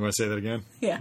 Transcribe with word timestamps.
You 0.00 0.04
want 0.04 0.14
to 0.14 0.22
say 0.22 0.28
that 0.30 0.38
again? 0.38 0.64
Yeah. 0.80 1.00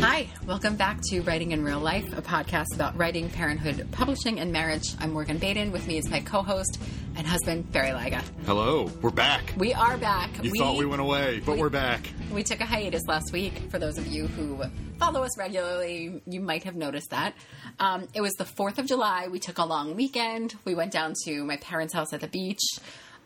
Hi, 0.00 0.28
welcome 0.46 0.76
back 0.76 1.00
to 1.10 1.22
Writing 1.22 1.50
in 1.50 1.64
Real 1.64 1.80
Life, 1.80 2.16
a 2.16 2.22
podcast 2.22 2.66
about 2.74 2.96
writing, 2.96 3.28
parenthood, 3.28 3.88
publishing, 3.90 4.38
and 4.38 4.52
marriage. 4.52 4.94
I'm 5.00 5.12
Morgan 5.12 5.38
Baden. 5.38 5.72
With 5.72 5.88
me 5.88 5.98
is 5.98 6.08
my 6.08 6.20
co-host 6.20 6.78
and 7.18 7.26
husband, 7.26 7.70
Barry 7.72 7.90
Lyga. 7.90 8.22
Hello, 8.46 8.90
we're 9.02 9.10
back. 9.10 9.52
We 9.56 9.74
are 9.74 9.98
back. 9.98 10.30
You 10.42 10.52
thought 10.56 10.76
we 10.76 10.86
went 10.86 11.02
away, 11.02 11.40
but 11.44 11.52
we- 11.56 11.58
we, 11.62 11.66
are 11.66 11.70
back. 11.70 12.08
We 12.32 12.44
took 12.44 12.60
a 12.60 12.64
hiatus 12.64 13.02
last 13.08 13.32
week. 13.32 13.70
For 13.70 13.78
those 13.78 13.98
of 13.98 14.06
you 14.06 14.28
who 14.28 14.62
follow 14.98 15.24
us 15.24 15.36
regularly, 15.36 16.22
you 16.26 16.40
might 16.40 16.62
have 16.62 16.76
noticed 16.76 17.10
that. 17.10 17.34
Um, 17.80 18.06
it 18.14 18.20
was 18.20 18.32
the 18.34 18.44
4th 18.44 18.78
of 18.78 18.86
July. 18.86 19.26
We 19.28 19.40
took 19.40 19.58
a 19.58 19.64
long 19.64 19.96
weekend. 19.96 20.54
We 20.64 20.74
went 20.74 20.92
down 20.92 21.14
to 21.24 21.44
my 21.44 21.56
parents' 21.56 21.92
house 21.92 22.12
at 22.12 22.20
the 22.20 22.28
beach. 22.28 22.62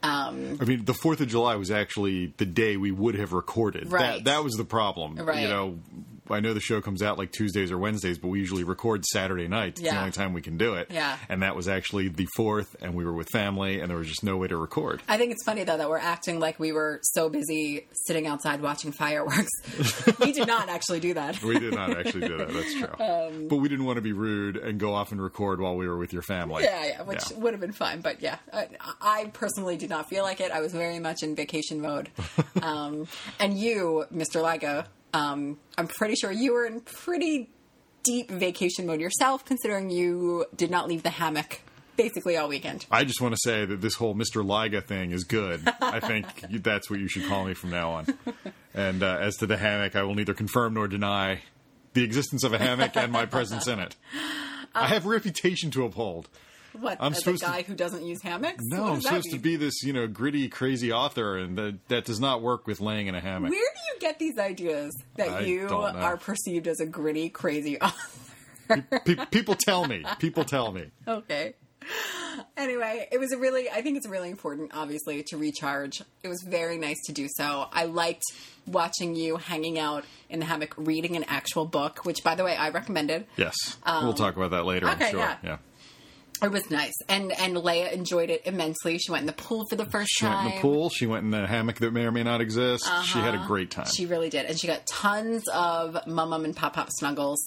Um, 0.02 0.58
I 0.60 0.64
mean, 0.64 0.84
the 0.84 0.94
Fourth 0.94 1.20
of 1.20 1.28
July 1.28 1.54
was 1.56 1.70
actually 1.70 2.32
the 2.38 2.46
day 2.46 2.76
we 2.76 2.90
would 2.90 3.14
have 3.14 3.32
recorded. 3.32 3.92
Right. 3.92 4.14
That 4.16 4.24
that 4.24 4.42
was 4.44 4.54
the 4.54 4.64
problem. 4.64 5.14
Right. 5.16 5.42
You 5.42 5.48
know, 5.48 5.78
I 6.30 6.40
know 6.40 6.54
the 6.54 6.60
show 6.60 6.80
comes 6.80 7.02
out 7.02 7.18
like 7.18 7.32
Tuesdays 7.32 7.70
or 7.72 7.78
Wednesdays, 7.78 8.16
but 8.18 8.28
we 8.28 8.38
usually 8.38 8.64
record 8.64 9.04
Saturday 9.04 9.48
night. 9.48 9.70
It's 9.70 9.80
Yeah. 9.82 9.94
the 9.94 9.98
only 10.00 10.12
time 10.12 10.32
we 10.32 10.40
can 10.40 10.56
do 10.56 10.74
it. 10.74 10.88
Yeah. 10.90 11.16
And 11.28 11.42
that 11.42 11.56
was 11.56 11.68
actually 11.68 12.08
the 12.08 12.26
fourth, 12.36 12.76
and 12.80 12.94
we 12.94 13.04
were 13.04 13.12
with 13.12 13.28
family, 13.30 13.80
and 13.80 13.90
there 13.90 13.98
was 13.98 14.08
just 14.08 14.22
no 14.22 14.36
way 14.36 14.48
to 14.48 14.56
record. 14.56 15.02
I 15.08 15.18
think 15.18 15.32
it's 15.32 15.44
funny 15.44 15.64
though 15.64 15.76
that 15.76 15.90
we're 15.90 15.98
acting 15.98 16.38
like 16.40 16.58
we 16.60 16.72
were 16.72 17.00
so 17.02 17.28
busy 17.28 17.86
sitting 18.06 18.26
outside 18.26 18.60
watching 18.62 18.92
fireworks. 18.92 19.50
we 20.20 20.32
did 20.32 20.46
not 20.46 20.68
actually 20.68 21.00
do 21.00 21.14
that. 21.14 21.42
We 21.42 21.58
did 21.58 21.74
not 21.74 21.96
actually 21.98 22.28
do 22.28 22.38
that. 22.38 22.52
That's 22.52 22.74
true. 22.74 22.88
Um, 23.02 23.48
but 23.48 23.56
we 23.56 23.68
didn't 23.68 23.84
want 23.84 23.96
to 23.96 24.02
be 24.02 24.12
rude 24.12 24.56
and 24.56 24.78
go 24.78 24.94
off 24.94 25.12
and 25.12 25.20
record 25.20 25.60
while 25.60 25.76
we 25.76 25.86
were 25.88 25.96
with 25.98 26.12
your 26.12 26.22
family. 26.22 26.64
Yeah, 26.64 26.84
yeah, 26.86 27.02
which 27.02 27.30
Yeah. 27.30 27.38
would 27.38 27.52
have 27.52 27.60
been 27.60 27.72
fun, 27.72 28.00
but 28.00 28.22
yeah, 28.22 28.36
I, 28.52 28.68
I 29.00 29.24
personally 29.32 29.76
did 29.76 29.90
not 29.90 30.08
feel 30.08 30.22
like 30.22 30.40
it. 30.40 30.50
I 30.52 30.60
was 30.60 30.72
very 30.72 30.98
much 30.98 31.22
in 31.22 31.34
vacation 31.34 31.80
mode. 31.80 32.08
um, 32.62 33.06
and 33.40 33.58
you, 33.58 34.04
Mr. 34.14 34.40
Lyga, 34.42 34.86
um, 35.12 35.58
I'm 35.76 35.88
pretty 35.88 36.14
sure 36.14 36.30
you 36.32 36.52
were 36.54 36.66
in 36.66 36.80
pretty 36.80 37.50
deep 38.02 38.30
vacation 38.30 38.86
mode 38.86 39.00
yourself, 39.00 39.44
considering 39.44 39.90
you 39.90 40.46
did 40.56 40.70
not 40.70 40.88
leave 40.88 41.02
the 41.02 41.10
hammock 41.10 41.60
basically 41.96 42.36
all 42.36 42.48
weekend. 42.48 42.86
I 42.90 43.04
just 43.04 43.20
want 43.20 43.34
to 43.34 43.40
say 43.42 43.64
that 43.64 43.80
this 43.80 43.94
whole 43.94 44.14
Mr. 44.14 44.44
Lyga 44.44 44.84
thing 44.84 45.12
is 45.12 45.24
good. 45.24 45.62
I 45.80 46.00
think 46.00 46.26
that's 46.62 46.90
what 46.90 46.98
you 46.98 47.06
should 47.08 47.26
call 47.28 47.44
me 47.44 47.54
from 47.54 47.70
now 47.70 47.90
on. 47.92 48.06
And 48.74 49.02
uh, 49.02 49.18
as 49.20 49.36
to 49.36 49.46
the 49.46 49.56
hammock, 49.56 49.94
I 49.94 50.02
will 50.02 50.14
neither 50.14 50.34
confirm 50.34 50.74
nor 50.74 50.88
deny 50.88 51.42
the 51.92 52.02
existence 52.02 52.42
of 52.42 52.54
a 52.54 52.58
hammock 52.58 52.96
and 52.96 53.12
my 53.12 53.26
presence 53.26 53.66
in 53.68 53.78
it. 53.78 53.94
I 54.74 54.86
have 54.88 55.04
a 55.04 55.08
reputation 55.10 55.70
to 55.72 55.84
uphold. 55.84 56.28
What? 56.72 56.96
I'm 57.00 57.12
as 57.12 57.18
a 57.18 57.20
supposed 57.20 57.42
to- 57.42 57.48
guy 57.50 57.62
who 57.62 57.74
doesn't 57.74 58.04
use 58.06 58.22
hammocks? 58.22 58.64
No, 58.68 58.86
I'm 58.86 59.02
supposed 59.02 59.30
to 59.30 59.38
be 59.38 59.56
this, 59.56 59.82
you 59.82 59.92
know, 59.92 60.06
gritty, 60.06 60.48
crazy 60.48 60.90
author, 60.90 61.36
and 61.36 61.58
that, 61.58 61.78
that 61.88 62.04
does 62.06 62.18
not 62.18 62.40
work 62.40 62.66
with 62.66 62.80
laying 62.80 63.08
in 63.08 63.14
a 63.14 63.20
hammock. 63.20 63.50
Where 63.50 63.60
do 63.60 63.80
you 63.91 63.91
get 64.02 64.18
these 64.18 64.38
ideas 64.38 64.92
that 65.16 65.28
I 65.28 65.40
you 65.40 65.68
are 65.68 66.16
perceived 66.18 66.66
as 66.68 66.80
a 66.80 66.86
gritty, 66.86 67.28
crazy 67.30 67.80
author? 67.80 68.84
Pe- 69.04 69.26
people 69.30 69.54
tell 69.54 69.86
me. 69.86 70.04
People 70.18 70.44
tell 70.44 70.72
me. 70.72 70.90
okay. 71.08 71.54
Anyway, 72.56 73.06
it 73.12 73.18
was 73.18 73.32
a 73.32 73.38
really, 73.38 73.68
I 73.68 73.82
think 73.82 73.96
it's 73.96 74.08
really 74.08 74.30
important, 74.30 74.70
obviously, 74.74 75.22
to 75.24 75.36
recharge. 75.36 76.00
It 76.22 76.28
was 76.28 76.42
very 76.42 76.78
nice 76.78 76.96
to 77.06 77.12
do 77.12 77.26
so. 77.36 77.66
I 77.72 77.84
liked 77.84 78.22
watching 78.66 79.14
you 79.16 79.36
hanging 79.36 79.78
out 79.78 80.04
in 80.30 80.38
the 80.38 80.46
hammock 80.46 80.74
reading 80.76 81.16
an 81.16 81.24
actual 81.28 81.64
book, 81.66 82.04
which, 82.04 82.22
by 82.24 82.34
the 82.34 82.44
way, 82.44 82.56
I 82.56 82.70
recommended. 82.70 83.26
Yes, 83.36 83.54
we'll 83.86 84.14
talk 84.14 84.36
about 84.36 84.52
that 84.52 84.64
later. 84.64 84.86
I'm 84.86 84.92
Um, 84.94 85.02
okay, 85.02 85.10
sure. 85.10 85.20
yeah. 85.20 85.36
yeah. 85.42 85.56
It 86.42 86.50
was 86.50 86.68
nice. 86.70 86.94
And 87.08 87.30
and 87.38 87.54
Leia 87.56 87.92
enjoyed 87.92 88.28
it 88.30 88.42
immensely. 88.46 88.98
She 88.98 89.10
went 89.12 89.22
in 89.22 89.26
the 89.26 89.32
pool 89.32 89.64
for 89.70 89.76
the 89.76 89.84
first 89.86 90.10
She 90.12 90.24
time. 90.24 90.44
went 90.44 90.48
in 90.48 90.56
the 90.56 90.60
pool. 90.62 90.90
She 90.90 91.06
went 91.06 91.24
in 91.24 91.30
the 91.30 91.46
hammock 91.46 91.76
that 91.76 91.92
may 91.92 92.04
or 92.04 92.10
may 92.12 92.22
not 92.24 92.40
exist. 92.40 92.84
She 93.04 93.18
had 93.18 93.34
a 93.34 93.44
great 93.46 93.70
time. 93.70 93.82
Uh-huh. 93.84 93.92
She 93.92 94.06
really 94.06 94.28
did. 94.28 94.46
And 94.46 94.58
she 94.58 94.66
got 94.66 94.84
tons 94.86 95.46
of 95.48 95.96
mum 96.06 96.30
mum 96.30 96.44
and 96.44 96.56
pop 96.56 96.72
pop 96.74 96.88
snuggles. 96.90 97.38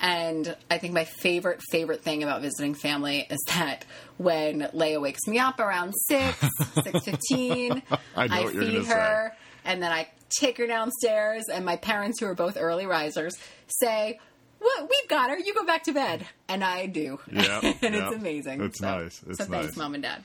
And 0.00 0.56
I 0.70 0.78
think 0.78 0.94
my 0.94 1.04
favorite, 1.04 1.60
favorite 1.70 2.02
thing 2.02 2.22
about 2.22 2.40
visiting 2.40 2.74
family 2.74 3.26
is 3.28 3.38
that 3.48 3.84
when 4.16 4.60
Leia 4.74 5.00
wakes 5.02 5.26
me 5.26 5.38
up 5.38 5.60
around 5.60 5.92
6, 6.08 6.38
6.15, 6.40 7.82
I 8.16 8.26
know 8.26 8.42
what 8.44 8.54
you're 8.54 8.62
feed 8.62 8.72
gonna 8.72 8.84
say. 8.84 8.94
her, 8.94 9.36
and 9.66 9.82
then 9.82 9.92
I 9.92 10.08
take 10.30 10.56
her 10.58 10.66
downstairs, 10.66 11.44
and 11.52 11.64
my 11.66 11.76
parents, 11.76 12.20
who 12.20 12.26
are 12.26 12.34
both 12.34 12.56
early 12.56 12.86
risers, 12.86 13.34
say, 13.66 14.18
well, 14.60 14.88
we've 14.88 15.08
got 15.08 15.30
her. 15.30 15.38
You 15.38 15.54
go 15.54 15.64
back 15.64 15.84
to 15.84 15.92
bed. 15.92 16.26
And 16.48 16.62
I 16.64 16.86
do. 16.86 17.18
Yeah, 17.32 17.60
and 17.62 17.94
yeah. 17.94 18.08
it's 18.08 18.16
amazing. 18.16 18.60
It's 18.62 18.80
nice. 18.80 19.22
It's 19.28 19.38
nice. 19.38 19.48
so 19.48 19.52
thanks, 19.52 19.76
mom 19.76 19.94
and 19.94 20.02
dad. 20.02 20.24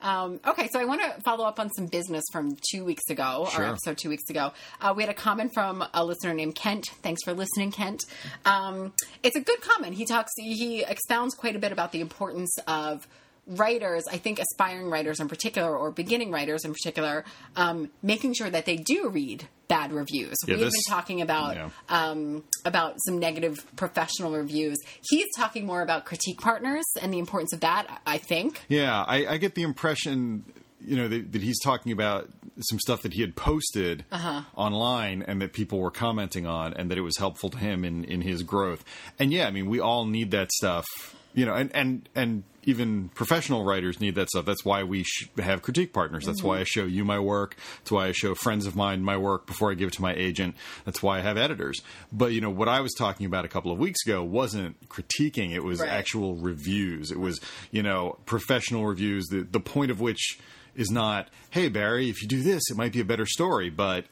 Um, 0.00 0.38
okay, 0.46 0.68
so 0.68 0.78
I 0.78 0.84
want 0.84 1.00
to 1.02 1.20
follow 1.22 1.44
up 1.44 1.58
on 1.58 1.70
some 1.70 1.86
business 1.86 2.22
from 2.30 2.56
two 2.70 2.84
weeks 2.84 3.10
ago, 3.10 3.48
Sure. 3.50 3.64
or 3.64 3.68
episode 3.68 3.98
two 3.98 4.08
weeks 4.08 4.30
ago. 4.30 4.52
Uh, 4.80 4.94
we 4.96 5.02
had 5.02 5.10
a 5.10 5.14
comment 5.14 5.52
from 5.52 5.84
a 5.92 6.04
listener 6.04 6.34
named 6.34 6.54
Kent. 6.54 6.86
Thanks 7.02 7.24
for 7.24 7.34
listening, 7.34 7.72
Kent. 7.72 8.04
Um, 8.44 8.92
it's 9.24 9.34
a 9.34 9.40
good 9.40 9.60
comment. 9.60 9.94
He 9.94 10.04
talks, 10.04 10.30
he 10.36 10.84
expounds 10.84 11.34
quite 11.34 11.56
a 11.56 11.58
bit 11.58 11.72
about 11.72 11.90
the 11.90 12.00
importance 12.00 12.56
of 12.68 13.08
writers, 13.48 14.04
I 14.10 14.18
think 14.18 14.38
aspiring 14.38 14.90
writers 14.90 15.20
in 15.20 15.28
particular, 15.28 15.76
or 15.76 15.90
beginning 15.90 16.30
writers 16.30 16.64
in 16.64 16.72
particular, 16.72 17.24
um, 17.56 17.90
making 18.02 18.34
sure 18.34 18.50
that 18.50 18.66
they 18.66 18.76
do 18.76 19.08
read 19.08 19.48
bad 19.68 19.92
reviews. 19.92 20.36
Yeah, 20.46 20.54
We've 20.56 20.64
been 20.70 20.80
talking 20.88 21.20
about 21.20 21.56
yeah. 21.56 21.70
um, 21.88 22.44
about 22.64 22.94
some 23.06 23.18
negative 23.18 23.56
professional 23.76 24.32
reviews. 24.32 24.78
He's 25.08 25.26
talking 25.36 25.66
more 25.66 25.82
about 25.82 26.04
critique 26.04 26.40
partners 26.40 26.84
and 27.02 27.12
the 27.12 27.18
importance 27.18 27.52
of 27.52 27.60
that. 27.60 28.00
I 28.06 28.18
think. 28.18 28.60
Yeah, 28.68 29.02
I, 29.06 29.26
I 29.26 29.36
get 29.38 29.54
the 29.54 29.62
impression, 29.62 30.44
you 30.80 30.96
know, 30.96 31.08
that, 31.08 31.32
that 31.32 31.42
he's 31.42 31.60
talking 31.60 31.92
about 31.92 32.28
some 32.60 32.78
stuff 32.80 33.02
that 33.02 33.12
he 33.12 33.20
had 33.20 33.36
posted 33.36 34.04
Uh-huh. 34.10 34.42
online 34.56 35.22
and 35.22 35.40
that 35.42 35.52
people 35.52 35.78
were 35.80 35.90
commenting 35.90 36.46
on, 36.46 36.72
and 36.74 36.90
that 36.90 36.98
it 36.98 37.02
was 37.02 37.16
helpful 37.18 37.50
to 37.50 37.58
him 37.58 37.84
in 37.84 38.04
in 38.04 38.20
his 38.22 38.42
growth. 38.42 38.84
And 39.18 39.32
yeah, 39.32 39.46
I 39.46 39.50
mean, 39.50 39.68
we 39.68 39.80
all 39.80 40.06
need 40.06 40.30
that 40.32 40.50
stuff, 40.52 40.86
you 41.34 41.46
know, 41.46 41.54
and 41.54 41.70
and 41.74 42.08
and 42.14 42.42
even 42.64 43.08
professional 43.10 43.64
writers 43.64 43.98
need 43.98 44.14
that 44.16 44.28
stuff. 44.28 44.44
That's 44.44 44.62
why 44.64 44.82
we 44.82 45.02
sh- 45.02 45.28
have 45.38 45.62
critique 45.62 45.92
partners. 45.94 46.26
That's 46.26 46.40
Mm-hmm. 46.40 46.48
why 46.48 46.58
I 46.60 46.64
show 46.64 46.84
you 46.84 47.02
my 47.04 47.18
work. 47.18 47.56
That's 47.78 47.90
why 47.92 48.08
I 48.08 48.12
show 48.12 48.34
friends 48.34 48.66
of 48.66 48.76
mine 48.76 49.02
my 49.02 49.16
work 49.16 49.46
before 49.46 49.70
I 49.70 49.74
give 49.74 49.88
it 49.88 49.94
to 49.94 50.02
my 50.02 50.12
agent. 50.14 50.54
That's 50.84 51.02
why 51.02 51.18
I 51.18 51.20
have 51.22 51.38
editors. 51.38 51.80
But 52.12 52.32
you 52.32 52.40
know, 52.42 52.50
what 52.50 52.68
I 52.68 52.80
was 52.80 52.92
talking 52.94 53.24
about 53.24 53.44
a 53.46 53.48
couple 53.48 53.72
of 53.72 53.78
weeks 53.78 54.04
ago 54.04 54.22
wasn't 54.22 54.86
critiquing. 54.88 55.52
It 55.52 55.64
was 55.64 55.80
Right. 55.80 55.88
actual 55.88 56.34
reviews. 56.36 57.10
It 57.10 57.18
was, 57.20 57.40
you 57.70 57.82
know, 57.82 58.18
professional 58.26 58.84
reviews. 58.84 59.26
The 59.28 59.42
the 59.50 59.60
point 59.60 59.90
of 59.90 60.00
which 60.00 60.38
is 60.76 60.90
not, 60.90 61.28
hey 61.50 61.68
Barry, 61.68 62.10
if 62.10 62.20
you 62.22 62.28
do 62.28 62.42
this, 62.42 62.62
it 62.70 62.76
might 62.76 62.92
be 62.92 63.00
a 63.00 63.04
better 63.04 63.26
story, 63.26 63.70
but 63.70 64.04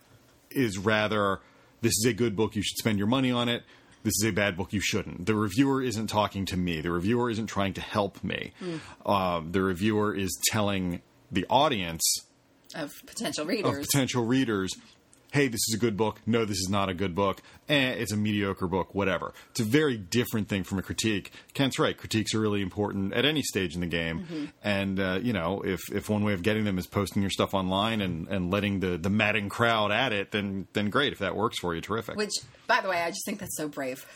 is 0.51 0.79
rather, 0.79 1.41
this 1.83 1.93
is 1.99 2.07
a 2.07 2.13
good 2.15 2.35
book. 2.35 2.57
You 2.57 2.63
should 2.63 2.79
spend 2.79 2.97
your 2.99 3.07
money 3.07 3.31
on 3.31 3.49
it. 3.51 3.63
This 4.07 4.23
is 4.23 4.25
a 4.29 4.33
bad 4.33 4.57
book. 4.57 4.73
You 4.73 4.81
shouldn't. 4.81 5.27
The 5.27 5.35
reviewer 5.35 5.83
isn't 5.83 6.07
talking 6.07 6.47
to 6.47 6.57
me. 6.57 6.81
The 6.81 6.93
reviewer 6.93 7.29
isn't 7.29 7.49
trying 7.49 7.73
to 7.73 7.81
help 7.81 8.23
me. 8.23 8.53
Um, 9.05 9.51
the 9.51 9.61
reviewer 9.63 10.15
is 10.15 10.31
telling 10.53 11.03
the 11.33 11.45
audience 11.51 12.05
Of 12.73 12.93
potential 13.05 13.45
readers 13.45 13.79
of 13.79 13.83
potential 13.83 14.25
readers, 14.25 14.73
hey, 15.37 15.49
this 15.49 15.61
is 15.69 15.75
a 15.75 15.79
good 15.79 15.99
book. 15.99 16.19
No, 16.25 16.47
this 16.47 16.57
is 16.57 16.71
not 16.71 16.89
a 16.89 16.95
good 16.95 17.15
book. 17.15 17.43
Eh, 17.69 17.91
it's 17.91 18.11
a 18.11 18.17
mediocre 18.17 18.67
book. 18.67 18.95
Whatever. 18.95 19.35
It's 19.51 19.61
a 19.61 19.65
very 19.65 19.99
different 19.99 20.49
thing 20.49 20.65
from 20.65 20.79
a 20.79 20.83
critique. 20.83 21.31
Kent's 21.53 21.79
right. 21.79 21.97
Critiques 21.97 22.35
are 22.35 22.41
really 22.41 22.63
important 22.63 23.13
at 23.13 23.27
any 23.27 23.43
stage 23.43 23.75
in 23.75 23.83
the 23.83 23.87
game. 23.87 24.21
Mm-hmm. 24.21 24.45
And 24.65 24.99
uh, 24.99 25.21
you 25.23 25.35
know, 25.35 25.61
if 25.61 25.93
if 25.93 26.09
one 26.09 26.25
way 26.25 26.33
of 26.33 26.43
getting 26.43 26.65
them 26.65 26.79
is 26.79 26.87
posting 26.87 27.21
your 27.21 27.31
stuff 27.31 27.53
online 27.53 28.01
and, 28.01 28.29
and 28.29 28.51
letting 28.51 28.81
the 28.81 28.97
the 28.97 29.11
madding 29.11 29.51
crowd 29.51 29.93
at 29.93 30.13
it, 30.13 30.33
then 30.33 30.69
then 30.73 30.89
great. 30.89 31.13
If 31.13 31.19
that 31.19 31.37
works 31.37 31.59
for 31.59 31.75
you, 31.75 31.83
terrific. 31.83 32.17
Which, 32.17 32.33
by 32.67 32.81
the 32.81 32.89
way, 32.89 33.03
I 33.03 33.11
just 33.11 33.27
think 33.27 33.39
that's 33.39 33.57
so 33.59 33.69
brave. 33.69 34.07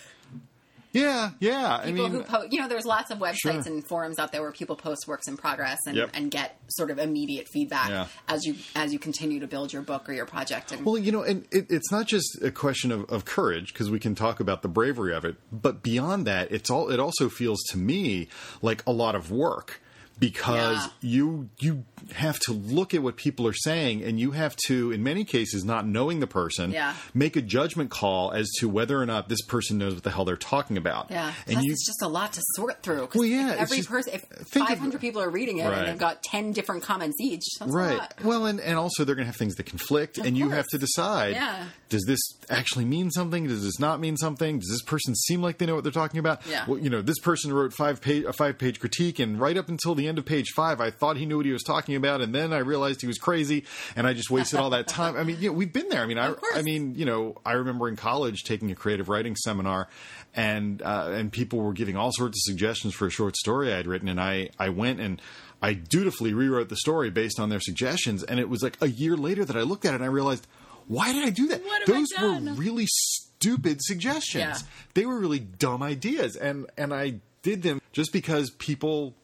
Yeah, 0.93 1.31
yeah. 1.41 1.79
I 1.83 1.87
People 1.87 2.03
mean, 2.09 2.13
who 2.13 2.23
post, 2.23 2.53
you 2.53 2.61
know, 2.61 2.69
there's 2.69 2.85
lots 2.85 3.11
of 3.11 3.19
websites 3.19 3.37
Sure. 3.65 3.73
and 3.73 3.87
forums 3.87 4.19
out 4.19 4.33
there 4.33 4.43
where 4.43 4.53
people 4.53 4.77
post 4.77 5.07
works 5.07 5.29
in 5.29 5.37
progress 5.37 5.79
and, 5.87 5.97
Yep. 5.97 6.11
and 6.15 6.31
get 6.31 6.59
sort 6.69 6.91
of 6.91 6.99
immediate 6.99 7.47
feedback 7.53 7.89
Yeah. 7.91 8.07
as 8.29 8.45
you 8.45 8.57
as 8.75 8.93
you 8.93 8.99
continue 8.99 9.41
to 9.41 9.47
build 9.47 9.73
your 9.73 9.83
book 9.83 10.09
or 10.09 10.13
your 10.13 10.27
project. 10.27 10.73
And 10.73 10.85
Well, 10.85 10.99
you 10.99 11.13
know, 11.13 11.23
and 11.23 11.47
it, 11.51 11.67
it's 11.71 11.91
not 11.93 12.07
just 12.07 12.43
a 12.43 12.51
question 12.51 12.91
of, 12.93 13.05
of 13.11 13.25
courage 13.25 13.73
because 13.73 13.91
we 13.91 13.99
can 14.01 14.15
talk 14.15 14.41
about 14.41 14.63
the 14.63 14.69
bravery 14.69 15.15
of 15.15 15.25
it, 15.25 15.37
but 15.53 15.83
beyond 15.83 16.27
that, 16.27 16.51
it's 16.51 16.71
all. 16.71 16.91
It 16.91 16.99
also 17.01 17.29
feels 17.29 17.63
to 17.71 17.79
me 17.79 18.29
like 18.63 18.83
a 18.87 18.93
lot 18.93 19.15
of 19.15 19.31
work 19.31 19.81
because 20.21 20.77
Yeah. 20.77 20.91
you 21.01 21.49
you 21.59 21.85
have 22.15 22.39
to 22.41 22.53
look 22.53 22.95
at 22.95 23.03
what 23.03 23.17
people 23.17 23.47
are 23.47 23.53
saying 23.55 24.03
and 24.03 24.19
you 24.21 24.31
have 24.33 24.57
to 24.67 24.91
in 24.93 25.03
many 25.03 25.25
cases 25.25 25.65
not 25.65 25.87
knowing 25.87 26.21
the 26.21 26.27
person 26.27 26.71
Yeah. 26.73 26.95
make 27.15 27.37
a 27.37 27.43
judgment 27.43 27.91
call 27.91 28.31
as 28.33 28.49
to 28.59 28.69
whether 28.69 29.01
or 29.01 29.07
not 29.07 29.29
this 29.29 29.43
person 29.43 29.79
knows 29.79 29.95
what 29.95 30.03
the 30.03 30.11
hell 30.11 30.25
they're 30.25 30.37
talking 30.37 30.77
about 30.77 31.11
Yeah, 31.11 31.33
and 31.47 31.55
Plus, 31.55 31.65
you 31.65 31.73
it's 31.73 31.87
just 31.87 32.03
a 32.03 32.09
lot 32.09 32.33
to 32.35 32.41
sort 32.57 32.83
through. 32.83 33.09
Well, 33.15 33.25
yeah, 33.25 33.53
if 33.55 33.61
every 33.61 33.83
person, 33.83 34.15
if 34.15 34.23
think 34.49 34.65
of- 34.71 34.77
500 34.79 35.01
people 35.01 35.21
are 35.23 35.31
reading 35.31 35.59
it 35.59 35.65
Right. 35.67 35.79
and 35.79 35.89
they've 35.89 35.99
got 35.99 36.23
10 36.23 36.53
different 36.53 36.83
comments 36.83 37.17
each, 37.21 37.45
that's 37.59 37.71
a 37.71 37.75
right 37.75 37.99
lot. 37.99 38.15
well 38.23 38.47
and, 38.47 38.61
and 38.61 38.77
also 38.77 39.05
they're 39.05 39.15
going 39.15 39.25
to 39.27 39.31
have 39.31 39.37
things 39.37 39.55
that 39.57 39.65
conflict 39.67 40.19
and 40.19 40.37
you 40.37 40.51
have 40.51 40.67
to 40.69 40.79
decide 40.79 41.33
Yeah. 41.35 41.65
does 41.89 42.05
this 42.07 42.21
actually 42.51 42.85
mean 42.85 43.11
something 43.11 43.47
does 43.47 43.63
this 43.63 43.79
not 43.79 44.01
mean 44.01 44.17
something 44.17 44.59
does 44.59 44.69
this 44.69 44.83
person 44.83 45.15
seem 45.15 45.41
like 45.43 45.59
they 45.59 45.67
know 45.67 45.75
what 45.77 45.85
they're 45.85 45.93
talking 45.93 46.19
about 46.19 46.41
Yeah. 46.49 46.65
well 46.67 46.79
you 46.79 46.91
know 46.91 47.01
this 47.03 47.19
person 47.21 47.53
wrote 47.53 47.73
five 47.73 48.01
page 48.01 48.25
a 48.25 48.33
five 48.33 48.59
page 48.59 48.81
critique 48.81 49.19
and 49.19 49.39
right 49.41 49.57
up 49.57 49.69
until 49.69 49.95
the 49.95 50.09
end 50.09 50.10
of 50.19 50.25
page 50.25 50.51
five 50.51 50.81
i 50.81 50.91
thought 50.91 51.17
he 51.17 51.27
knew 51.27 51.37
what 51.37 51.47
he 51.47 51.53
was 51.53 51.63
talking 51.63 51.95
about 51.95 52.21
and 52.21 52.35
then 52.35 52.53
i 52.53 52.59
realized 52.59 53.01
he 53.01 53.07
was 53.07 53.19
crazy 53.19 53.65
and 53.97 54.07
i 54.07 54.13
just 54.13 54.31
wasted 54.31 54.59
all 54.59 54.71
that 54.71 54.89
time 54.89 55.17
i 55.17 55.25
mean 55.25 55.37
you 55.41 55.49
know, 55.49 55.53
we've 55.53 55.73
been 55.73 55.89
there 55.89 56.03
i 56.03 56.07
mean 56.07 56.19
I, 56.19 56.35
I 56.55 56.63
mean 56.63 56.95
you 56.95 57.05
know 57.05 57.37
i 57.45 57.53
remember 57.53 57.89
in 57.89 57.97
college 57.97 58.45
taking 58.45 58.71
a 58.71 58.75
creative 58.75 59.09
writing 59.09 59.37
seminar 59.37 59.89
and 60.35 60.81
uh, 60.83 61.11
and 61.13 61.33
people 61.33 61.61
were 61.61 61.73
giving 61.73 61.97
all 61.97 62.11
sorts 62.13 62.39
of 62.39 62.53
suggestions 62.53 62.95
for 62.95 63.07
a 63.07 63.11
short 63.11 63.37
story 63.37 63.73
i'd 63.73 63.87
written 63.87 64.09
and 64.09 64.21
i 64.21 64.51
i 64.59 64.69
went 64.69 65.01
and 65.01 65.21
I 65.63 65.75
dutifully 65.75 66.33
rewrote 66.33 66.69
the 66.71 66.77
story 66.77 67.11
based 67.11 67.39
on 67.39 67.51
their 67.51 67.61
suggestions, 67.61 68.23
and 68.23 68.41
it 68.41 68.49
was 68.49 68.63
like 68.63 68.79
a 68.81 68.89
year 68.89 69.17
later 69.17 69.45
that 69.45 69.57
I 69.57 69.61
looked 69.61 69.85
at 69.85 69.93
it 69.93 69.97
and 69.97 70.05
I 70.05 70.09
realized, 70.09 70.47
why 70.89 71.13
did 71.13 71.25
I 71.25 71.31
do 71.31 71.49
that? 71.49 71.63
Those 71.87 72.09
were 72.21 72.41
really 72.55 72.87
stupid 72.89 73.81
suggestions. 73.83 74.63
Yeah. 74.63 74.69
They 74.95 75.07
were 75.07 75.19
really 75.19 75.39
dumb 75.39 75.83
ideas, 75.83 76.37
and 76.37 76.67
and 76.77 76.95
I 76.95 77.21
did 77.43 77.63
them 77.63 77.81
just 77.93 78.13
because 78.13 78.51
people 78.51 79.15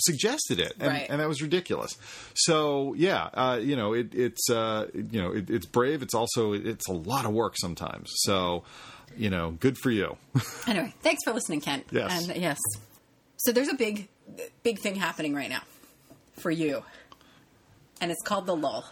suggested 0.00 0.60
it, 0.60 0.74
and, 0.78 0.88
Right. 0.88 1.06
and 1.08 1.20
that 1.20 1.28
was 1.28 1.40
ridiculous. 1.42 1.96
So 2.34 2.94
yeah, 2.94 3.30
uh, 3.34 3.58
you 3.62 3.76
know, 3.76 3.92
it, 3.94 4.14
it's 4.14 4.50
uh, 4.50 4.88
you 4.94 5.20
know, 5.22 5.32
it, 5.32 5.48
it's 5.50 5.66
brave. 5.66 6.02
It's 6.02 6.14
also 6.14 6.52
it's 6.52 6.88
a 6.88 6.92
lot 6.92 7.24
of 7.24 7.32
work 7.32 7.54
sometimes. 7.56 8.10
So 8.24 8.64
you 9.16 9.30
know, 9.30 9.52
good 9.52 9.78
for 9.78 9.90
you. 9.90 10.16
Anyway, 10.66 10.92
thanks 11.00 11.22
for 11.24 11.32
listening, 11.32 11.60
Kent. 11.60 11.86
Yes. 11.92 12.28
And 12.28 12.36
yes. 12.42 12.58
So 13.36 13.52
there's 13.52 13.68
a 13.68 13.74
big, 13.74 14.08
big 14.64 14.80
thing 14.80 14.96
happening 14.96 15.32
right 15.34 15.48
now 15.48 15.62
for 16.38 16.50
you. 16.50 16.82
And 18.00 18.10
it's 18.10 18.20
called 18.22 18.46
the 18.46 18.56
lull. 18.56 18.84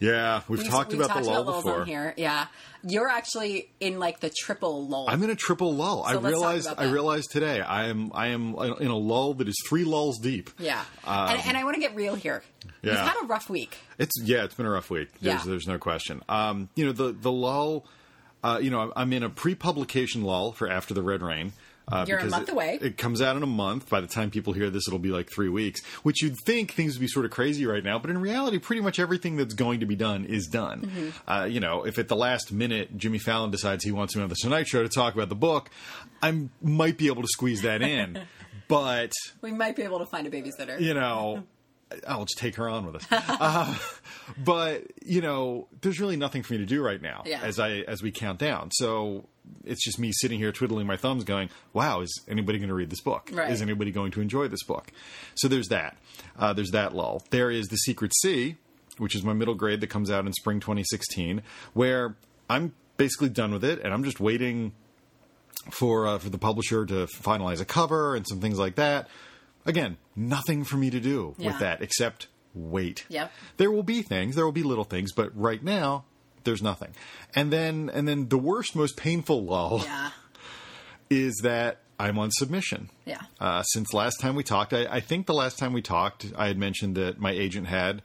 Yeah, 0.00 0.40
we've, 0.48 0.58
We've- 0.60 0.70
talked 0.70 0.90
we've 0.90 0.98
about 1.00 1.08
talked 1.12 1.24
the 1.24 1.30
lull 1.30 1.42
about 1.42 1.50
lulls 1.52 1.64
before. 1.64 1.80
on 1.82 1.86
here. 1.86 2.14
Yeah. 2.16 2.46
You're 2.82 3.08
actually 3.08 3.68
in 3.78 3.98
like 3.98 4.20
the 4.20 4.30
triple 4.30 4.86
lull. 4.86 5.06
I'm 5.10 5.22
in 5.22 5.28
a 5.30 5.34
triple 5.36 5.74
lull. 5.74 6.02
I 6.02 6.12
let's 6.14 6.22
talk 6.22 6.24
realized. 6.30 6.68
I 6.78 6.90
realized 6.90 7.30
today. 7.30 7.60
I 7.60 7.88
am. 7.88 8.10
I 8.14 8.28
am 8.28 8.54
in 8.80 8.86
a 8.88 8.96
lull 8.96 9.34
that 9.34 9.46
is 9.48 9.56
three 9.68 9.84
lulls 9.84 10.18
deep. 10.18 10.48
yeah. 10.58 10.82
Um, 11.06 11.28
and, 11.28 11.42
and 11.48 11.56
I 11.58 11.64
want 11.64 11.74
to 11.74 11.80
get 11.80 11.94
real 11.94 12.14
here. 12.14 12.42
Yeah, 12.82 12.92
You've 12.92 13.00
had 13.00 13.22
a 13.22 13.26
rough 13.26 13.50
week. 13.50 13.76
It's 13.98 14.14
yeah, 14.24 14.44
it's 14.44 14.54
been 14.54 14.64
a 14.64 14.70
rough 14.70 14.88
week. 14.88 15.08
There's 15.20 15.44
Yeah. 15.44 15.50
there's 15.50 15.66
no 15.66 15.76
question. 15.76 16.22
Um, 16.30 16.70
you 16.74 16.86
know 16.86 16.92
the 16.92 17.12
the 17.12 17.30
lull. 17.30 17.84
Uh, 18.42 18.58
you 18.62 18.70
know, 18.70 18.90
I'm 18.96 19.12
in 19.12 19.22
a 19.22 19.28
pre-publication 19.28 20.22
lull 20.22 20.52
for 20.52 20.66
After 20.66 20.94
the 20.94 21.02
Red 21.02 21.20
Rain. 21.20 21.52
Uh, 21.88 22.04
You're 22.06 22.18
a 22.18 22.20
because 22.20 22.30
month 22.30 22.48
it, 22.48 22.52
away. 22.52 22.78
It 22.80 22.96
comes 22.96 23.20
out 23.20 23.36
in 23.36 23.42
a 23.42 23.46
month. 23.46 23.88
By 23.88 24.00
the 24.00 24.06
time 24.06 24.30
people 24.30 24.52
hear 24.52 24.70
this, 24.70 24.86
it'll 24.86 25.00
be 25.00 25.10
like 25.10 25.28
three 25.30 25.48
weeks. 25.48 25.84
Which 26.02 26.22
you'd 26.22 26.36
think 26.46 26.72
things 26.72 26.94
would 26.94 27.00
be 27.00 27.08
sort 27.08 27.24
of 27.24 27.32
crazy 27.32 27.66
right 27.66 27.82
now, 27.82 27.98
but 27.98 28.10
in 28.10 28.18
reality, 28.18 28.58
pretty 28.58 28.80
much 28.82 28.98
everything 29.00 29.36
that's 29.36 29.54
going 29.54 29.80
to 29.80 29.86
be 29.86 29.96
done 29.96 30.24
is 30.24 30.46
done. 30.46 30.82
Mm-hmm. 30.82 31.30
Uh, 31.30 31.44
you 31.46 31.58
know, 31.60 31.84
if 31.84 31.98
at 31.98 32.08
the 32.08 32.16
last 32.16 32.52
minute 32.52 32.96
Jimmy 32.96 33.18
Fallon 33.18 33.50
decides 33.50 33.82
he 33.84 33.92
wants 33.92 34.12
to 34.12 34.18
be 34.18 34.22
on 34.22 34.28
the 34.28 34.36
Tonight 34.36 34.68
Show 34.68 34.82
to 34.82 34.88
talk 34.88 35.14
about 35.14 35.28
the 35.28 35.34
book, 35.34 35.70
I 36.22 36.46
might 36.62 36.96
be 36.96 37.08
able 37.08 37.22
to 37.22 37.28
squeeze 37.28 37.62
that 37.62 37.82
in. 37.82 38.20
but 38.68 39.12
We 39.40 39.50
might 39.52 39.74
be 39.74 39.82
able 39.82 39.98
to 39.98 40.06
find 40.06 40.26
a 40.26 40.30
babysitter. 40.30 40.80
you 40.80 40.94
know, 40.94 41.42
I'll 42.06 42.24
just 42.24 42.38
take 42.38 42.56
her 42.56 42.68
on 42.68 42.86
with 42.86 42.96
us. 42.96 43.06
Uh, 43.40 43.74
but 44.38 44.84
you 45.04 45.20
know, 45.20 45.66
there's 45.80 45.98
really 46.00 46.16
nothing 46.16 46.42
for 46.42 46.52
me 46.54 46.58
to 46.58 46.66
do 46.66 46.82
right 46.82 47.00
now 47.02 47.22
Yeah. 47.26 47.40
as 47.42 47.58
I 47.58 47.78
as 47.88 48.02
we 48.02 48.10
count 48.12 48.38
down. 48.38 48.70
So 48.72 49.26
it's 49.64 49.84
just 49.84 49.98
me 49.98 50.12
sitting 50.12 50.38
here 50.38 50.52
twiddling 50.52 50.86
my 50.86 50.96
thumbs, 50.96 51.24
going, 51.24 51.50
"Wow, 51.72 52.00
is 52.02 52.20
anybody 52.28 52.58
going 52.58 52.68
to 52.68 52.74
read 52.74 52.90
this 52.90 53.00
book? 53.00 53.30
Right. 53.32 53.50
Is 53.50 53.60
anybody 53.62 53.90
going 53.90 54.12
to 54.12 54.20
enjoy 54.20 54.48
this 54.48 54.62
book?" 54.62 54.92
So 55.34 55.48
there's 55.48 55.68
that. 55.68 55.96
Uh, 56.38 56.52
there's 56.52 56.70
that 56.70 56.94
lull. 56.94 57.24
There 57.30 57.50
is 57.50 57.66
the 57.68 57.76
Secret 57.76 58.12
Sea, 58.22 58.56
which 58.98 59.14
is 59.16 59.22
my 59.24 59.32
middle 59.32 59.54
grade 59.54 59.80
that 59.80 59.88
comes 59.88 60.10
out 60.10 60.26
in 60.26 60.32
spring 60.32 60.60
2016, 60.60 61.42
where 61.74 62.14
I'm 62.48 62.74
basically 62.98 63.30
done 63.30 63.52
with 63.52 63.64
it, 63.64 63.80
and 63.82 63.92
I'm 63.92 64.04
just 64.04 64.20
waiting 64.20 64.72
for 65.70 66.06
uh, 66.06 66.18
for 66.18 66.30
the 66.30 66.38
publisher 66.38 66.86
to 66.86 67.06
finalize 67.06 67.60
a 67.60 67.64
cover 67.64 68.14
and 68.14 68.26
some 68.28 68.40
things 68.40 68.58
like 68.58 68.76
that. 68.76 69.08
Again, 69.70 69.96
nothing 70.16 70.64
for 70.64 70.76
me 70.76 70.90
to 70.90 71.00
do 71.00 71.34
Yeah. 71.38 71.48
with 71.52 71.60
that 71.60 71.80
except 71.82 72.28
wait. 72.54 73.04
Yep. 73.08 73.32
There 73.56 73.70
will 73.70 73.82
be 73.84 74.02
things, 74.02 74.34
there 74.36 74.44
will 74.44 74.52
be 74.52 74.62
little 74.64 74.84
things, 74.84 75.12
but 75.12 75.30
right 75.38 75.62
now 75.62 76.04
there's 76.44 76.62
nothing. 76.62 76.90
And 77.34 77.52
then 77.52 77.90
and 77.94 78.06
then 78.08 78.28
the 78.28 78.38
worst, 78.38 78.74
most 78.74 78.96
painful 78.96 79.44
lull 79.44 79.82
Yeah. 79.84 80.10
is 81.10 81.40
that 81.42 81.78
I'm 81.98 82.18
on 82.18 82.30
submission. 82.32 82.88
Yeah. 83.04 83.20
Uh, 83.38 83.62
since 83.62 83.92
last 83.92 84.20
time 84.20 84.34
we 84.34 84.42
talked, 84.42 84.72
I, 84.72 84.86
I 84.86 85.00
think 85.00 85.26
the 85.26 85.34
last 85.34 85.58
time 85.58 85.72
we 85.74 85.82
talked, 85.82 86.26
I 86.36 86.46
had 86.48 86.56
mentioned 86.58 86.96
that 86.96 87.18
my 87.20 87.30
agent 87.30 87.66
had 87.66 88.02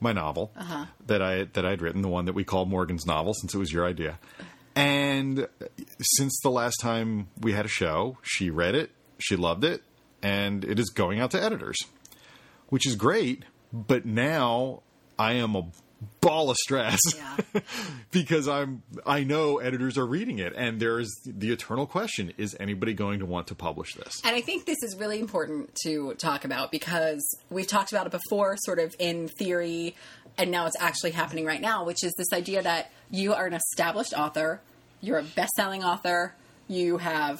my 0.00 0.12
novel 0.12 0.50
Uh-huh. 0.56 0.86
that 1.06 1.22
I 1.22 1.44
that 1.52 1.64
I'd 1.64 1.80
written, 1.82 2.02
the 2.02 2.08
one 2.08 2.24
that 2.24 2.32
we 2.34 2.42
called 2.44 2.68
Morgan's 2.70 3.06
novel, 3.06 3.34
since 3.34 3.54
it 3.54 3.58
was 3.58 3.72
your 3.72 3.86
idea. 3.86 4.18
And 4.74 5.46
since 6.16 6.36
the 6.42 6.50
last 6.50 6.80
time 6.80 7.28
we 7.40 7.52
had 7.52 7.64
a 7.64 7.68
show, 7.68 8.18
she 8.22 8.50
read 8.50 8.74
it, 8.74 8.90
she 9.18 9.36
loved 9.36 9.62
it, 9.62 9.82
and 10.24 10.64
it 10.64 10.78
is 10.78 10.90
going 10.90 11.20
out 11.20 11.30
to 11.32 11.42
editors, 11.42 11.76
which 12.68 12.86
is 12.86 12.96
great. 12.96 13.44
But 13.72 14.06
now 14.06 14.82
I 15.18 15.34
am 15.34 15.54
a 15.54 15.66
ball 16.20 16.50
of 16.50 16.56
stress 16.56 16.98
Yeah. 17.16 17.60
because 18.10 18.48
I'm 18.48 18.82
I 19.06 19.24
know 19.24 19.58
editors 19.58 19.98
are 19.98 20.06
reading 20.06 20.38
it, 20.38 20.52
and 20.56 20.80
there 20.80 20.98
is 20.98 21.12
the 21.26 21.52
eternal 21.52 21.86
question: 21.86 22.32
Is 22.38 22.56
anybody 22.58 22.94
going 22.94 23.20
to 23.20 23.26
want 23.26 23.48
to 23.48 23.54
publish 23.54 23.94
this? 23.94 24.20
And 24.24 24.34
I 24.34 24.40
think 24.40 24.64
this 24.64 24.82
is 24.82 24.96
really 24.96 25.20
important 25.20 25.74
to 25.84 26.14
talk 26.14 26.44
about 26.44 26.70
because 26.72 27.22
we've 27.50 27.66
talked 27.66 27.92
about 27.92 28.06
it 28.06 28.12
before, 28.12 28.56
sort 28.58 28.78
of 28.78 28.94
in 28.98 29.28
theory, 29.28 29.94
and 30.38 30.50
now 30.50 30.66
it's 30.66 30.80
actually 30.80 31.12
happening 31.12 31.44
right 31.44 31.60
now, 31.60 31.84
which 31.84 32.02
is 32.02 32.14
this 32.16 32.32
idea 32.32 32.62
that 32.62 32.90
you 33.10 33.34
are 33.34 33.46
an 33.46 33.54
established 33.54 34.14
author, 34.14 34.60
you're 35.00 35.18
a 35.18 35.22
best 35.22 35.52
selling 35.54 35.84
author, 35.84 36.34
you 36.68 36.98
have 36.98 37.38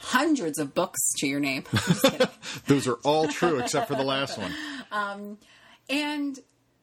hundreds 0.00 0.58
of 0.58 0.74
books 0.74 0.98
to 1.18 1.26
your 1.26 1.40
name. 1.40 1.64
I'm 1.72 1.78
just 1.78 2.02
kidding. 2.02 2.28
Those 2.66 2.86
are 2.88 2.94
all 3.04 3.28
true 3.28 3.58
except 3.60 3.88
for 3.88 3.94
the 3.94 4.02
last 4.04 4.38
one. 4.38 4.52
Um, 4.90 5.38
and 5.88 6.38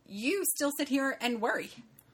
you 0.07 0.43
still 0.55 0.71
sit 0.77 0.87
here 0.87 1.17
and 1.19 1.41
worry. 1.41 1.69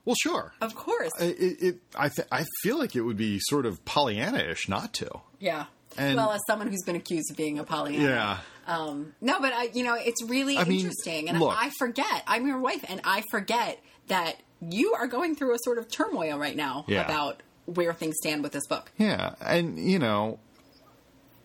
Well, 0.05 0.15
sure. 0.21 0.53
Of 0.61 0.75
course. 0.75 1.11
It, 1.19 1.61
it, 1.61 1.75
I, 1.95 2.09
th- 2.09 2.27
I 2.31 2.45
feel 2.61 2.77
like 2.77 2.95
it 2.95 3.01
would 3.01 3.15
be 3.17 3.39
sort 3.41 3.65
of 3.65 3.83
Pollyanna-ish 3.85 4.67
not 4.67 4.93
to. 4.95 5.09
yeah. 5.39 5.65
and- 5.97 6.17
well, 6.17 6.31
as 6.31 6.41
someone 6.47 6.67
who's 6.69 6.83
been 6.85 6.95
accused 6.95 7.31
of 7.31 7.37
being 7.37 7.59
a 7.59 7.63
Pollyanna. 7.63 8.03
Yeah. 8.03 8.37
Um, 8.65 9.13
no, 9.21 9.39
but 9.41 9.51
I, 9.53 9.69
you 9.73 9.83
know, 9.83 9.95
it's 9.95 10.23
really 10.23 10.57
I 10.57 10.63
mean, 10.63 10.79
interesting, 10.79 11.27
and 11.29 11.37
look. 11.39 11.53
I 11.57 11.69
forget. 11.77 12.23
I'm 12.27 12.47
your 12.47 12.59
wife, 12.59 12.83
and 12.87 13.01
I 13.03 13.21
forget 13.29 13.77
that 14.07 14.37
you 14.61 14.93
are 14.93 15.05
going 15.07 15.35
through 15.35 15.53
a 15.53 15.57
sort 15.63 15.77
of 15.77 15.89
turmoil 15.91 16.37
right 16.37 16.55
now 16.55 16.85
Yeah. 16.87 17.03
about 17.03 17.43
where 17.65 17.93
things 17.93 18.15
stand 18.21 18.41
with 18.41 18.53
this 18.53 18.65
book. 18.67 18.89
Yeah, 18.97 19.35
and 19.41 19.77
you 19.77 19.99
know, 19.99 20.39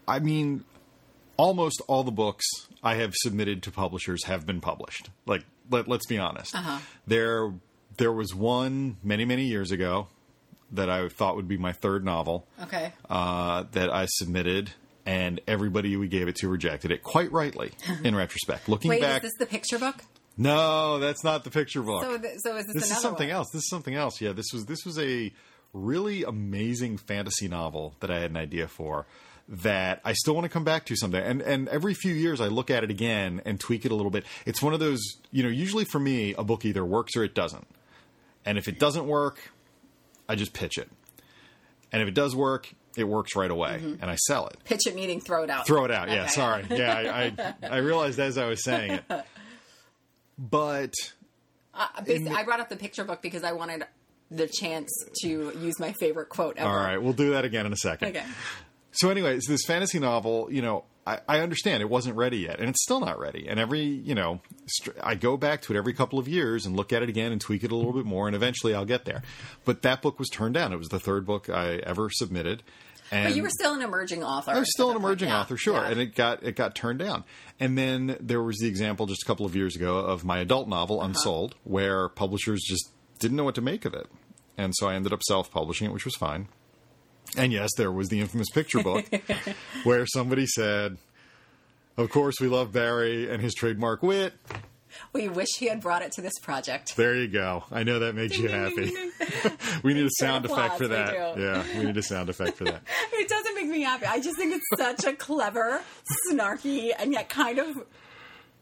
I 0.09 0.19
mean, 0.21 0.65
almost 1.37 1.81
all 1.87 2.03
the 2.03 2.11
books 2.11 2.45
I 2.83 2.95
have 2.97 3.15
submitted 3.15 3.63
to 3.65 3.71
publishers 3.71 4.25
have 4.25 4.47
been 4.47 4.61
published. 4.61 5.11
Like, 5.27 5.45
let, 5.71 5.87
let's 5.87 6.07
be 6.07 6.19
honest. 6.19 6.55
Uh-huh. 6.55 6.79
There, 7.07 7.53
there 7.99 8.13
was 8.13 8.35
one 8.35 8.97
many 9.03 9.25
many 9.25 9.45
years 9.45 9.71
ago 9.71 10.09
that 10.73 10.91
I 10.91 11.09
thought 11.09 11.37
would 11.37 11.49
be 11.49 11.57
my 11.57 11.73
third 11.73 12.05
novel 12.05 12.47
Okay. 12.63 12.93
uh, 13.09 13.65
that 13.73 13.91
I 13.93 14.07
submitted, 14.07 14.71
and 15.07 15.41
everybody 15.47 15.97
we 15.97 16.09
gave 16.09 16.29
it 16.29 16.37
to 16.37 16.49
rejected 16.49 16.91
it 16.91 17.03
quite 17.03 17.31
rightly. 17.33 17.73
in 18.05 18.15
retrospect, 18.15 18.69
looking 18.69 18.89
Wait, 18.91 19.01
back, 19.01 19.23
is 19.25 19.31
this 19.31 19.39
the 19.39 19.47
picture 19.47 19.79
book? 19.79 19.97
no, 20.37 20.99
that's 20.99 21.25
not 21.25 21.45
the 21.45 21.51
picture 21.51 21.83
book. 21.83 22.03
So, 22.05 22.19
th- 22.19 22.35
so 22.39 22.57
is 22.57 22.67
this, 22.67 22.75
this 22.75 22.91
is 22.93 23.01
something 23.01 23.29
one? 23.29 23.37
else. 23.37 23.49
This 23.53 23.63
is 23.63 23.69
something 23.71 23.95
else. 23.95 24.21
Yeah, 24.21 24.33
this 24.33 24.47
was 24.53 24.67
this 24.67 24.85
was 24.85 24.99
a 24.99 25.33
really 25.73 26.23
amazing 26.25 26.97
fantasy 26.99 27.49
novel 27.49 27.95
that 28.01 28.11
I 28.11 28.21
had 28.21 28.31
an 28.31 28.37
idea 28.37 28.69
for 28.69 29.07
that 29.49 30.01
I 30.05 30.13
still 30.13 30.35
want 30.35 30.45
to 30.45 30.49
come 30.51 30.65
back 30.65 30.85
to 30.87 30.97
someday. 30.97 31.25
And 31.29 31.41
and 31.41 31.69
every 31.69 31.95
few 31.95 32.13
years 32.15 32.41
I 32.41 32.49
look 32.49 32.71
at 32.71 32.85
it 32.85 32.91
again 32.91 33.41
and 33.47 33.59
tweak 33.59 33.85
it 33.87 33.93
a 33.93 33.95
little 33.95 34.11
bit. 34.11 34.25
It's 34.45 34.61
one 34.63 34.75
of 34.75 34.81
those, 34.81 35.01
you 35.33 35.43
know, 35.43 35.49
usually 35.49 35.85
for 35.87 35.99
me 35.99 36.35
a 36.37 36.45
book 36.45 36.65
either 36.65 36.85
works 36.85 37.17
or 37.17 37.25
it 37.25 37.35
doesn't. 37.35 37.67
And 38.45 38.59
if 38.59 38.69
it 38.69 38.79
doesn't 38.79 39.07
work, 39.07 39.51
I 40.29 40.35
just 40.35 40.53
pitch 40.53 40.77
it. 40.79 40.91
And 41.93 42.03
if 42.03 42.09
it 42.09 42.15
does 42.15 42.37
work, 42.37 42.69
it 42.97 43.05
works 43.05 43.35
right 43.37 43.51
away 43.51 43.77
and 44.01 44.11
I 44.11 44.17
sell 44.17 44.47
it. 44.49 44.59
Pitch 44.65 44.87
it, 44.87 44.95
meaning 44.95 45.21
throw 45.21 45.45
it 45.45 45.51
out. 45.51 45.67
Throw 45.67 45.85
it 45.85 45.91
out. 45.91 46.09
Yeah, 46.11 46.23
Okay. 46.25 46.31
sorry. 46.31 46.65
Yeah, 46.71 46.95
I, 46.95 47.33
I 47.39 47.55
I 47.69 47.77
realized 47.79 48.19
as 48.19 48.37
I 48.37 48.47
was 48.47 48.63
saying 48.63 48.93
it. 48.93 49.25
But 50.39 50.93
Uh, 51.75 51.87
basically, 52.05 52.35
I 52.35 52.43
brought 52.45 52.61
up 52.61 52.69
the 52.69 52.77
picture 52.77 53.05
book 53.05 53.23
because 53.23 53.45
I 53.45 53.53
wanted 53.53 53.85
the 54.31 54.47
chance 54.47 54.91
to 55.23 55.29
use 55.59 55.79
my 55.81 55.93
favorite 55.93 56.29
quote 56.29 56.59
ever. 56.59 56.69
all 56.69 56.77
right, 56.77 56.99
we'll 57.01 57.13
do 57.15 57.31
that 57.31 57.45
again 57.47 57.65
in 57.67 57.73
a 57.73 57.77
second. 57.77 58.09
Okay. 58.17 58.27
So 58.93 59.11
anyways, 59.11 59.45
this 59.47 59.65
fantasy 59.67 59.99
novel, 59.99 60.49
you 60.51 60.63
know, 60.63 60.85
I, 61.07 61.21
I 61.29 61.41
understand 61.41 61.83
it 61.83 61.89
wasn't 61.89 62.17
ready 62.17 62.39
yet, 62.39 62.61
and 62.61 62.69
it's 62.69 62.83
still 62.83 63.01
not 63.01 63.19
ready. 63.19 63.47
And 63.49 63.59
every, 63.59 63.81
you 63.83 64.15
know, 64.15 64.41
str- 64.67 64.91
I 65.03 65.15
go 65.15 65.37
back 65.39 65.63
to 65.63 65.75
it 65.75 65.79
every 65.79 65.95
couple 65.95 66.19
of 66.19 66.29
years 66.29 66.67
and 66.67 66.77
look 66.77 66.93
at 66.93 67.03
it 67.03 67.09
again 67.09 67.33
and 67.33 67.41
tweak 67.41 67.65
it 67.65 67.73
a 67.73 67.77
little 67.77 67.93
bit 67.95 68.05
more, 68.05 68.27
and 68.27 68.37
eventually 68.37 68.75
I'll 68.75 68.85
get 68.85 69.05
there. 69.07 69.23
But 69.65 69.83
that 69.83 70.03
book 70.03 70.19
was 70.19 70.29
turned 70.29 70.55
down. 70.55 70.73
It 70.73 70.77
was 70.79 70.89
the 70.89 71.01
third 71.01 71.25
book 71.25 71.49
I 71.49 71.77
ever 71.77 72.11
submitted. 72.11 72.63
And 73.11 73.25
But 73.31 73.37
you 73.37 73.43
were 73.43 73.49
still 73.49 73.73
an 73.73 73.81
emerging 73.81 74.23
author. 74.23 74.51
I 74.51 74.59
was 74.59 74.71
still 74.71 74.91
an 74.91 74.97
emerging 74.99 75.31
Yeah, 75.31 75.41
author, 75.41 75.57
sure, 75.57 75.77
yeah. 75.81 75.89
and 75.89 75.99
it 75.99 76.15
got 76.15 76.43
it 76.43 76.57
got 76.57 76.75
turned 76.75 76.99
down. 76.99 77.25
And 77.59 77.79
then 77.79 78.19
there 78.21 78.43
was 78.43 78.59
the 78.59 78.69
example 78.69 79.07
just 79.07 79.23
a 79.23 79.27
couple 79.27 79.47
of 79.47 79.57
years 79.57 79.75
ago 79.77 79.97
of 79.97 80.27
my 80.27 80.41
adult 80.41 80.67
Uh-huh. 80.67 80.77
novel 80.77 81.01
Unsold, 81.03 81.55
where 81.65 82.11
publishers 82.11 82.63
just 82.67 82.91
didn't 83.19 83.39
know 83.39 83.45
what 83.45 83.55
to 83.55 83.63
make 83.63 83.87
of 83.87 83.95
it, 83.95 84.09
and 84.59 84.75
so 84.77 84.89
I 84.89 84.95
ended 84.95 85.15
up 85.15 85.23
self-publishing 85.23 85.87
it, 85.89 85.93
which 85.95 86.05
was 86.05 86.17
fine. 86.17 86.49
And 87.37 87.53
yes, 87.53 87.71
there 87.77 87.93
was 87.93 88.09
the 88.09 88.21
infamous 88.21 88.51
picture 88.51 88.83
book 88.83 89.05
where 89.85 90.07
somebody 90.07 90.47
said, 90.47 90.97
"Of 91.97 92.11
course, 92.11 92.41
we 92.41 92.49
love 92.49 92.73
Barry 92.73 93.31
and 93.31 93.43
his 93.43 93.55
trademark 93.55 94.03
wit." 94.03 94.35
we 95.13 95.29
wish 95.29 95.49
he 95.59 95.69
had 95.69 95.81
brought 95.81 96.03
it 96.03 96.13
to 96.13 96.21
this 96.21 96.39
project. 96.41 96.97
There 96.97 97.15
you 97.15 97.29
go. 97.29 97.65
I 97.71 97.83
know 97.83 98.01
that 98.01 98.15
makes 98.15 98.37
you 98.39 98.49
happy. 98.49 98.93
We 99.85 99.95
need 99.95 100.07
a 100.07 100.11
sound 100.19 100.45
effect 100.45 100.77
for 100.77 100.89
that. 100.89 101.37
do. 101.37 101.41
Yeah, 101.41 101.63
we 101.79 101.85
need 101.85 101.97
a 101.97 102.03
sound 102.03 102.29
effect 102.29 102.57
for 102.57 102.65
that. 102.65 102.83
It 103.13 103.29
doesn't 103.29 103.55
make 103.55 103.67
me 103.69 103.83
happy. 103.83 104.07
I 104.07 104.21
just 104.21 104.37
think 104.37 104.55
it's 104.55 104.67
such 104.77 105.05
a 105.05 105.15
clever, 105.15 105.81
snarky, 106.29 106.91
and 106.99 107.13
yet 107.13 107.29
kind 107.29 107.59
of 107.59 107.85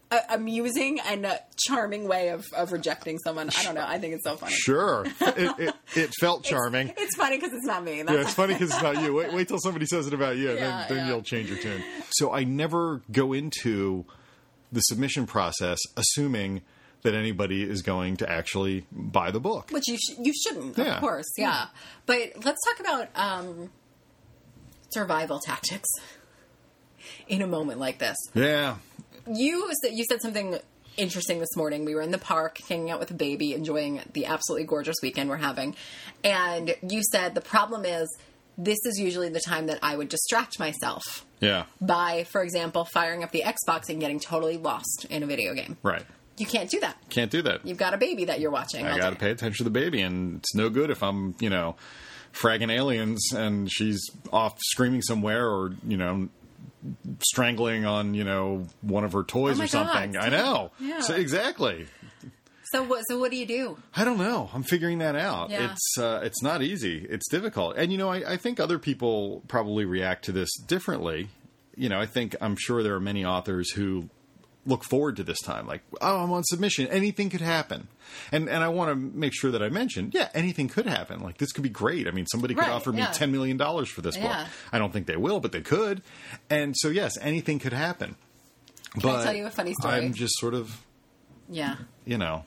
uh, 0.09 0.19
amusing 0.29 0.99
and 1.05 1.25
uh, 1.25 1.35
charming 1.67 2.07
way 2.07 2.29
of, 2.29 2.45
of 2.55 2.71
rejecting 2.71 3.17
someone. 3.19 3.49
I 3.57 3.63
don't 3.63 3.75
know. 3.75 3.85
I 3.85 3.99
think 3.99 4.13
it's 4.13 4.23
so 4.23 4.35
funny. 4.37 4.53
Sure, 4.53 5.05
it, 5.21 5.59
it, 5.59 5.75
it 5.95 6.13
felt 6.19 6.43
charming. 6.43 6.93
It's 6.97 7.15
funny 7.15 7.37
because 7.37 7.53
it's 7.53 7.65
not 7.65 7.83
me. 7.83 8.01
That's 8.03 8.15
Yeah, 8.15 8.21
it's 8.21 8.33
funny 8.33 8.53
because 8.53 8.71
it's 8.71 8.81
not 8.81 9.01
you. 9.01 9.13
Wait, 9.13 9.33
wait 9.33 9.47
till 9.47 9.59
somebody 9.59 9.85
says 9.85 10.07
it 10.07 10.13
about 10.13 10.37
you, 10.37 10.49
and 10.51 10.59
Yeah, 10.59 10.85
then, 10.87 10.97
then 10.97 10.97
yeah. 11.07 11.13
you'll 11.13 11.23
change 11.23 11.49
your 11.49 11.59
tune. 11.59 11.83
So 12.11 12.31
I 12.33 12.43
never 12.45 13.01
go 13.11 13.33
into 13.33 14.05
the 14.71 14.79
submission 14.81 15.25
process 15.25 15.79
assuming 15.95 16.61
that 17.03 17.13
anybody 17.13 17.63
is 17.63 17.81
going 17.81 18.17
to 18.17 18.29
actually 18.29 18.85
buy 18.91 19.31
the 19.31 19.39
book. 19.39 19.69
which 19.71 19.87
you 19.87 19.97
sh- 19.97 20.15
you 20.21 20.33
shouldn't, 20.33 20.77
Yeah. 20.77 20.95
of 20.95 20.99
course, 21.01 21.27
yeah. 21.37 21.67
But 22.05 22.43
let's 22.43 22.59
talk 22.65 22.79
about 22.79 23.07
um, 23.15 23.69
survival 24.89 25.39
tactics 25.39 25.87
in 27.27 27.41
a 27.41 27.47
moment 27.47 27.79
like 27.79 27.99
this. 27.99 28.17
Yeah, 28.33 28.77
You 29.29 29.71
said 29.81 29.93
you 29.93 30.03
said 30.05 30.21
something 30.21 30.57
interesting 30.95 31.39
this 31.39 31.55
morning. 31.55 31.85
We 31.85 31.95
were 31.95 32.01
in 32.01 32.11
the 32.11 32.17
park, 32.17 32.59
hanging 32.67 32.91
out 32.91 32.99
with 32.99 33.11
a 33.11 33.15
baby, 33.15 33.53
enjoying 33.53 34.01
the 34.13 34.25
absolutely 34.25 34.65
gorgeous 34.65 34.97
weekend 35.01 35.29
we're 35.29 35.37
having, 35.37 35.75
and 36.23 36.75
you 36.87 37.01
said 37.03 37.35
the 37.35 37.41
problem 37.41 37.85
is 37.85 38.15
this 38.57 38.79
is 38.85 38.99
usually 38.99 39.29
the 39.29 39.39
time 39.39 39.67
that 39.67 39.79
I 39.83 39.95
would 39.95 40.09
distract 40.09 40.59
myself 40.59 41.25
yeah, 41.39 41.65
by, 41.79 42.23
for 42.23 42.41
example, 42.41 42.85
firing 42.85 43.23
up 43.23 43.31
the 43.31 43.43
Xbox 43.43 43.89
and 43.89 43.99
getting 43.99 44.19
totally 44.19 44.57
lost 44.57 45.05
in 45.09 45.21
a 45.23 45.27
video 45.27 45.53
game. 45.53 45.77
right. 45.83 46.03
You 46.39 46.45
can't 46.45 46.69
do 46.69 46.79
that. 46.81 46.95
Can't 47.09 47.31
do 47.31 47.41
that. 47.41 47.65
You've 47.65 47.79
got 47.79 47.95
a 47.95 47.97
baby 47.97 48.25
that 48.25 48.39
you're 48.39 48.51
watching. 48.51 48.85
I 48.85 48.99
got 48.99 49.09
to 49.09 49.15
pay 49.15 49.31
attention 49.31 49.57
to 49.57 49.63
the 49.63 49.71
baby, 49.71 50.01
and 50.01 50.37
it's 50.37 50.53
no 50.53 50.69
good 50.69 50.91
if 50.91 51.01
I'm, 51.01 51.33
you 51.39 51.49
know, 51.49 51.77
fragging 52.31 52.71
aliens 52.71 53.31
and 53.33 53.71
she's 53.71 53.99
off 54.31 54.55
screaming 54.59 55.01
somewhere 55.01 55.49
or, 55.49 55.73
you 55.87 55.97
know, 55.97 56.29
strangling 57.23 57.85
on, 57.85 58.13
you 58.13 58.23
know, 58.23 58.65
one 58.81 59.03
of 59.03 59.13
her 59.13 59.23
toys 59.23 59.59
Oh 59.59 59.63
or 59.63 59.67
something. 59.67 60.13
God. 60.13 60.25
I 60.25 60.29
know. 60.29 60.71
Yeah. 60.79 61.01
So, 61.01 61.15
exactly. 61.15 61.87
So 62.71 62.83
what? 62.83 63.03
So 63.07 63.17
what 63.17 63.31
do 63.31 63.37
you 63.37 63.45
do? 63.45 63.77
I 63.95 64.03
don't 64.03 64.17
know. 64.17 64.49
I'm 64.53 64.63
figuring 64.63 64.97
that 64.99 65.15
out. 65.15 65.49
Yeah. 65.49 65.71
It's 65.71 65.97
uh, 65.97 66.19
it's 66.23 66.43
not 66.43 66.61
easy. 66.61 67.05
It's 67.09 67.29
difficult, 67.29 67.77
and 67.77 67.91
you 67.91 67.97
know, 67.97 68.09
I, 68.09 68.33
I 68.33 68.37
think 68.37 68.59
other 68.59 68.77
people 68.77 69.41
probably 69.47 69.85
react 69.85 70.25
to 70.25 70.31
this 70.33 70.49
differently. 70.57 71.29
You 71.75 71.89
know, 71.89 71.99
I 71.99 72.05
think 72.07 72.35
I'm 72.41 72.55
sure 72.57 72.83
there 72.83 72.95
are 72.95 72.99
many 72.99 73.23
authors 73.23 73.71
who 73.71 74.09
look 74.67 74.83
forward 74.83 75.15
to 75.15 75.23
this 75.23 75.39
time, 75.41 75.65
like, 75.65 75.81
oh, 76.01 76.23
I'm 76.23 76.31
on 76.31 76.43
submission. 76.43 76.85
Anything 76.87 77.29
could 77.31 77.41
happen, 77.41 77.87
and 78.31 78.47
and 78.49 78.63
I 78.63 78.67
want 78.67 78.89
to 78.91 78.95
make 78.95 79.33
sure 79.33 79.49
that 79.51 79.63
I 79.63 79.69
mentioned, 79.69 80.13
yeah, 80.13 80.29
anything 80.35 80.67
could 80.67 80.85
happen. 80.85 81.21
Like 81.21 81.37
this 81.39 81.51
could 81.51 81.63
be 81.63 81.69
great. 81.69 82.07
I 82.07 82.11
mean, 82.11 82.27
somebody 82.27 82.53
could 82.53 82.61
Right, 82.61 82.69
offer 82.71 82.91
me 82.91 83.03
ten 83.13 83.31
million 83.31 83.57
dollars 83.57 83.89
for 83.89 84.01
this 84.01 84.15
book. 84.17 84.35
I 84.71 84.77
don't 84.77 84.93
think 84.93 85.07
they 85.07 85.15
will, 85.17 85.39
but 85.39 85.51
they 85.53 85.61
could. 85.61 86.01
And 86.49 86.75
so, 86.77 86.89
yes, 86.89 87.17
anything 87.19 87.57
could 87.59 87.73
happen. 87.73 88.15
but 88.95 89.05
I 89.21 89.23
tell 89.23 89.35
you 89.35 89.45
a 89.47 89.49
funny 89.51 89.73
story? 89.79 89.95
I'm 89.95 90.13
just 90.13 90.35
sort 90.37 90.53
of, 90.53 90.83
Yeah. 91.49 91.77
you 92.05 92.17
know. 92.17 92.43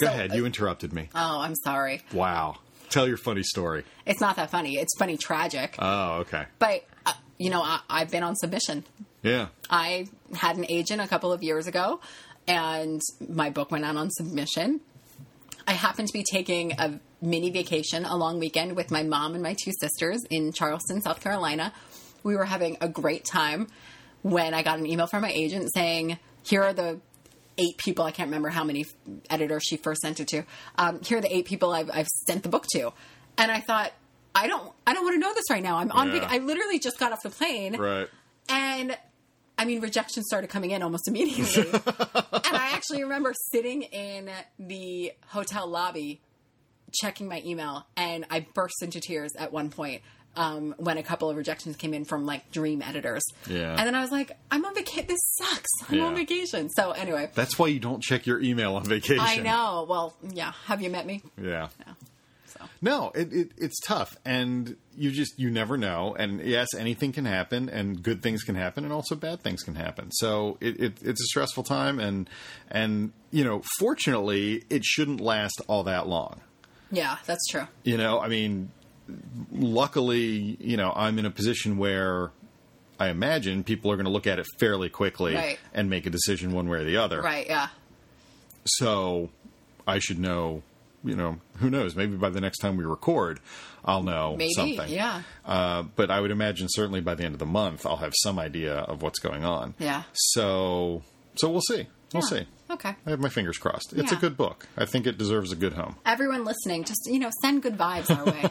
Go 0.00 0.06
So, 0.08 0.12
ahead. 0.12 0.32
uh, 0.32 0.34
You 0.34 0.44
interrupted 0.46 0.92
me. 0.92 1.08
Oh, 1.14 1.40
I'm 1.40 1.54
sorry. 1.54 2.02
Wow. 2.12 2.56
Tell 2.90 3.08
your 3.08 3.16
funny 3.16 3.42
story. 3.42 3.84
It's 4.04 4.20
not 4.20 4.36
that 4.36 4.50
funny. 4.50 4.76
It's 4.76 4.92
funny 4.98 5.16
tragic. 5.16 5.74
Oh, 5.78 6.18
okay. 6.20 6.44
but 6.58 6.84
uh, 7.06 7.12
you 7.38 7.50
know, 7.50 7.62
I, 7.62 7.80
I've 7.88 8.10
been 8.10 8.22
on 8.22 8.36
submission. 8.36 8.84
Yeah. 9.26 9.48
I 9.68 10.08
had 10.34 10.56
an 10.56 10.66
agent 10.68 11.00
a 11.00 11.08
couple 11.08 11.32
of 11.32 11.42
years 11.42 11.66
ago, 11.66 12.00
and 12.46 13.00
my 13.28 13.50
book 13.50 13.70
went 13.70 13.84
out 13.84 13.96
on 13.96 14.10
submission. 14.10 14.80
I 15.66 15.72
happened 15.72 16.08
to 16.08 16.12
be 16.12 16.24
taking 16.30 16.72
a 16.78 17.00
mini 17.20 17.50
vacation, 17.50 18.04
a 18.04 18.16
long 18.16 18.38
weekend 18.38 18.76
with 18.76 18.90
my 18.90 19.02
mom 19.02 19.34
and 19.34 19.42
my 19.42 19.54
two 19.54 19.72
sisters 19.80 20.22
in 20.30 20.52
Charleston, 20.52 21.00
South 21.02 21.20
Carolina. 21.20 21.72
We 22.22 22.36
were 22.36 22.44
having 22.44 22.76
a 22.80 22.88
great 22.88 23.24
time 23.24 23.66
when 24.22 24.54
I 24.54 24.62
got 24.62 24.78
an 24.78 24.86
email 24.86 25.06
from 25.06 25.22
my 25.22 25.30
agent 25.32 25.72
saying, 25.74 26.18
Here 26.44 26.62
are 26.62 26.72
the 26.72 27.00
eight 27.58 27.78
people, 27.78 28.04
I 28.04 28.10
can't 28.12 28.28
remember 28.28 28.50
how 28.50 28.64
many 28.64 28.84
editors 29.30 29.64
she 29.64 29.76
first 29.76 30.02
sent 30.02 30.20
it 30.20 30.28
to. 30.28 30.42
Um, 30.76 31.00
here 31.02 31.18
are 31.18 31.20
the 31.22 31.34
eight 31.34 31.46
people 31.46 31.72
I've, 31.72 31.90
I've 31.92 32.06
sent 32.26 32.42
the 32.42 32.48
book 32.50 32.66
to. 32.74 32.92
And 33.38 33.50
I 33.50 33.60
thought, 33.60 33.92
I 34.34 34.46
don't, 34.46 34.72
I 34.86 34.92
don't 34.92 35.02
want 35.04 35.14
to 35.14 35.18
know 35.20 35.32
this 35.34 35.48
right 35.50 35.62
now. 35.62 35.78
I'm 35.78 35.90
on. 35.90 36.12
Yeah. 36.12 36.20
vac- 36.20 36.30
I 36.32 36.38
literally 36.38 36.78
just 36.78 36.98
got 36.98 37.12
off 37.12 37.22
the 37.22 37.30
plane, 37.30 37.76
Right. 37.76 38.08
and 38.50 38.96
I 39.58 39.64
mean, 39.64 39.80
rejection 39.80 40.22
started 40.22 40.50
coming 40.50 40.70
in 40.70 40.82
almost 40.82 41.08
immediately. 41.08 41.68
and 41.72 41.82
I 42.56 42.70
actually 42.72 43.02
remember 43.02 43.32
sitting 43.52 43.82
in 43.82 44.30
the 44.58 45.12
hotel 45.28 45.66
lobby 45.66 46.20
checking 46.92 47.28
my 47.28 47.42
email, 47.44 47.86
and 47.96 48.26
I 48.30 48.46
burst 48.54 48.82
into 48.82 49.00
tears 49.00 49.32
at 49.36 49.52
one 49.52 49.70
point 49.70 50.02
um, 50.36 50.74
when 50.78 50.98
a 50.98 51.02
couple 51.02 51.30
of 51.30 51.36
rejections 51.36 51.76
came 51.76 51.94
in 51.94 52.04
from 52.04 52.26
like 52.26 52.50
dream 52.52 52.82
editors. 52.82 53.24
Yeah. 53.48 53.70
And 53.70 53.86
then 53.86 53.94
I 53.94 54.02
was 54.02 54.12
like, 54.12 54.32
I'm 54.50 54.64
on 54.64 54.74
vacation. 54.74 55.06
This 55.08 55.20
sucks. 55.36 55.70
I'm 55.88 56.02
on 56.02 56.14
vacation. 56.14 56.68
So 56.70 56.90
anyway, 56.92 57.30
That's 57.34 57.58
why 57.58 57.68
you 57.68 57.80
don't 57.80 58.02
check 58.02 58.26
your 58.26 58.40
email 58.40 58.76
on 58.76 58.84
vacation. 58.84 59.20
I 59.20 59.38
know. 59.38 59.86
Well, 59.88 60.14
yeah. 60.32 60.52
Have 60.66 60.82
you 60.82 60.90
met 60.90 61.06
me? 61.06 61.22
Yeah. 61.40 61.68
Yeah. 61.86 61.94
So 62.58 62.64
No, 62.82 63.10
it, 63.14 63.32
it 63.32 63.50
it's 63.56 63.78
tough, 63.80 64.16
and 64.24 64.76
you 64.96 65.10
just 65.10 65.38
you 65.38 65.50
never 65.50 65.76
know. 65.76 66.14
And 66.18 66.40
yes, 66.40 66.68
anything 66.78 67.12
can 67.12 67.24
happen, 67.24 67.68
and 67.68 68.02
good 68.02 68.22
things 68.22 68.42
can 68.42 68.54
happen, 68.54 68.84
and 68.84 68.92
also 68.92 69.14
bad 69.14 69.40
things 69.42 69.62
can 69.62 69.74
happen. 69.74 70.10
So 70.12 70.58
it, 70.60 70.80
it 70.80 70.92
it's 71.02 71.20
a 71.20 71.26
stressful 71.26 71.64
time, 71.64 71.98
and 72.00 72.28
and 72.70 73.12
you 73.30 73.44
know, 73.44 73.62
fortunately, 73.78 74.64
it 74.70 74.84
shouldn't 74.84 75.20
last 75.20 75.60
all 75.68 75.82
that 75.84 76.06
long. 76.08 76.40
yeah, 76.90 77.16
that's 77.26 77.46
true. 77.48 77.66
You 77.84 77.96
know, 77.98 78.20
I 78.20 78.28
mean, 78.28 78.70
luckily, 79.52 80.56
you 80.60 80.76
know, 80.76 80.92
I'm 80.94 81.18
in 81.18 81.26
a 81.26 81.30
position 81.30 81.78
where 81.78 82.30
I 82.98 83.08
imagine 83.08 83.62
people 83.64 83.90
are 83.90 83.96
going 83.96 84.06
to 84.06 84.10
look 84.12 84.26
at 84.26 84.38
it 84.38 84.46
fairly 84.58 84.88
quickly 84.88 85.34
Right. 85.34 85.58
and 85.74 85.90
make 85.90 86.06
a 86.06 86.10
decision 86.10 86.52
one 86.52 86.68
way 86.68 86.78
or 86.78 86.84
the 86.84 86.96
other. 86.96 87.20
Right. 87.20 87.46
Yeah. 87.46 87.68
So 88.64 89.30
I 89.86 89.98
should 89.98 90.18
know, 90.18 90.62
you 91.06 91.16
know, 91.16 91.38
who 91.58 91.70
knows? 91.70 91.94
Maybe 91.96 92.16
by 92.16 92.30
the 92.30 92.40
next 92.40 92.58
time 92.58 92.76
we 92.76 92.84
record, 92.84 93.40
I'll 93.84 94.02
know 94.02 94.36
Maybe. 94.36 94.52
something. 94.54 94.88
Yeah. 94.88 95.22
Uh, 95.44 95.82
but 95.94 96.10
I 96.10 96.20
would 96.20 96.30
imagine 96.30 96.66
certainly 96.70 97.00
by 97.00 97.14
the 97.14 97.24
end 97.24 97.34
of 97.34 97.38
the 97.38 97.46
month, 97.46 97.86
I'll 97.86 97.96
have 97.96 98.12
some 98.22 98.38
idea 98.38 98.74
of 98.76 99.02
what's 99.02 99.18
going 99.18 99.44
on. 99.44 99.74
Yeah. 99.78 100.02
So, 100.12 101.02
so 101.36 101.50
we'll 101.50 101.60
see. 101.62 101.86
We'll 102.12 102.22
Yeah. 102.22 102.28
see. 102.40 102.46
Okay. 102.68 102.94
I 103.06 103.10
have 103.10 103.20
my 103.20 103.28
fingers 103.28 103.58
crossed. 103.58 103.92
It's 103.92 104.10
a 104.10 104.16
good 104.16 104.36
book. 104.36 104.66
I 104.76 104.86
think 104.86 105.06
it 105.06 105.16
deserves 105.16 105.52
a 105.52 105.56
good 105.56 105.74
home. 105.74 105.96
everyone 106.04 106.44
listening, 106.44 106.82
just 106.82 107.06
you 107.06 107.18
know, 107.20 107.30
send 107.40 107.62
good 107.62 107.78
vibes 107.78 108.10
our 108.16 108.24
way. 108.24 108.50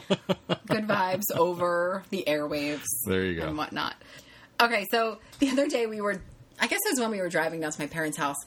good 0.67 0.88
vibes 0.88 1.24
over 1.35 2.03
the 2.12 2.24
airwaves. 2.25 2.85
There 3.05 3.25
you 3.25 3.39
go. 3.41 3.47
and 3.47 3.57
whatnot. 3.57 3.95
Okay, 4.62 4.85
so 4.89 5.17
the 5.39 5.50
other 5.50 5.67
day 5.67 5.85
we 5.85 6.00
were, 6.00 6.21
I 6.62 6.67
guess 6.67 6.79
it 6.85 6.91
was 6.91 7.00
when 7.01 7.12
we 7.12 7.19
were 7.19 7.27
driving 7.27 7.59
down 7.59 7.71
to 7.74 7.79
my 7.81 7.88
parents' 7.88 8.17
house, 8.17 8.38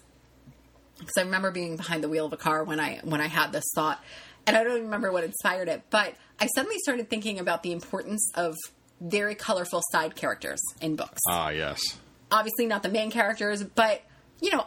because 0.99 1.17
I 1.17 1.23
remember 1.23 1.51
being 1.51 1.77
behind 1.77 2.03
the 2.03 2.09
wheel 2.09 2.27
of 2.27 2.33
a 2.33 2.37
car 2.37 2.65
when 2.65 2.81
I 2.81 3.01
when 3.05 3.21
I 3.21 3.27
had 3.29 3.53
this 3.53 3.65
thought, 3.75 4.03
and 4.47 4.57
I 4.57 4.63
don't 4.63 4.73
even 4.73 4.85
remember 4.85 5.13
what 5.13 5.25
inspired 5.25 5.69
it, 5.69 5.83
but 5.91 6.15
I 6.41 6.47
suddenly 6.55 6.79
started 6.79 7.09
thinking 7.11 7.39
about 7.39 7.63
the 7.63 7.73
importance 7.73 8.31
of 8.35 8.55
very 9.01 9.35
colorful 9.35 9.81
side 9.93 10.17
characters 10.17 10.61
in 10.81 10.97
books 10.97 11.21
Ah, 11.29 11.51
yes. 11.51 11.81
obviously 12.33 12.67
not 12.67 12.83
the 12.83 12.89
main 12.89 13.11
characters, 13.11 13.63
but 13.63 14.03
you 14.41 14.51
know, 14.51 14.67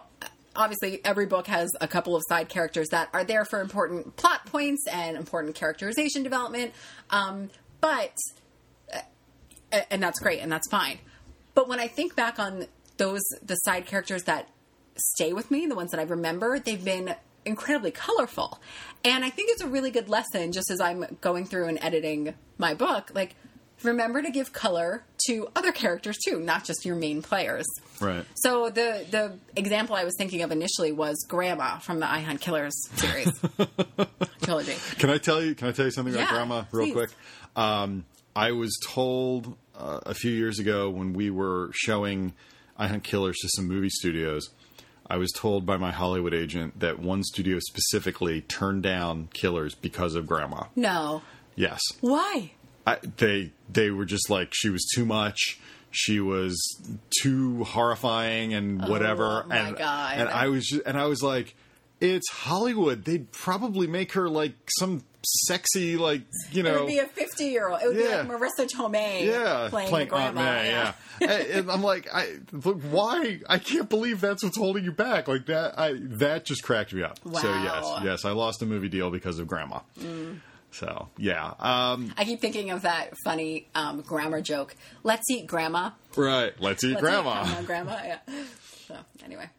obviously 0.55 0.99
every 1.05 1.25
book 1.25 1.47
has 1.47 1.69
a 1.81 1.87
couple 1.87 2.15
of 2.15 2.21
side 2.29 2.47
characters 2.49 2.87
that 2.89 3.09
are 3.13 3.23
there 3.23 3.43
for 3.45 3.59
important 3.61 4.15
plot 4.17 4.45
points 4.45 4.85
and 4.91 5.17
important 5.17 5.55
characterization 5.55 6.23
development. 6.23 6.73
Um, 7.09 7.49
but 7.81 8.13
uh, 8.93 9.79
and 9.89 10.01
that's 10.03 10.19
great 10.19 10.39
and 10.41 10.51
that's 10.51 10.69
fine. 10.69 10.99
But 11.53 11.67
when 11.67 11.79
I 11.79 11.87
think 11.87 12.15
back 12.15 12.39
on 12.39 12.65
those 12.97 13.21
the 13.43 13.55
side 13.55 13.85
characters 13.85 14.23
that 14.23 14.47
stay 14.95 15.33
with 15.33 15.51
me, 15.51 15.65
the 15.67 15.75
ones 15.75 15.91
that 15.91 15.99
I 15.99 16.03
remember, 16.03 16.59
they've 16.59 16.83
been 16.83 17.15
incredibly 17.45 17.91
colorful. 17.91 18.59
And 19.03 19.25
I 19.25 19.29
think 19.29 19.49
it's 19.51 19.61
a 19.61 19.67
really 19.67 19.89
good 19.91 20.09
lesson 20.09 20.51
just 20.51 20.69
as 20.69 20.79
I'm 20.79 21.17
going 21.21 21.45
through 21.45 21.65
and 21.67 21.79
editing 21.81 22.33
my 22.57 22.73
book, 22.75 23.11
like 23.15 23.35
remember 23.83 24.21
to 24.21 24.29
give 24.29 24.53
color 24.53 25.03
to 25.25 25.47
other 25.55 25.71
characters 25.71 26.17
too, 26.23 26.39
not 26.39 26.63
just 26.63 26.85
your 26.85 26.95
main 26.95 27.23
players. 27.23 27.65
Right. 27.99 28.23
So 28.35 28.69
the 28.69 29.05
the 29.09 29.37
example 29.55 29.95
I 29.95 30.03
was 30.03 30.13
thinking 30.17 30.43
of 30.43 30.51
initially 30.51 30.91
was 30.91 31.25
Grandma 31.27 31.79
from 31.79 31.99
the 31.99 32.09
I 32.09 32.19
Hunt 32.19 32.41
Killers 32.41 32.73
series 32.95 33.31
trilogy. 34.43 34.75
Can 34.99 35.09
I 35.09 35.17
tell 35.17 35.41
you? 35.41 35.55
Can 35.55 35.67
I 35.67 35.71
tell 35.71 35.85
you 35.85 35.91
something 35.91 36.13
about 36.13 36.25
Yeah, 36.25 36.31
Grandma 36.31 36.63
real 36.71 36.85
please. 36.87 36.93
quick? 36.93 37.09
Um, 37.55 38.05
I 38.35 38.51
was 38.51 38.77
told 38.87 39.55
uh, 39.75 39.99
a 40.05 40.13
few 40.13 40.31
years 40.31 40.59
ago 40.59 40.89
when 40.89 41.13
we 41.13 41.29
were 41.31 41.71
showing 41.73 42.33
I 42.77 42.87
Hunt 42.87 43.03
Killers 43.03 43.37
to 43.41 43.49
some 43.55 43.67
movie 43.67 43.89
studios. 43.89 44.49
I 45.07 45.17
was 45.17 45.31
told 45.31 45.65
by 45.65 45.77
my 45.77 45.91
Hollywood 45.91 46.33
agent 46.33 46.79
that 46.79 46.99
one 46.99 47.23
studio 47.23 47.59
specifically 47.59 48.41
turned 48.41 48.83
down 48.83 49.27
Killers 49.33 49.75
because 49.75 50.15
of 50.15 50.25
Grandma. 50.25 50.65
No, 50.75 51.21
Yes, 51.55 51.81
why? 51.99 52.51
I, 52.87 52.97
they 53.17 53.51
they 53.69 53.91
were 53.91 54.05
just 54.05 54.29
like 54.29 54.49
she 54.51 54.69
was 54.69 54.89
too 54.95 55.05
much. 55.05 55.59
She 55.91 56.19
was 56.19 56.57
too 57.21 57.63
horrifying 57.65 58.53
and 58.53 58.83
oh 58.83 58.89
whatever. 58.89 59.43
Oh, 59.43 59.47
my 59.47 59.57
and 59.57 59.77
God. 59.77 60.17
and 60.17 60.29
I 60.29 60.47
was 60.47 60.65
just, 60.65 60.81
and 60.85 60.97
I 60.97 61.05
was 61.05 61.21
like, 61.21 61.55
it's 61.99 62.29
Hollywood. 62.31 63.05
They'd 63.05 63.31
probably 63.31 63.87
make 63.87 64.13
her 64.13 64.29
like 64.29 64.53
some 64.79 65.03
sexy 65.23 65.97
like 65.97 66.21
you 66.51 66.63
know, 66.63 66.75
It 66.75 66.79
would 66.81 66.87
be 66.87 66.97
a 66.99 67.05
fifty-year-old. 67.05 67.81
It 67.81 67.87
would 67.87 67.95
Yeah. 67.97 68.23
be 68.23 68.29
like 68.29 68.39
Marisa 68.41 68.67
Tomei, 68.67 69.25
yeah 69.25 69.67
playing, 69.69 69.93
Aunt 69.93 70.09
grandma. 70.09 70.41
May. 70.41 70.69
Yeah, 70.71 70.93
and, 71.21 71.31
and 71.31 71.71
I'm 71.71 71.83
like, 71.83 72.07
I 72.13 72.37
look 72.51 72.81
why 72.81 73.39
I 73.47 73.57
can't 73.59 73.89
believe 73.89 74.21
that's 74.21 74.43
what's 74.43 74.57
holding 74.57 74.83
you 74.83 74.91
back 74.91 75.27
like 75.27 75.45
that. 75.47 75.77
I 75.79 75.93
that 75.99 76.45
just 76.45 76.63
cracked 76.63 76.93
me 76.93 77.03
up. 77.03 77.19
So 77.23 77.29
yes, 77.31 77.85
Mm. 77.85 78.03
yes, 78.03 78.25
I 78.25 78.31
lost 78.31 78.61
a 78.61 78.65
movie 78.65 78.89
deal 78.89 79.09
because 79.11 79.37
of 79.39 79.47
Grandma. 79.47 79.79
So 80.71 81.09
yeah, 81.17 81.53
um, 81.59 82.13
I 82.17 82.23
keep 82.23 82.39
thinking 82.39 82.71
of 82.71 82.83
that 82.83 83.13
funny 83.25 83.67
um, 83.75 84.01
grammar 84.01 84.41
joke. 84.41 84.75
Let's 85.03 85.29
eat 85.29 85.45
grandma. 85.45 85.91
right. 86.15 86.53
Let's 86.61 86.83
eat 86.83 86.91
Let's 86.91 87.01
Grandma. 87.01 87.43
Eat 87.59 87.65
grandma. 87.65 87.97
grandma. 87.97 88.17
Yeah. 88.27 88.43
So 88.87 88.95
anyway, 89.25 89.49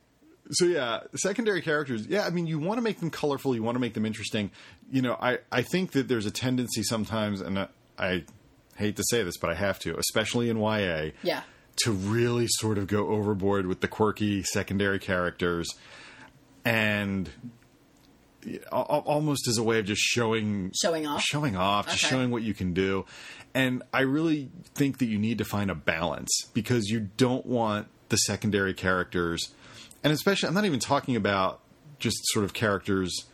so 0.53 0.67
yeah, 0.67 1.01
secondary 1.17 1.63
characters. 1.63 2.07
Yeah, 2.07 2.25
I 2.27 2.31
mean, 2.31 2.47
you 2.47 2.59
want 2.59 2.79
to 2.79 2.83
make 2.83 3.01
them 3.01 3.11
colorful. 3.11 3.55
You 3.55 3.63
want 3.63 3.77
to 3.77 3.81
make 3.81 3.95
them 3.95 4.07
interesting. 4.07 4.51
You 4.91 5.03
know, 5.03 5.17
I 5.21 5.39
I 5.51 5.63
think 5.63 5.93
that 5.93 6.09
there's 6.09 6.27
a 6.27 6.31
tendency 6.31 6.83
sometimes, 6.83 7.41
and 7.41 7.59
I, 7.59 7.69
I 7.99 8.25
hate 8.77 8.97
to 8.97 9.05
say 9.11 9.23
this, 9.23 9.37
but 9.37 9.51
I 9.51 9.55
have 9.55 9.79
to, 9.81 9.97
especially 9.99 10.49
in 10.51 10.59
YA, 10.59 11.11
yeah. 11.23 11.43
to 11.85 11.93
really 11.93 12.47
sort 12.49 12.79
of 12.79 12.87
go 12.87 13.09
overboard 13.09 13.67
with 13.67 13.81
the 13.81 13.89
quirky 13.89 14.43
secondary 14.43 14.99
characters, 14.99 15.69
and 16.65 17.31
al- 18.73 18.87
al- 18.91 19.05
almost 19.07 19.47
as 19.49 19.59
a 19.59 19.63
way 19.63 19.79
of 19.79 19.87
just 19.87 20.03
showing 20.03 20.73
Showing 20.81 21.07
off? 21.07 21.23
showing 21.23 21.57
off, 21.57 21.87
just 21.89 22.05
showing 22.05 22.31
what 22.31 22.43
you 22.43 22.55
can 22.55 22.73
do. 22.75 23.05
And 23.55 23.83
I 23.93 24.01
really 24.01 24.51
think 24.75 24.99
that 24.99 25.07
you 25.07 25.19
need 25.19 25.39
to 25.39 25.45
find 25.45 25.71
a 25.71 25.75
balance 25.75 26.31
because 26.55 26.89
you 26.89 27.11
don't 27.19 27.45
want 27.45 27.89
the 28.09 28.17
secondary 28.17 28.75
characters, 28.75 29.53
and 30.05 30.13
especially 30.13 30.49
I'm 30.49 30.55
not 30.55 30.65
even 30.65 30.81
talking 30.81 31.17
about 31.17 31.61
just 31.99 32.19
sort 32.33 32.45
of 32.45 32.53
characters 32.53 33.27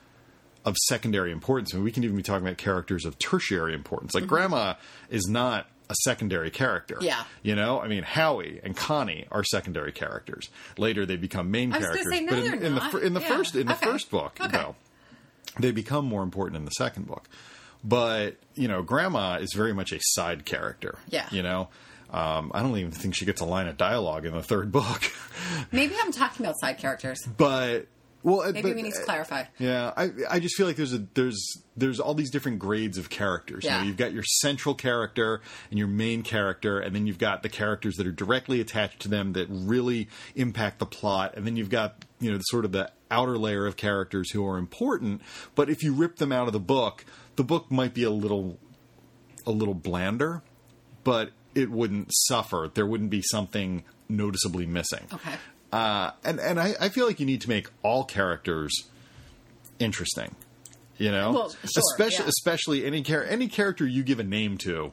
of 0.65 0.77
secondary 0.89 1.33
importance. 1.33 1.73
I 1.73 1.77
mean, 1.77 1.85
we 1.85 1.93
can 1.93 2.05
even 2.05 2.17
be 2.17 2.23
talking 2.23 2.47
about 2.47 2.59
characters 2.59 3.05
of 3.05 3.19
tertiary 3.19 3.73
importance. 3.75 4.15
Like 4.15 4.27
Grandma 4.27 4.75
is 5.09 5.27
not 5.29 5.67
a 5.89 5.95
secondary 6.05 6.51
character. 6.51 6.97
Mm-hmm. 6.97 7.05
Yeah. 7.05 7.25
You 7.43 7.55
know, 7.57 7.81
I 7.81 7.89
mean, 7.89 8.03
Howie 8.03 8.61
and 8.63 8.77
Connie 8.77 9.27
are 9.31 9.43
secondary 9.45 9.93
characters. 9.93 10.51
Later, 10.77 11.07
they 11.07 11.17
become 11.17 11.51
main 11.51 11.73
characters. 11.73 12.05
say, 12.11 12.21
no, 12.21 12.31
but 12.33 12.39
in, 12.45 12.63
in 12.63 12.75
the 12.75 12.99
in 12.99 13.15
the 13.15 13.21
Yeah. 13.21 13.29
first 13.37 13.55
in 13.55 13.67
the 13.67 13.73
Okay. 13.75 13.87
first 13.87 14.11
book, 14.11 14.37
Okay. 14.39 14.51
though, 14.55 14.77
they 15.59 15.71
become 15.71 16.05
more 16.05 16.23
important 16.23 16.57
in 16.57 16.65
the 16.67 16.71
second 16.73 17.07
book. 17.07 17.27
But 17.83 18.37
you 18.55 18.69
know, 18.69 18.83
Grandma 18.83 19.37
is 19.37 19.55
very 19.55 19.73
much 19.73 19.93
a 19.93 19.99
side 20.03 20.45
character. 20.45 20.99
Yeah. 21.09 21.29
You 21.31 21.43
know, 21.43 21.69
um, 22.11 22.50
I 22.55 22.62
don't 22.62 22.77
even 22.79 22.91
think 22.93 23.15
she 23.15 23.25
gets 23.25 23.41
a 23.41 23.45
line 23.45 23.69
of 23.69 23.77
dialogue 23.77 24.25
in 24.25 24.33
the 24.33 24.43
third 24.43 24.73
book. 24.73 25.03
Maybe 25.73 25.95
I'm 26.00 26.12
talking 26.12 26.45
about 26.45 26.59
side 26.61 26.79
characters. 26.79 27.21
but 27.37 27.87
well, 28.25 28.45
Maybe 28.53 28.62
but, 28.71 28.75
we 28.75 28.83
need 28.83 28.95
to 28.95 29.03
clarify. 29.05 29.45
yeah, 29.59 29.93
I 29.97 30.11
I 30.29 30.41
just 30.41 30.57
feel 30.57 30.67
like 30.67 30.75
there's 30.77 30.93
a 30.93 31.07
there's 31.15 31.41
there's 31.77 32.00
all 32.00 32.15
these 32.15 32.31
different 32.31 32.59
grades 32.59 32.99
of 32.99 33.11
characters. 33.11 33.62
You 33.65 33.71
Yeah. 33.71 33.79
know, 33.81 33.85
you've 33.87 33.97
got 33.97 34.12
your 34.12 34.25
central 34.25 34.75
character 34.75 35.41
and 35.71 35.79
your 35.79 35.87
main 35.88 36.23
character, 36.23 36.81
and 36.81 36.95
then 36.95 37.07
you've 37.07 37.19
got 37.19 37.43
the 37.45 37.49
characters 37.49 37.95
that 37.97 38.07
are 38.09 38.12
directly 38.12 38.61
attached 38.61 39.00
to 39.03 39.09
them 39.09 39.35
that 39.35 39.47
really 39.50 40.09
impact 40.35 40.81
the 40.81 40.87
plot, 40.87 41.35
and 41.37 41.47
then 41.47 41.55
you've 41.57 41.71
got 41.71 42.05
you 42.19 42.33
know 42.33 42.38
sort 42.43 42.65
of 42.65 42.73
the 42.73 42.91
outer 43.11 43.38
layer 43.38 43.67
of 43.67 43.77
characters 43.77 44.33
who 44.33 44.45
are 44.47 44.59
important. 44.59 45.23
But 45.55 45.71
if 45.71 45.83
you 45.85 45.93
rip 45.95 46.17
them 46.17 46.33
out 46.33 46.49
of 46.49 46.53
the 46.53 46.61
book, 46.61 47.05
the 47.37 47.45
book 47.45 47.71
might 47.71 47.95
be 47.95 48.03
a 48.03 48.11
little 48.11 48.59
a 49.47 49.53
little 49.53 49.75
blander, 49.75 50.43
but 51.05 51.31
it 51.59 51.71
wouldn't 51.71 52.09
suffer. 52.29 52.71
There 52.73 52.87
wouldn't 52.87 53.11
be 53.11 53.23
something 53.23 53.83
noticeably 54.09 54.65
missing. 54.67 55.07
Okay. 55.12 55.35
Uh, 55.73 56.12
and 56.25 56.41
and 56.41 56.59
I, 56.59 56.75
I 56.81 56.88
feel 56.88 57.07
like 57.07 57.21
you 57.21 57.27
need 57.27 57.43
to 57.43 57.49
make 57.50 57.69
all 57.83 58.05
characters 58.05 58.73
interesting. 59.78 60.35
You 60.97 61.13
know, 61.13 61.32
Well, 61.32 61.50
sure, 61.50 61.82
especially 61.93 62.25
yeah. 62.25 62.30
especially 62.30 62.85
any 62.85 63.02
char- 63.02 63.25
any 63.25 63.47
character 63.49 63.87
you 63.87 64.02
give 64.02 64.19
a 64.19 64.25
name 64.25 64.59
to 64.59 64.93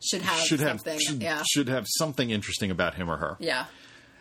Should 0.00 0.20
have 0.22 0.38
should 0.40 0.60
have 0.60 0.80
something. 0.80 0.98
should, 1.00 1.22
yeah. 1.22 1.42
should 1.50 1.68
have 1.68 1.86
something 1.98 2.30
interesting 2.30 2.70
about 2.70 2.94
him 2.94 3.10
or 3.10 3.16
her. 3.16 3.36
yeah. 3.40 3.66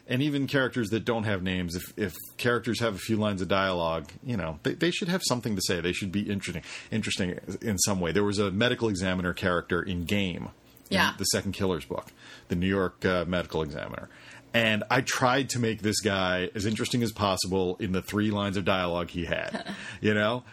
And 0.10 0.22
even 0.22 0.48
characters 0.48 0.88
that 0.92 1.04
don't 1.04 1.26
have 1.26 1.44
names, 1.44 1.76
if 1.76 1.84
if 1.98 2.14
characters 2.38 2.80
have 2.80 2.96
a 2.96 2.98
few 2.98 3.18
lines 3.18 3.42
of 3.42 3.50
dialogue, 3.50 4.10
you 4.24 4.38
know, 4.38 4.58
they, 4.64 4.74
they 4.74 4.90
should 4.90 5.10
have 5.10 5.22
something 5.28 5.58
to 5.58 5.62
say. 5.62 5.82
They 5.82 5.92
should 5.92 6.14
be 6.14 6.22
interesting 6.22 6.62
interesting 6.92 7.38
in 7.62 7.78
some 7.80 8.00
way. 8.00 8.14
There 8.14 8.24
was 8.24 8.40
a 8.40 8.50
medical 8.50 8.88
examiner 8.88 9.34
character 9.34 9.82
in 9.84 10.06
Game, 10.06 10.48
Yeah. 10.90 11.14
the 11.18 11.26
second 11.26 11.52
Killer's 11.54 11.86
book, 11.86 12.08
the 12.50 12.56
New 12.56 12.68
York 12.68 13.06
uh, 13.06 13.26
medical 13.28 13.62
examiner. 13.62 14.10
And 14.54 14.84
I 14.90 15.02
tried 15.02 15.50
to 15.52 15.60
make 15.60 15.82
this 15.82 16.00
guy 16.00 16.50
as 16.56 16.66
interesting 16.66 17.04
as 17.04 17.12
possible 17.12 17.76
in 17.80 17.92
the 17.92 18.02
three 18.02 18.32
lines 18.32 18.58
of 18.58 18.66
dialogue 18.66 19.10
he 19.10 19.26
had, 19.26 19.76
you 20.02 20.14
know, 20.14 20.44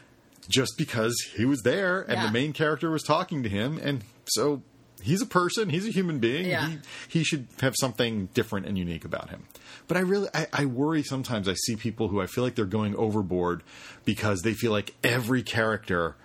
just 0.49 0.73
because 0.77 1.15
he 1.37 1.45
was 1.45 1.63
there 1.63 2.03
and 2.03 2.13
Yeah. 2.21 2.27
the 2.27 2.33
main 2.33 2.53
character 2.53 2.91
was 2.91 3.03
talking 3.03 3.43
to 3.45 3.49
him. 3.49 3.79
And 3.83 4.03
so 4.27 4.63
he's 5.01 5.23
a 5.23 5.27
person, 5.27 5.71
he's 5.71 5.87
a 5.87 5.91
human 5.91 6.19
being. 6.19 6.47
Yeah. 6.47 6.69
He, 6.69 6.79
he 7.21 7.25
should 7.25 7.47
have 7.61 7.75
something 7.81 8.27
different 8.35 8.67
and 8.67 8.77
unique 8.77 9.05
about 9.05 9.31
him. 9.31 9.45
But 9.87 9.97
I 9.97 10.01
really, 10.01 10.29
I, 10.35 10.49
I 10.53 10.65
worry 10.67 11.03
sometimes 11.03 11.49
I 11.49 11.55
see 11.55 11.77
people 11.77 12.09
who 12.09 12.21
I 12.21 12.27
feel 12.27 12.43
like 12.45 12.57
they're 12.57 12.65
going 12.67 12.95
overboard 12.97 13.63
because 14.05 14.43
they 14.43 14.53
feel 14.55 14.73
like 14.73 14.95
every 15.05 15.43
character 15.43 16.17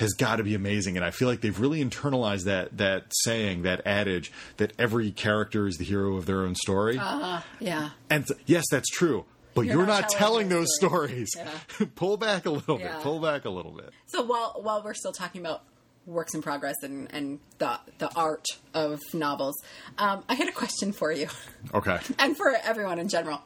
has 0.00 0.12
got 0.14 0.36
to 0.36 0.42
be 0.42 0.54
amazing. 0.54 0.96
And 0.96 1.04
I 1.04 1.10
feel 1.10 1.28
like 1.28 1.40
they've 1.40 1.58
really 1.58 1.84
internalized 1.84 2.44
that, 2.44 2.76
that 2.78 3.04
saying, 3.24 3.62
that 3.62 3.82
adage 3.86 4.32
that 4.56 4.72
every 4.78 5.10
character 5.12 5.66
is 5.66 5.76
the 5.76 5.84
hero 5.84 6.16
of 6.16 6.26
their 6.26 6.42
own 6.42 6.54
story. 6.54 6.96
Yeah. 6.96 7.90
And 8.10 8.26
yes, 8.46 8.64
that's 8.70 8.88
true. 8.88 9.24
But 9.54 9.62
you're, 9.62 9.78
You're 9.78 9.86
not, 9.86 10.02
not 10.02 10.10
telling 10.10 10.48
telling 10.48 10.48
those 10.48 10.68
stories. 10.76 11.28
pull 11.96 12.16
back 12.16 12.46
a 12.46 12.50
little 12.50 12.78
Yeah. 12.80 12.94
bit. 12.94 13.02
Pull 13.02 13.20
back 13.20 13.44
a 13.44 13.50
little 13.50 13.72
bit. 13.72 13.90
So 14.06 14.22
while 14.22 14.56
while 14.62 14.82
we're 14.82 14.94
still 14.94 15.12
talking 15.12 15.40
about 15.40 15.62
works 16.06 16.34
in 16.34 16.40
progress 16.42 16.76
and, 16.82 17.08
and 17.12 17.40
the 17.58 17.78
the 17.98 18.10
art 18.14 18.46
of 18.74 19.00
novels, 19.12 19.60
um, 19.98 20.24
I 20.28 20.34
had 20.34 20.48
a 20.48 20.52
question 20.52 20.92
for 20.92 21.10
you 21.12 21.26
Okay. 21.74 21.98
and 22.18 22.36
for 22.36 22.54
everyone 22.62 22.98
in 23.00 23.08
general. 23.08 23.42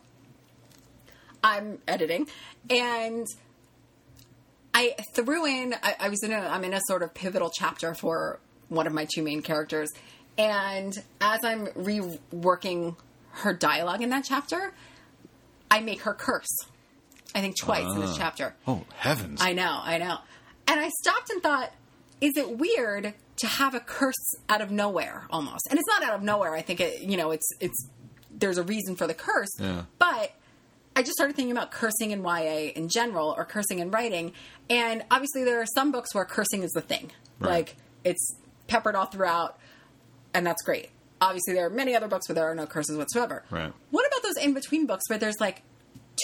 I'm 1.42 1.78
editing, 1.88 2.26
and 2.70 3.26
I 4.74 4.96
threw 5.14 5.46
in. 5.46 5.74
I, 5.82 5.94
I 6.00 6.08
was 6.08 6.22
in 6.22 6.32
a. 6.32 6.38
I'm 6.38 6.64
in 6.64 6.74
a 6.74 6.80
sort 6.86 7.02
of 7.02 7.14
pivotal 7.14 7.50
chapter 7.50 7.94
for 7.94 8.40
one 8.68 8.86
of 8.86 8.92
my 8.92 9.06
two 9.14 9.22
main 9.22 9.40
characters, 9.40 9.90
and 10.36 10.92
as 11.20 11.44
I'm 11.44 11.66
reworking 11.68 12.96
her 13.30 13.52
dialogue 13.52 14.02
in 14.02 14.10
that 14.10 14.24
chapter, 14.24 14.72
I 15.70 15.80
make 15.80 16.02
her 16.02 16.14
curse. 16.14 16.66
I 17.34 17.40
think 17.40 17.56
twice 17.58 17.84
in 17.84 18.00
this 18.00 18.10
ah. 18.10 18.16
chapter. 18.16 18.54
Oh, 18.66 18.84
heavens. 18.96 19.40
I 19.42 19.52
know, 19.52 19.80
I 19.82 19.98
know. 19.98 20.18
And 20.68 20.80
I 20.80 20.88
stopped 20.88 21.30
and 21.30 21.42
thought, 21.42 21.72
is 22.20 22.32
it 22.36 22.58
weird 22.58 23.12
to 23.36 23.46
have 23.46 23.74
a 23.74 23.80
curse 23.80 24.34
out 24.48 24.60
of 24.60 24.70
nowhere 24.70 25.24
almost? 25.30 25.66
And 25.68 25.78
it's 25.78 25.88
not 25.88 26.04
out 26.04 26.14
of 26.14 26.22
nowhere. 26.22 26.54
I 26.54 26.62
think 26.62 26.80
it, 26.80 27.02
you 27.02 27.16
know, 27.16 27.32
it's 27.32 27.48
it's 27.60 27.88
there's 28.30 28.58
a 28.58 28.62
reason 28.62 28.96
for 28.96 29.06
the 29.06 29.14
curse. 29.14 29.50
Yeah. 29.58 29.82
But 29.98 30.32
I 30.96 31.02
just 31.02 31.14
started 31.14 31.34
thinking 31.34 31.50
about 31.52 31.70
cursing 31.72 32.10
in 32.12 32.22
YA 32.22 32.70
in 32.76 32.88
general 32.88 33.34
or 33.36 33.44
cursing 33.44 33.80
in 33.80 33.90
writing. 33.90 34.32
And 34.70 35.04
obviously 35.10 35.44
there 35.44 35.60
are 35.60 35.66
some 35.74 35.90
books 35.92 36.14
where 36.14 36.24
cursing 36.24 36.62
is 36.62 36.70
the 36.70 36.80
thing. 36.80 37.10
Right. 37.40 37.48
Like 37.50 37.76
it's 38.04 38.36
peppered 38.68 38.94
all 38.94 39.06
throughout 39.06 39.58
and 40.32 40.46
that's 40.46 40.62
great. 40.62 40.90
Obviously 41.20 41.54
there 41.54 41.66
are 41.66 41.70
many 41.70 41.96
other 41.96 42.06
books 42.08 42.28
where 42.28 42.34
there 42.34 42.48
are 42.50 42.54
no 42.54 42.66
curses 42.66 42.96
whatsoever. 42.96 43.42
Right. 43.50 43.72
What 43.90 44.06
about 44.06 44.22
those 44.22 44.36
in 44.36 44.54
between 44.54 44.86
books 44.86 45.02
where 45.08 45.18
there's 45.18 45.40
like 45.40 45.62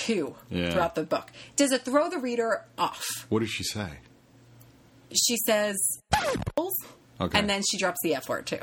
two 0.05 0.37
Yeah. 0.51 0.71
throughout 0.71 0.95
the 0.95 1.03
book? 1.03 1.33
Does 1.57 1.73
it 1.73 1.83
throw 1.83 2.09
the 2.09 2.19
reader 2.19 2.65
off? 2.79 3.05
what 3.29 3.41
does 3.41 3.51
she 3.51 3.65
say? 3.65 3.89
she 5.13 5.37
says 5.45 5.77
Okay. 7.21 7.37
and 7.39 7.51
then 7.51 7.63
she 7.69 7.77
drops 7.77 7.99
the 8.05 8.15
f 8.15 8.29
word 8.29 8.47
too 8.47 8.61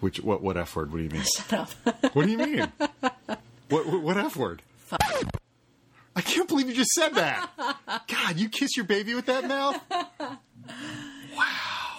Which 0.00 0.18
what 0.20 0.42
what 0.42 0.56
f 0.56 0.74
word? 0.74 0.90
What 0.90 0.98
do 0.98 1.04
you 1.04 1.10
mean? 1.10 1.22
shut 1.36 1.52
up 1.52 1.70
What 2.14 2.24
do 2.26 2.30
you 2.32 2.38
mean? 2.38 2.72
what, 3.68 3.86
what 3.86 4.02
what 4.02 4.16
f 4.16 4.36
word? 4.36 4.62
I 6.16 6.20
can't 6.22 6.48
believe 6.48 6.68
you 6.68 6.74
just 6.74 6.90
said 6.90 7.14
that. 7.14 7.50
God, 8.08 8.36
you 8.36 8.48
kiss 8.48 8.76
your 8.76 8.84
baby 8.86 9.14
with 9.14 9.26
that 9.26 9.46
mouth? 9.46 9.80
Wow. 11.36 11.46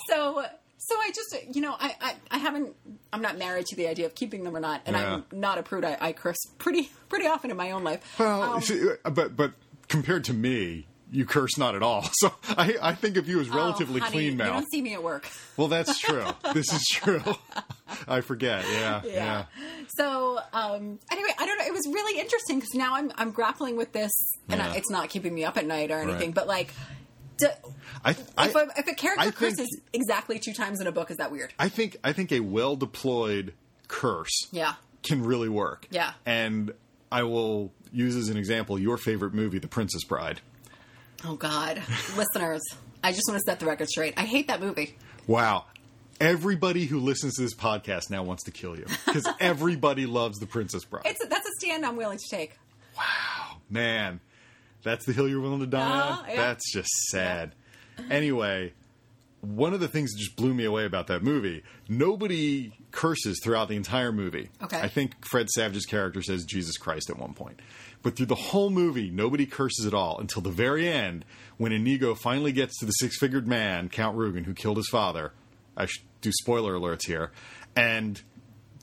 so 0.08 0.44
So 0.78 0.96
I 0.96 1.12
just, 1.16 1.56
you 1.56 1.62
know, 1.62 1.76
I, 1.80 1.96
I, 2.02 2.16
I 2.32 2.38
haven't, 2.38 2.76
I'm 3.14 3.22
not 3.22 3.38
married 3.38 3.66
to 3.68 3.76
the 3.76 3.88
idea 3.88 4.06
of 4.06 4.16
keeping 4.16 4.44
them 4.44 4.56
or 4.56 4.60
not, 4.60 4.82
and 4.86 4.96
Yeah. 4.96 5.22
I'm 5.32 5.40
not 5.40 5.58
a 5.58 5.64
prude. 5.64 5.86
I, 5.86 5.98
I 6.00 6.12
curse 6.14 6.38
pretty, 6.58 6.92
pretty 7.08 7.28
often 7.28 7.50
in 7.52 7.58
my 7.58 7.72
own 7.72 7.84
life. 7.84 8.20
Well, 8.20 8.42
Um, 8.56 8.62
see, 8.62 8.84
but 9.12 9.36
but 9.36 9.54
compared 9.88 10.24
to 10.26 10.34
me, 10.34 10.88
you 11.12 11.26
curse 11.26 11.58
not 11.58 11.76
at 11.76 11.84
all. 11.84 12.08
So 12.14 12.32
I 12.50 12.76
I 12.82 12.96
think 12.96 13.18
of 13.18 13.28
you 13.28 13.40
as 13.42 13.50
relatively 13.50 14.00
oh, 14.02 14.04
honey, 14.06 14.14
clean 14.14 14.32
You 14.34 14.38
don't 14.46 14.68
see 14.72 14.82
me 14.82 14.94
at 14.94 15.04
work. 15.04 15.28
Well, 15.58 15.68
that's 15.68 16.00
true. 16.00 16.26
this 16.54 16.72
is 16.74 16.84
true. 16.92 17.22
I 18.08 18.22
forget. 18.22 18.64
Yeah, 18.72 19.02
yeah. 19.06 19.46
So 19.96 20.40
um, 20.54 20.98
anyway, 21.12 21.30
I 21.38 21.46
don't 21.46 21.58
know. 21.60 21.66
It 21.66 21.74
was 21.74 21.86
really 21.88 22.20
interesting 22.20 22.58
because 22.60 22.74
now 22.74 22.96
I'm 22.96 23.12
I'm 23.16 23.32
grappling 23.32 23.76
with 23.78 23.92
this, 23.92 24.12
and 24.50 24.60
Yeah. 24.60 24.72
I, 24.72 24.76
it's 24.78 24.90
not 24.90 25.10
keeping 25.10 25.36
me 25.36 25.44
up 25.46 25.58
at 25.58 25.66
night 25.68 25.92
or 25.92 26.00
anything. 26.00 26.32
But 26.32 26.42
But 26.42 26.48
like, 26.48 26.74
d 27.38 27.48
I, 28.04 28.16
I, 28.38 28.48
if, 28.48 28.56
a, 28.56 28.68
if 28.78 28.88
a 28.88 28.94
character 28.96 29.20
I 29.20 29.24
think- 29.26 29.36
curses 29.36 29.82
exactly 29.94 30.40
two 30.40 30.54
times 30.54 30.80
in 30.82 30.88
a 30.88 30.92
book, 30.92 31.12
is 31.12 31.18
that 31.18 31.32
weird? 31.32 31.54
I 31.60 31.70
think 31.70 31.98
I 32.04 32.14
think 32.14 32.32
a 32.32 32.40
well 32.40 32.76
deployed 32.76 33.54
curse 33.88 34.48
Yeah. 34.52 34.74
can 35.04 35.24
really 35.24 35.50
work. 35.50 35.88
Yeah. 35.92 36.14
And 36.26 36.74
I 37.12 37.24
will 37.24 37.72
use 37.92 38.16
as 38.16 38.30
an 38.30 38.38
example 38.38 38.80
your 38.80 38.98
favorite 38.98 39.34
movie, 39.34 39.60
The 39.60 39.68
Princess 39.68 40.04
Bride. 40.06 40.40
Oh 41.26 41.36
God, 41.36 41.82
listeners, 42.18 42.62
I 43.04 43.12
just 43.12 43.24
want 43.28 43.40
to 43.40 43.44
set 43.46 43.60
the 43.60 43.66
record 43.66 43.88
straight. 43.90 44.14
I 44.18 44.22
hate 44.26 44.48
that 44.48 44.60
movie. 44.62 44.96
Wow. 45.28 45.66
Everybody 46.20 46.86
who 46.86 47.00
listens 47.00 47.36
to 47.36 47.42
this 47.42 47.56
podcast 47.56 48.10
now 48.12 48.22
wants 48.24 48.44
to 48.44 48.52
kill 48.52 48.78
you 48.78 48.86
because 49.06 49.28
everybody 49.40 50.06
loves 50.06 50.38
The 50.38 50.46
Princess 50.46 50.86
Bride. 50.86 51.04
It's 51.06 51.26
that's 51.28 51.48
a 51.48 51.52
stand 51.60 51.84
I'm 51.86 51.96
willing 51.98 52.20
to 52.20 52.36
take. 52.36 52.58
Wow, 52.96 53.58
man, 53.70 54.20
that's 54.84 55.06
the 55.06 55.14
hill 55.14 55.28
you're 55.28 55.42
willing 55.42 55.62
to 55.62 55.66
die 55.68 55.80
Uh-huh, 55.82 56.22
on? 56.24 56.30
yeah. 56.30 56.36
That's 56.36 56.72
just 56.72 56.90
sad. 57.10 57.56
Anyway, 58.10 58.74
one 59.42 59.74
of 59.74 59.80
the 59.80 59.88
things 59.88 60.12
that 60.12 60.20
just 60.20 60.36
blew 60.36 60.54
me 60.54 60.66
away 60.66 60.86
about 60.86 61.08
that 61.08 61.24
movie, 61.24 61.64
nobody 61.90 62.72
curses 62.92 63.40
throughout 63.44 63.68
the 63.70 63.76
entire 63.76 64.12
movie. 64.12 64.50
Okay. 64.62 64.80
I 64.80 64.88
think 64.90 65.14
Fred 65.26 65.50
Savage's 65.50 65.86
character 65.86 66.22
says 66.22 66.46
Jesus 66.46 66.78
Christ 66.78 67.10
at 67.10 67.18
one 67.18 67.34
point. 67.34 67.60
But 68.04 68.16
through 68.16 68.26
the 68.28 68.36
whole 68.36 68.70
movie, 68.70 69.10
nobody 69.12 69.46
curses 69.46 69.86
at 69.86 69.94
all 69.94 70.18
until 70.20 70.42
the 70.42 70.50
very 70.50 70.88
end 70.88 71.24
when 71.58 71.72
Inigo 71.72 72.16
finally 72.16 72.52
gets 72.52 72.80
to 72.80 72.86
the 72.86 72.92
six 72.94 73.18
figured 73.20 73.48
man, 73.48 73.90
Count 73.90 74.18
Rugen, 74.18 74.44
who 74.46 74.54
killed 74.54 74.78
his 74.78 74.90
father. 74.90 75.34
I 75.78 75.86
should 75.86 76.02
do 76.22 76.32
spoiler 76.32 76.74
alerts 76.74 77.06
here. 77.06 77.32
And 77.76 78.22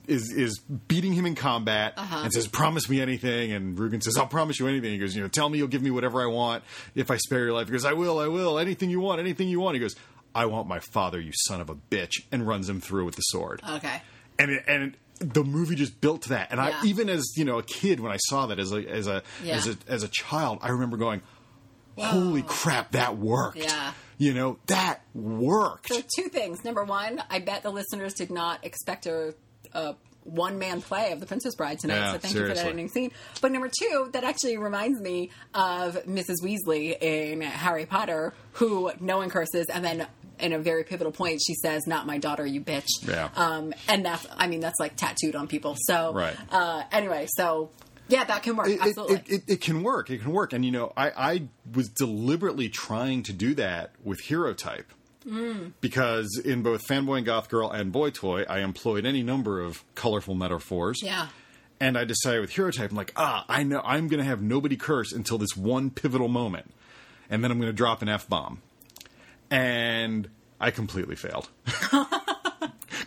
is 0.06 0.32
is 0.32 0.60
beating 0.88 1.12
him 1.12 1.26
in 1.26 1.34
combat 1.34 1.92
Uh-huh. 1.98 2.20
and 2.24 2.32
says, 2.32 2.46
"Promise 2.46 2.88
me 2.88 2.98
anything." 3.00 3.52
And 3.52 3.76
Rugen 3.78 4.00
says, 4.02 4.16
"I'll 4.16 4.26
promise 4.26 4.58
you 4.58 4.66
anything." 4.66 4.92
He 4.92 4.98
goes, 4.98 5.14
"You 5.14 5.20
know, 5.20 5.28
tell 5.28 5.50
me 5.50 5.58
you'll 5.58 5.68
give 5.68 5.82
me 5.82 5.90
whatever 5.90 6.22
I 6.22 6.26
want 6.26 6.64
if 6.94 7.10
I 7.10 7.18
spare 7.18 7.40
your 7.44 7.52
life." 7.52 7.66
He 7.66 7.72
goes, 7.72 7.84
"I 7.84 7.92
will, 7.92 8.18
I 8.18 8.28
will. 8.28 8.58
Anything 8.58 8.88
you 8.88 9.00
want, 9.00 9.20
anything 9.20 9.48
you 9.50 9.60
want." 9.60 9.74
He 9.74 9.80
goes, 9.80 9.96
"I 10.34 10.46
want 10.46 10.66
my 10.66 10.80
father, 10.80 11.20
you 11.20 11.32
son 11.34 11.60
of 11.60 11.68
a 11.68 11.74
bitch," 11.74 12.22
and 12.32 12.46
runs 12.46 12.70
him 12.70 12.80
through 12.80 13.04
with 13.04 13.16
the 13.16 13.22
sword. 13.22 13.60
Okay. 13.68 14.00
And 14.38 14.50
it, 14.52 14.64
and 14.66 14.96
the 15.18 15.44
movie 15.44 15.74
just 15.74 16.00
built 16.00 16.22
to 16.22 16.28
that. 16.30 16.48
And 16.50 16.60
Yeah. 16.60 16.78
I 16.82 16.86
even 16.86 17.08
as 17.08 17.24
you 17.36 17.44
know 17.44 17.58
a 17.58 17.62
kid 17.62 18.00
when 18.00 18.12
I 18.12 18.16
saw 18.18 18.46
that 18.46 18.58
as 18.58 18.72
a 18.72 18.76
as 18.88 19.06
a 19.06 19.22
Yeah. 19.42 19.56
as 19.56 19.66
a 19.68 19.76
as 19.86 20.02
a 20.02 20.08
child, 20.08 20.58
I 20.62 20.68
remember 20.70 20.96
going, 20.96 21.22
"Holy 21.98 22.42
crap, 22.42 22.92
that 22.92 23.16
worked!" 23.18 23.58
Yeah. 23.58 23.92
You 24.18 24.34
know, 24.34 24.58
that 24.66 25.02
worked. 25.14 25.88
So 25.88 26.00
two 26.16 26.28
things. 26.28 26.64
Number 26.64 26.82
one, 26.84 27.22
I 27.30 27.38
bet 27.38 27.62
the 27.62 27.70
listeners 27.70 28.14
did 28.14 28.30
not 28.32 28.64
expect 28.64 29.06
a, 29.06 29.34
a 29.72 29.94
one 30.28 30.58
man 30.58 30.82
play 30.82 31.12
of 31.12 31.20
The 31.20 31.26
Princess 31.26 31.54
Bride 31.54 31.78
tonight. 31.78 31.96
Yeah, 31.96 32.12
so 32.12 32.18
thank 32.18 32.34
you 32.34 32.46
for 32.46 32.54
that 32.54 32.66
ending 32.66 32.88
scene. 32.88 33.12
But 33.40 33.52
number 33.52 33.68
two, 33.68 34.10
that 34.12 34.24
actually 34.24 34.56
reminds 34.58 35.00
me 35.00 35.30
of 35.54 35.96
Mrs. 36.04 36.36
Weasley 36.42 36.96
in 37.00 37.40
Harry 37.40 37.86
Potter, 37.86 38.34
who 38.52 38.90
no 39.00 39.18
one 39.18 39.30
curses, 39.30 39.66
and 39.66 39.84
then 39.84 40.06
in 40.38 40.52
a 40.52 40.58
very 40.58 40.84
pivotal 40.84 41.12
point, 41.12 41.40
she 41.44 41.54
says, 41.54 41.86
"Not 41.86 42.06
my 42.06 42.18
daughter, 42.18 42.46
you 42.46 42.60
bitch." 42.60 42.88
Yeah. 43.02 43.28
Um, 43.34 43.74
and 43.88 44.04
that's, 44.04 44.26
I 44.36 44.46
mean, 44.46 44.60
that's 44.60 44.78
like 44.78 44.96
tattooed 44.96 45.34
on 45.34 45.48
people. 45.48 45.76
So, 45.78 46.12
Right. 46.12 46.36
Uh, 46.50 46.84
anyway, 46.92 47.26
so 47.36 47.70
yeah, 48.08 48.24
that 48.24 48.42
can 48.42 48.56
work. 48.56 48.68
it, 48.68 48.80
Absolutely. 48.80 49.16
It, 49.16 49.28
it, 49.28 49.42
it 49.48 49.60
can 49.60 49.82
work. 49.82 50.10
It 50.10 50.22
can 50.22 50.32
work. 50.32 50.52
And 50.52 50.64
you 50.64 50.70
know, 50.70 50.92
I, 50.96 51.10
I 51.10 51.42
was 51.74 51.88
deliberately 51.88 52.68
trying 52.68 53.22
to 53.24 53.32
do 53.32 53.54
that 53.56 53.92
with 54.02 54.20
hero 54.20 54.54
type. 54.54 54.92
Mm. 55.26 55.72
Because 55.80 56.40
in 56.44 56.62
both 56.62 56.86
Fanboy 56.86 57.18
and 57.18 57.26
Goth 57.26 57.48
Girl 57.48 57.70
and 57.70 57.92
Boy 57.92 58.10
Toy, 58.10 58.44
I 58.48 58.60
employed 58.60 59.04
any 59.04 59.22
number 59.22 59.60
of 59.60 59.84
colorful 59.94 60.34
metaphors. 60.34 61.00
yeah. 61.02 61.28
And 61.80 61.96
I 61.96 62.04
decided 62.04 62.40
with 62.40 62.50
hero 62.50 62.72
type, 62.72 62.90
I'm 62.90 62.96
like, 62.96 63.12
ah, 63.16 63.44
I 63.48 63.62
know 63.62 63.80
I'm 63.84 64.08
going 64.08 64.18
to 64.18 64.24
have 64.28 64.42
nobody 64.42 64.76
curse 64.76 65.12
until 65.12 65.38
this 65.38 65.56
one 65.56 65.90
pivotal 65.90 66.26
moment. 66.26 66.74
And 67.30 67.44
then 67.44 67.52
I'm 67.52 67.58
going 67.58 67.70
to 67.70 67.76
drop 67.76 68.02
an 68.02 68.08
F 68.08 68.28
bomb. 68.28 68.62
And 69.48 70.28
I 70.60 70.72
completely 70.72 71.14
failed. 71.14 71.48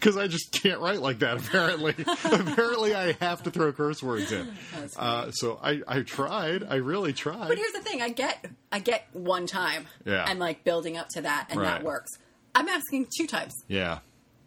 Because 0.02 0.18
I 0.18 0.26
just 0.28 0.52
can't 0.52 0.80
write 0.80 1.00
like 1.00 1.20
that, 1.20 1.38
apparently. 1.38 1.94
apparently, 2.26 2.96
I 2.96 3.12
have 3.22 3.44
to 3.44 3.52
throw 3.52 3.72
curse 3.72 4.02
words 4.02 4.32
in. 4.32 4.52
Uh, 4.98 5.30
so 5.30 5.60
I, 5.62 5.82
I 5.88 6.02
tried. 6.02 6.64
I 6.68 6.78
really 6.78 7.14
tried. 7.14 7.48
But 7.48 7.58
here's 7.60 7.72
the 7.74 7.82
thing: 7.82 8.02
I 8.02 8.10
get, 8.10 8.44
I 8.72 8.80
get 8.80 9.06
one 9.14 9.46
time, 9.46 9.86
Yeah. 10.04 10.26
and 10.28 10.40
like 10.40 10.64
building 10.64 10.98
up 10.98 11.10
to 11.10 11.22
that, 11.22 11.48
and 11.52 11.60
Right. 11.60 11.68
that 11.68 11.84
works. 11.84 12.10
I'm 12.56 12.68
asking 12.68 13.08
two 13.16 13.28
times 13.28 13.54
yeah. 13.68 14.00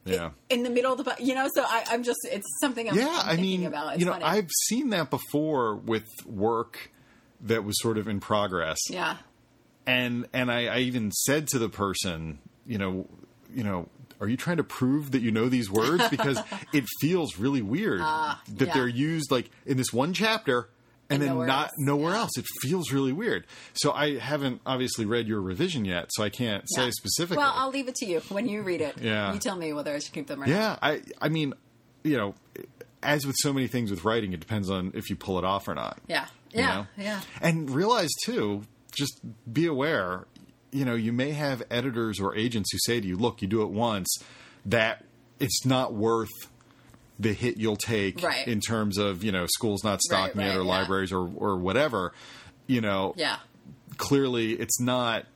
Yeah. 0.05 0.31
in 0.51 0.64
the 0.64 0.71
middle 0.71 0.93
of 0.93 1.05
the, 1.05 1.14
you 1.21 1.37
know. 1.37 1.49
So 1.55 1.62
I, 1.62 1.85
I'm 1.88 2.03
just, 2.03 2.19
it's 2.31 2.47
something 2.61 2.90
I'm, 2.90 2.97
Yeah, 2.97 3.23
I'm 3.25 3.38
I 3.38 3.40
mean, 3.40 3.64
about. 3.64 3.93
It's 3.93 4.01
you 4.01 4.07
know, 4.07 4.12
funny. 4.12 4.25
I've 4.25 4.51
seen 4.67 4.90
that 4.90 5.09
before 5.09 5.77
with 5.77 6.09
work 6.27 6.90
that 7.43 7.62
was 7.64 7.81
sort 7.81 7.97
of 7.97 8.09
in 8.09 8.19
progress. 8.19 8.79
yeah, 8.90 9.19
and 9.87 10.27
and 10.33 10.51
I, 10.51 10.67
I 10.67 10.79
even 10.81 11.12
said 11.12 11.47
to 11.49 11.59
the 11.61 11.69
person, 11.69 12.40
you 12.67 12.77
know, 12.79 13.07
you 13.55 13.62
know, 13.62 13.88
are 14.20 14.29
you 14.29 14.37
trying 14.37 14.57
to 14.59 14.64
prove 14.64 15.11
that 15.12 15.22
you 15.22 15.31
know 15.31 15.48
these 15.48 15.70
words? 15.70 16.09
Because 16.09 16.38
it 16.72 16.85
feels 17.00 17.38
really 17.38 17.62
weird 17.62 18.00
that 18.00 18.05
Ah, 18.07 18.42
yeah. 18.59 18.72
they're 18.74 18.88
used 18.88 19.31
like 19.31 19.50
in 19.66 19.77
this 19.77 19.92
one 19.92 20.12
chapter 20.12 20.68
and, 21.11 21.20
And 21.20 21.22
then 21.22 21.29
nowhere 21.35 21.46
not 21.46 21.64
else. 21.66 21.72
nowhere 21.79 22.12
Yeah. 22.14 22.18
else. 22.20 22.31
It 22.38 22.46
feels 22.62 22.90
really 22.92 23.12
weird. 23.12 23.46
So 23.74 23.92
I 23.92 24.18
haven't 24.18 24.61
obviously 24.64 25.05
read 25.05 25.27
your 25.29 25.40
revision 25.42 25.85
yet, 25.85 26.07
so 26.11 26.22
I 26.24 26.31
can't 26.31 26.64
say 26.74 26.90
specifically. 26.92 27.37
Well, 27.38 27.53
I'll 27.55 27.70
leave 27.70 27.88
it 27.88 27.94
to 27.96 28.07
you 28.07 28.20
when 28.31 28.48
you 28.48 28.62
read 28.62 28.81
it. 28.81 28.96
Yeah. 29.00 29.33
you 29.35 29.38
tell 29.38 29.57
me 29.57 29.72
whether 29.74 29.94
I 29.94 29.98
should 29.98 30.14
keep 30.14 30.27
them 30.29 30.42
or 30.42 30.46
not. 30.46 30.48
yeah, 30.53 30.77
I 30.81 31.03
I 31.20 31.29
mean, 31.29 31.53
you 32.03 32.16
know, 32.16 32.35
as 33.03 33.27
with 33.27 33.37
so 33.40 33.53
many 33.53 33.66
things 33.66 33.90
with 33.90 34.05
writing, 34.05 34.33
it 34.33 34.40
depends 34.40 34.70
on 34.70 34.92
if 34.94 35.11
you 35.11 35.16
pull 35.16 35.38
it 35.38 35.44
off 35.44 35.68
or 35.68 35.74
not. 35.74 35.98
Yeah, 36.09 36.24
you 36.53 36.61
yeah, 36.61 36.74
know? 36.74 36.87
yeah. 36.96 37.20
And 37.42 37.70
realize 37.70 38.11
too, 38.24 38.62
just 38.96 39.20
be 39.53 39.66
aware, 39.66 40.24
you 40.74 40.84
know, 40.84 40.94
you 40.94 41.12
may 41.12 41.30
have 41.32 41.62
editors 41.70 42.20
or 42.20 42.34
agents 42.37 42.70
who 42.72 42.78
say 42.84 43.00
to 43.00 43.06
you, 43.06 43.16
look, 43.16 43.40
you 43.40 43.48
do 43.48 43.62
it 43.62 43.70
once, 43.70 44.18
that 44.66 45.04
it's 45.40 45.64
not 45.64 45.94
worth 45.94 46.28
the 47.18 47.32
hit 47.32 47.56
you'll 47.58 47.76
take 47.76 48.22
Right. 48.22 48.46
in 48.48 48.60
terms 48.60 48.98
of, 48.98 49.22
you 49.22 49.30
know, 49.32 49.46
schools 49.46 49.84
not 49.84 50.00
stocking 50.02 50.40
right, 50.40 50.50
it 50.50 50.56
or 50.56 50.62
yeah. 50.64 50.68
libraries 50.68 51.12
or, 51.12 51.30
or 51.37 51.56
whatever. 51.56 52.12
You 52.66 52.80
know, 52.80 53.14
Yeah, 53.16 53.37
clearly 53.96 54.52
it's 54.54 54.80
not 54.80 55.26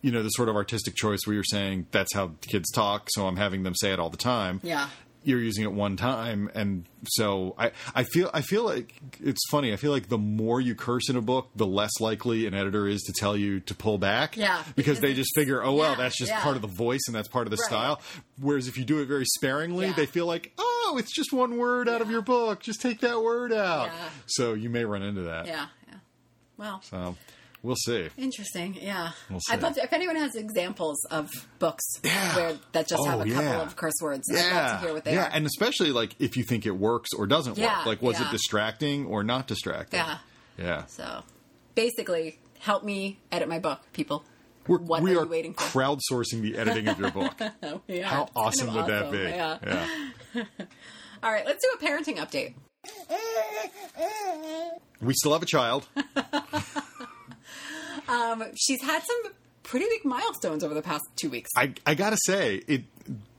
you 0.00 0.10
know 0.12 0.22
the 0.22 0.28
sort 0.30 0.48
of 0.50 0.54
artistic 0.56 0.94
choice 0.94 1.20
where 1.24 1.32
you're 1.34 1.42
saying 1.44 1.86
that's 1.90 2.12
how 2.14 2.32
kids 2.42 2.70
talk 2.70 3.08
so 3.10 3.26
i'm 3.26 3.36
having 3.36 3.62
them 3.62 3.74
say 3.74 3.90
it 3.90 3.98
all 3.98 4.10
the 4.10 4.18
time 4.18 4.60
Yeah. 4.62 4.88
You're 5.24 5.40
using 5.40 5.64
it 5.64 5.72
one 5.72 5.96
time 5.96 6.50
and 6.54 6.84
so 7.06 7.54
i 7.58 7.70
i 7.94 8.04
feel 8.04 8.30
i 8.34 8.40
feel 8.40 8.64
like 8.64 8.94
it's 9.22 9.40
funny 9.50 9.72
i 9.72 9.76
feel 9.76 9.90
like 9.90 10.08
the 10.08 10.18
more 10.18 10.60
you 10.60 10.74
curse 10.74 11.08
in 11.08 11.16
a 11.16 11.20
book 11.20 11.48
the 11.56 11.66
less 11.66 11.90
likely 12.00 12.46
an 12.46 12.54
editor 12.54 12.86
is 12.86 13.02
to 13.02 13.12
tell 13.18 13.36
you 13.36 13.60
to 13.60 13.74
pull 13.74 13.98
back 13.98 14.36
Yeah, 14.36 14.62
because 14.74 14.74
because 14.74 15.00
they 15.00 15.14
just 15.14 15.30
figure 15.34 15.62
oh 15.64 15.74
well 15.74 15.90
yeah, 15.92 15.96
that's 15.96 16.16
just 16.18 16.30
yeah. 16.30 16.40
part 16.40 16.56
of 16.56 16.62
the 16.62 16.68
voice 16.68 17.02
and 17.06 17.14
that's 17.14 17.28
part 17.28 17.46
of 17.46 17.50
the 17.50 17.56
Right. 17.56 17.66
style 17.66 18.00
whereas 18.38 18.68
if 18.68 18.76
you 18.78 18.84
do 18.84 19.00
it 19.00 19.06
very 19.06 19.24
sparingly 19.24 19.86
Yeah. 19.86 19.92
they 19.94 20.06
feel 20.06 20.26
like 20.26 20.52
oh 20.58 20.96
it's 20.98 21.14
just 21.14 21.32
one 21.32 21.56
word 21.56 21.88
out 21.88 22.00
of 22.02 22.10
your 22.10 22.22
book 22.22 22.60
just 22.62 22.80
take 22.82 23.00
that 23.00 23.22
word 23.22 23.52
out 23.52 23.90
so 24.26 24.54
you 24.54 24.68
may 24.70 24.84
run 24.84 25.02
into 25.02 25.22
that 25.22 25.46
yeah, 25.46 25.66
yeah. 25.88 25.94
Well, 26.56 26.80
so 26.82 27.16
we'll 27.64 27.74
see 27.74 28.08
interesting. 28.16 28.76
Yeah, 28.80 29.10
We'll 29.28 29.40
I'd 29.50 29.60
love 29.62 29.74
to. 29.74 29.82
If 29.82 29.92
anyone 29.92 30.14
has 30.16 30.36
examples 30.36 31.04
of 31.10 31.30
books 31.58 31.82
Yeah. 32.04 32.36
where 32.36 32.52
that 32.72 32.86
just 32.86 33.04
have 33.06 33.18
Oh, 33.18 33.22
a 33.22 33.26
couple 33.28 33.42
yeah. 33.42 33.62
of 33.62 33.74
curse 33.74 33.94
words, 34.00 34.28
I'd 34.30 34.52
love 34.54 34.80
to 34.80 34.86
hear 34.86 34.94
what 34.94 35.04
they 35.04 35.14
yeah, 35.14 35.24
are. 35.24 35.30
and 35.32 35.46
especially 35.46 35.90
like 35.90 36.14
if 36.20 36.36
you 36.36 36.44
think 36.44 36.66
it 36.66 36.76
works 36.76 37.08
or 37.18 37.26
doesn't 37.26 37.58
Yeah, 37.58 37.78
work. 37.78 37.86
Like, 37.86 38.02
was 38.02 38.20
yeah. 38.20 38.28
it 38.28 38.30
distracting 38.30 39.06
or 39.06 39.24
not 39.24 39.48
distracting? 39.48 39.98
Yeah. 39.98 40.18
yeah. 40.58 40.84
So 40.86 41.22
basically, 41.74 42.38
help 42.60 42.84
me 42.84 43.18
edit 43.32 43.48
my 43.48 43.58
book, 43.58 43.80
people. 43.92 44.24
We're, 44.66 44.78
What 44.78 45.02
we 45.02 45.14
are 45.14 45.18
are 45.20 45.24
you 45.24 45.30
waiting 45.30 45.52
for? 45.54 45.62
crowdsing 45.64 46.40
the 46.40 46.56
editing 46.56 46.88
of 46.88 46.98
your 46.98 47.10
book. 47.18 47.34
Oh, 47.62 47.80
yeah, 47.86 48.06
How 48.08 48.16
kind 48.24 48.30
awesome 48.36 48.68
of 48.70 48.74
would 48.76 48.86
that 48.86 49.10
be? 49.12 49.18
Yeah. 49.18 49.58
Yeah. 50.34 50.44
All 51.22 51.30
right, 51.32 51.44
let's 51.44 51.62
do 51.62 51.70
a 51.78 51.90
parenting 51.90 52.16
update. 52.18 52.54
We 55.00 55.12
still 55.14 55.32
have 55.32 55.42
a 55.42 55.46
child. 55.46 55.86
Um, 58.08 58.44
she's 58.56 58.82
had 58.82 59.02
some 59.02 59.32
pretty 59.62 59.86
big 59.88 60.04
milestones 60.04 60.62
over 60.62 60.74
the 60.74 60.82
past 60.82 61.04
two 61.16 61.30
weeks. 61.30 61.50
I, 61.56 61.74
I 61.86 61.94
gotta 61.94 62.18
say, 62.26 62.56
it 62.68 62.82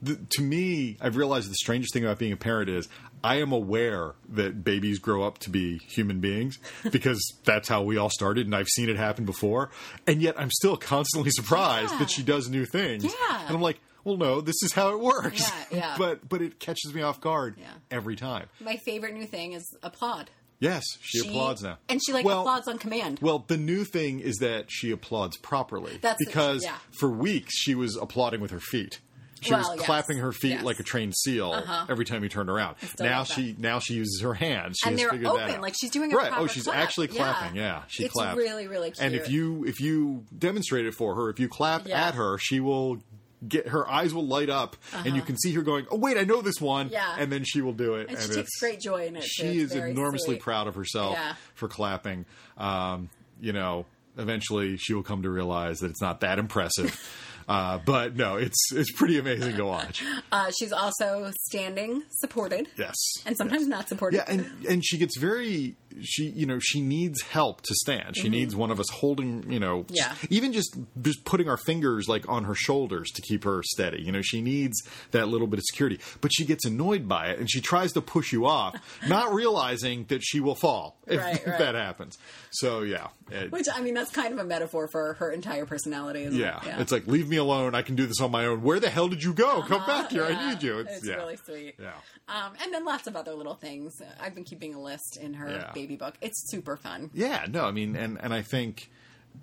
th- 0.03 0.17
to 0.31 0.41
me, 0.41 0.97
I've 0.99 1.15
realized 1.17 1.49
the 1.49 1.55
strangest 1.55 1.93
thing 1.93 2.03
about 2.03 2.17
being 2.19 2.31
a 2.31 2.37
parent 2.37 2.69
is 2.69 2.87
I 3.23 3.35
am 3.37 3.51
aware 3.51 4.13
that 4.29 4.63
babies 4.63 4.99
grow 4.99 5.23
up 5.23 5.37
to 5.39 5.49
be 5.49 5.77
human 5.79 6.19
beings 6.19 6.57
because 6.91 7.19
that's 7.43 7.67
how 7.67 7.83
we 7.83 7.97
all 7.97 8.09
started, 8.09 8.45
and 8.47 8.55
I've 8.55 8.67
seen 8.67 8.89
it 8.89 8.97
happen 8.97 9.25
before. 9.25 9.71
And 10.07 10.21
yet, 10.21 10.39
I'm 10.39 10.51
still 10.51 10.77
constantly 10.77 11.31
surprised 11.33 11.91
Yeah. 11.93 11.99
that 11.99 12.09
she 12.09 12.23
does 12.23 12.49
new 12.49 12.65
things. 12.65 13.03
Yeah. 13.03 13.45
and 13.47 13.55
I'm 13.55 13.61
like, 13.61 13.79
well, 14.03 14.17
no, 14.17 14.41
this 14.41 14.61
is 14.61 14.71
how 14.73 14.89
it 14.93 14.99
works. 14.99 15.49
Yeah, 15.71 15.77
yeah. 15.77 15.95
but 15.99 16.27
but 16.29 16.41
it 16.41 16.59
catches 16.59 16.93
me 16.93 17.01
off 17.01 17.19
guard 17.21 17.55
Yeah. 17.59 17.65
every 17.89 18.15
time. 18.15 18.47
My 18.59 18.77
favorite 18.77 19.13
new 19.13 19.25
thing 19.25 19.53
is 19.53 19.63
applaud. 19.81 20.29
Yes, 20.59 20.83
she, 21.01 21.19
applauds 21.19 21.61
now, 21.61 21.77
and 21.89 21.99
she 22.03 22.13
like 22.13 22.25
Well- 22.25 22.41
applauds 22.41 22.67
on 22.67 22.77
command. 22.77 23.19
Well, 23.21 23.43
the 23.47 23.57
new 23.57 23.83
thing 23.83 24.19
is 24.21 24.37
that 24.37 24.65
she 24.69 24.91
applauds 24.91 25.37
properly. 25.37 25.97
That's 26.01 26.17
the- 26.19 26.25
because 26.25 26.63
yeah. 26.63 26.75
for 26.99 27.09
weeks 27.09 27.53
she 27.57 27.75
was 27.75 27.97
applauding 27.97 28.39
with 28.41 28.51
her 28.51 28.59
feet. 28.61 28.99
She 29.41 29.51
Well, 29.51 29.59
was 29.59 29.77
yes, 29.77 29.85
clapping 29.85 30.17
her 30.19 30.31
feet 30.31 30.49
yes. 30.51 30.57
Uh-huh. 30.59 30.65
like 30.65 30.79
a 30.79 30.83
trained 30.83 31.13
seal 31.15 31.53
every 31.87 32.05
time 32.05 32.23
you 32.23 32.29
turned 32.29 32.49
around. 32.49 32.77
Now 32.99 33.23
that. 33.23 33.27
she 33.33 33.53
now 33.59 33.77
she 33.79 33.93
uses 33.93 34.21
her 34.21 34.33
hands. 34.33 34.77
She 34.81 34.89
And 34.89 34.97
they're 34.97 35.13
open, 35.13 35.61
like 35.61 35.75
she's 35.79 35.91
doing 35.91 36.11
a 36.11 36.15
right. 36.15 36.31
Oh, 36.35 36.47
she's 36.47 36.63
clap. 36.63 36.77
actually 36.77 37.09
clapping. 37.09 37.55
Yeah, 37.55 37.83
she 37.87 38.05
It's 38.05 38.13
claps. 38.13 38.37
really, 38.37 38.65
really 38.67 38.91
And 38.99 39.13
if 39.13 39.29
you 39.29 39.63
if 39.65 39.79
you 39.81 40.23
demonstrate 40.35 40.85
it 40.87 40.95
for 40.95 41.13
her, 41.15 41.29
if 41.29 41.39
you 41.39 41.47
clap 41.49 41.85
Yeah. 41.87 42.07
at 42.07 42.15
her, 42.15 42.37
she 42.39 42.59
will 42.59 43.03
get 43.47 43.67
her 43.69 43.89
eyes 43.89 44.13
will 44.13 44.25
light 44.27 44.49
up, 44.49 44.75
and 44.93 45.15
you 45.15 45.21
can 45.21 45.37
see 45.37 45.53
her 45.53 45.61
going, 45.61 45.85
"Oh 45.91 45.97
wait, 45.97 46.17
I 46.17 46.23
know 46.23 46.41
this 46.41 46.59
one." 46.59 46.87
Uh-huh. 46.87 46.95
Yeah. 46.95 47.15
and 47.23 47.31
then 47.31 47.43
she 47.43 47.61
will 47.61 47.73
do 47.73 47.95
it. 47.95 48.09
and 48.09 48.17
she 48.17 48.23
it's- 48.25 48.35
takes 48.35 48.59
great 48.59 48.79
joy 48.81 49.07
in 49.07 49.15
it. 49.15 49.23
she 49.23 49.59
is 49.59 49.73
enormously 49.73 50.35
sweet. 50.35 50.41
proud 50.41 50.67
of 50.67 50.75
herself 50.75 51.13
Yeah. 51.13 51.35
for 51.53 51.67
clapping. 51.67 52.25
Um, 52.57 53.09
you 53.41 53.53
know, 53.53 53.85
eventually 54.17 54.77
she 54.77 54.93
will 54.93 55.03
come 55.03 55.23
to 55.23 55.29
realize 55.29 55.79
that 55.79 55.89
it's 55.91 56.01
not 56.01 56.21
that 56.21 56.39
impressive. 56.39 56.97
uh, 57.49 57.77
but 57.85 58.15
no, 58.15 58.37
it's 58.37 58.71
it's 58.73 58.91
pretty 58.91 59.19
amazing 59.19 59.55
to 59.57 59.65
watch. 59.65 60.03
Uh, 60.31 60.51
she's 60.57 60.71
also 60.71 61.31
standing, 61.47 62.01
supported, 62.09 62.67
Yes. 62.77 62.95
and 63.25 63.35
sometimes 63.37 63.67
not 63.67 63.87
supported. 63.89 64.17
Yeah, 64.17 64.25
and 64.27 64.65
and 64.67 64.85
she 64.85 64.97
gets 64.97 65.17
very 65.17 65.75
she 66.01 66.25
you 66.29 66.45
know 66.45 66.59
she 66.59 66.81
needs 66.81 67.21
help 67.21 67.61
to 67.61 67.73
stand. 67.75 68.15
She 68.17 68.29
needs 68.29 68.55
one 68.55 68.71
of 68.71 68.79
us 68.79 68.89
holding 68.89 69.51
you 69.51 69.59
know 69.59 69.83
Mm-hmm. 69.83 69.95
Yeah. 69.95 70.13
even 70.29 70.53
just 70.53 70.77
just 71.01 71.25
putting 71.25 71.49
our 71.49 71.57
fingers 71.57 72.07
like 72.07 72.27
on 72.29 72.43
her 72.45 72.55
shoulders 72.55 73.09
to 73.11 73.21
keep 73.21 73.43
her 73.43 73.61
steady. 73.63 74.01
You 74.01 74.11
know 74.11 74.21
she 74.21 74.41
needs 74.41 74.75
that 75.11 75.27
little 75.27 75.47
bit 75.47 75.59
of 75.59 75.65
security, 75.65 75.99
but 76.21 76.31
she 76.33 76.45
gets 76.45 76.65
annoyed 76.65 77.07
by 77.07 77.27
it 77.27 77.39
and 77.39 77.49
she 77.49 77.61
tries 77.61 77.93
to 77.93 78.01
push 78.01 78.31
you 78.33 78.45
off, 78.45 78.75
not 79.07 79.33
realizing 79.33 80.05
that 80.09 80.21
she 80.23 80.39
will 80.39 80.55
fall 80.55 80.97
if, 81.07 81.19
Right, 81.19 81.35
if 81.41 81.47
right. 81.47 81.59
that 81.59 81.75
happens. 81.75 82.17
So 82.51 82.81
yeah, 82.81 83.07
it- 83.31 83.51
Which 83.51 83.67
I 83.73 83.81
mean, 83.81 83.93
that's 83.93 84.11
kind 84.11 84.33
of 84.33 84.39
a 84.39 84.43
metaphor 84.45 84.87
for 84.91 85.13
her 85.15 85.31
entire 85.31 85.65
personality. 85.65 86.27
Yeah, 86.31 86.63
it? 86.65 86.79
it's 86.81 86.91
like 86.91 87.07
leave 87.07 87.27
me 87.27 87.37
alone. 87.37 87.75
I 87.75 87.81
can 87.81 87.95
do 87.95 88.05
this 88.05 88.21
on 88.21 88.31
my 88.31 88.45
own. 88.45 88.61
Where 88.61 88.79
the 88.79 88.89
hell 88.89 89.07
did 89.07 89.23
you 89.23 89.33
go? 89.33 89.61
Come 89.63 89.85
back 89.85 90.11
here. 90.11 90.23
I 90.23 90.31
Uh-huh. 90.31 90.49
Need 90.49 90.63
you. 90.63 90.79
It's, 90.79 90.97
It's 90.97 91.07
yeah. 91.07 91.15
really 91.15 91.37
sweet. 91.37 91.75
Yeah. 91.79 91.91
Um, 92.27 92.53
and 92.63 92.73
then 92.73 92.85
lots 92.85 93.07
of 93.07 93.15
other 93.15 93.33
little 93.33 93.55
things. 93.55 93.93
I've 94.19 94.33
been 94.35 94.43
keeping 94.43 94.73
a 94.73 94.81
list 94.81 95.17
in 95.21 95.33
her 95.35 95.49
Yeah. 95.49 95.71
Baby 95.85 95.95
book. 95.97 96.15
It's 96.21 96.49
super 96.49 96.77
fun. 96.77 97.09
Yeah, 97.13 97.45
no, 97.49 97.65
I 97.65 97.71
mean, 97.71 97.95
and 97.95 98.17
and 98.21 98.33
I 98.33 98.41
think, 98.41 98.89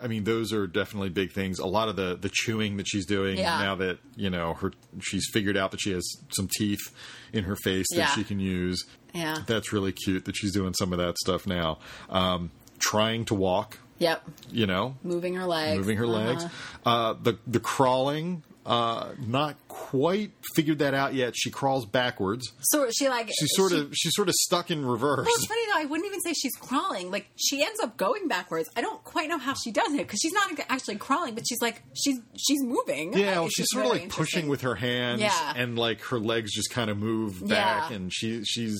I 0.00 0.06
mean, 0.08 0.24
those 0.24 0.52
are 0.52 0.66
definitely 0.66 1.10
big 1.10 1.32
things. 1.32 1.58
A 1.58 1.66
lot 1.66 1.88
of 1.88 1.96
the 1.96 2.16
the 2.20 2.30
chewing 2.32 2.76
that 2.78 2.86
she's 2.88 3.06
doing 3.06 3.38
Yeah. 3.38 3.58
now 3.62 3.74
that 3.76 3.98
you 4.16 4.28
know 4.30 4.54
her, 4.54 4.72
she's 5.00 5.24
figured 5.32 5.56
out 5.56 5.70
that 5.70 5.80
she 5.80 5.92
has 5.92 6.04
some 6.30 6.48
teeth 6.58 6.80
in 7.32 7.44
her 7.44 7.56
face 7.56 7.86
that 7.90 7.96
Yeah. 7.96 8.06
she 8.14 8.24
can 8.24 8.40
use. 8.40 8.84
Yeah. 9.14 9.38
That's 9.46 9.72
really 9.72 9.92
cute 9.92 10.24
that 10.24 10.36
she's 10.36 10.52
doing 10.52 10.74
some 10.74 10.92
of 10.92 10.98
that 10.98 11.18
stuff 11.18 11.46
now. 11.46 11.78
Um, 12.10 12.50
trying 12.78 13.24
to 13.26 13.34
walk, 13.34 13.78
Yep. 13.98 14.22
you 14.50 14.66
know, 14.66 14.96
Moving 15.04 15.34
her 15.34 15.46
legs. 15.46 15.78
moving 15.78 15.98
her 15.98 16.06
legs. 16.06 16.44
Uh-huh. 16.44 16.90
Uh, 16.90 17.12
the 17.22 17.38
the 17.46 17.60
crawling, 17.60 18.42
uh, 18.64 19.08
not 19.26 19.56
quite 19.68 20.30
figured 20.54 20.78
that 20.78 20.94
out 20.94 21.14
yet. 21.14 21.34
She 21.36 21.50
crawls 21.50 21.84
backwards. 21.86 22.52
So 22.60 22.88
she 22.96 23.08
like 23.08 23.28
She's 23.38 23.50
sort 23.54 23.72
of 23.72 23.92
she's 23.94 24.12
sort 24.14 24.28
of 24.28 24.34
stuck 24.34 24.70
in 24.70 24.84
reverse. 24.86 25.26
Well, 25.26 25.34
it's 25.36 25.46
funny 25.46 25.62
though. 25.72 25.80
I 25.80 25.84
wouldn't 25.86 26.06
even 26.06 26.20
say 26.20 26.32
she's 26.32 26.54
crawling. 26.60 27.10
Like 27.10 27.26
she 27.36 27.62
ends 27.62 27.80
up 27.80 27.96
going 27.96 28.28
backwards. 28.28 28.68
I 28.76 28.80
don't 28.80 29.02
quite 29.04 29.28
know 29.28 29.38
how 29.38 29.54
she 29.54 29.72
does 29.72 29.92
it 29.92 29.98
because 29.98 30.20
she's 30.22 30.32
not 30.32 30.52
actually 30.68 30.96
crawling, 30.96 31.34
but 31.34 31.44
she's 31.48 31.60
like 31.60 31.82
she's 31.94 32.18
she's 32.36 32.62
moving. 32.62 33.12
Yeah, 33.18 33.40
well, 33.40 33.48
she's 33.48 33.66
sort 33.70 33.86
of 33.86 33.92
like 33.92 34.08
pushing 34.08 34.48
with 34.48 34.60
her 34.60 34.76
hands, 34.76 35.20
Yeah. 35.22 35.52
and 35.56 35.78
like 35.78 36.00
her 36.02 36.18
legs 36.20 36.54
just 36.54 36.70
kind 36.70 36.88
of 36.90 36.96
move 36.98 37.40
back, 37.48 37.90
Yeah. 37.90 37.96
and 37.96 38.12
she 38.14 38.44
she's 38.44 38.78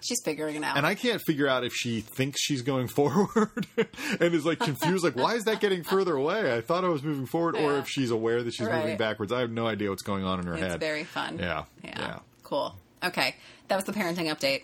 She's 0.00 0.20
figuring 0.24 0.56
it 0.56 0.62
out. 0.64 0.76
and 0.76 0.86
I 0.86 0.94
can't 0.94 1.20
figure 1.20 1.48
out 1.48 1.64
if 1.64 1.72
she 1.74 2.00
thinks 2.00 2.40
she's 2.40 2.62
going 2.62 2.86
forward 2.98 3.66
and 3.76 4.34
is 4.34 4.46
like 4.46 4.60
confused, 4.60 5.04
like 5.04 5.16
why 5.16 5.34
is 5.34 5.44
that 5.44 5.60
getting 5.60 5.82
further 5.82 6.14
away? 6.14 6.54
I 6.54 6.60
thought 6.60 6.84
I 6.84 6.88
was 6.88 7.02
moving 7.02 7.26
forward, 7.26 7.56
or 7.56 7.78
if 7.78 7.88
she's 7.88 8.10
aware 8.10 8.42
that 8.42 8.52
she's 8.54 8.68
moving 8.68 8.96
backwards. 8.96 9.32
I 9.32 9.40
have 9.40 9.50
no 9.50 9.66
idea 9.66 9.90
what's 9.90 10.02
going 10.02 10.24
on 10.24 10.40
in 10.40 10.46
her 10.46 10.54
it's 10.54 10.62
head. 10.62 10.80
very 10.80 11.04
fun. 11.04 11.38
Yeah, 11.38 11.64
yeah. 11.84 11.94
yeah. 11.98 12.18
Cool. 12.42 12.74
Okay, 13.04 13.34
that 13.68 13.76
was 13.76 13.84
the 13.84 13.92
parenting 13.92 14.26
update. 14.34 14.62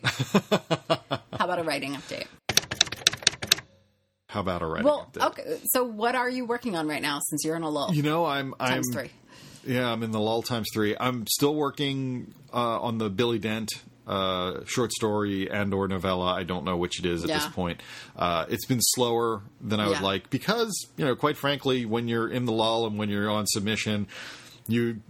how 1.39 1.45
about 1.45 1.59
a 1.59 1.63
writing 1.63 1.95
update? 1.95 2.27
How 4.29 4.41
about 4.41 4.63
a 4.63 4.67
writing 4.67 4.85
Well, 4.87 5.09
update? 5.13 5.27
okay. 5.29 5.61
So 5.67 5.85
what 5.85 6.15
are 6.17 6.29
you 6.29 6.45
working 6.45 6.75
on 6.77 6.89
right 6.89 7.03
now? 7.03 7.21
Since 7.29 7.45
you're 7.45 7.55
in 7.57 7.63
a 7.63 7.71
lull. 7.71 7.95
You 7.95 8.03
know, 8.03 8.25
I'm 8.25 8.55
I'm 8.59 8.69
Times 8.83 8.89
three. 8.93 9.11
Yeah, 9.67 9.91
I'm 9.91 10.03
in 10.03 10.11
the 10.11 10.21
lull 10.21 10.43
times 10.43 10.69
three. 10.75 10.95
I'm 10.99 11.27
still 11.27 11.55
working 11.55 12.35
uh, 12.53 12.81
on 12.83 12.99
the 12.99 13.09
Billy 13.09 13.39
Dent 13.39 13.71
uh, 14.07 14.61
short 14.67 14.93
story 14.93 15.51
and 15.51 15.73
or 15.75 15.89
novella. 15.89 16.33
I 16.35 16.43
don't 16.45 16.65
know 16.65 16.77
which 16.77 16.99
it 16.99 17.07
is 17.07 17.23
at 17.25 17.31
Yeah. 17.31 17.39
this 17.39 17.49
point. 17.49 17.83
Uh, 18.17 18.47
it's 18.49 18.67
been 18.67 18.81
slower 18.81 19.43
than 19.61 19.81
I 19.81 19.89
would 19.89 20.01
like 20.01 20.31
because 20.31 20.73
you 20.97 21.05
know, 21.05 21.15
quite 21.17 21.37
frankly, 21.37 21.85
when 21.87 22.09
you're 22.09 22.29
in 22.29 22.45
the 22.45 22.53
lull 22.53 22.87
and 22.87 22.99
when 22.99 23.09
you're 23.09 23.31
on 23.31 23.47
submission, 23.47 24.07
you 24.69 25.01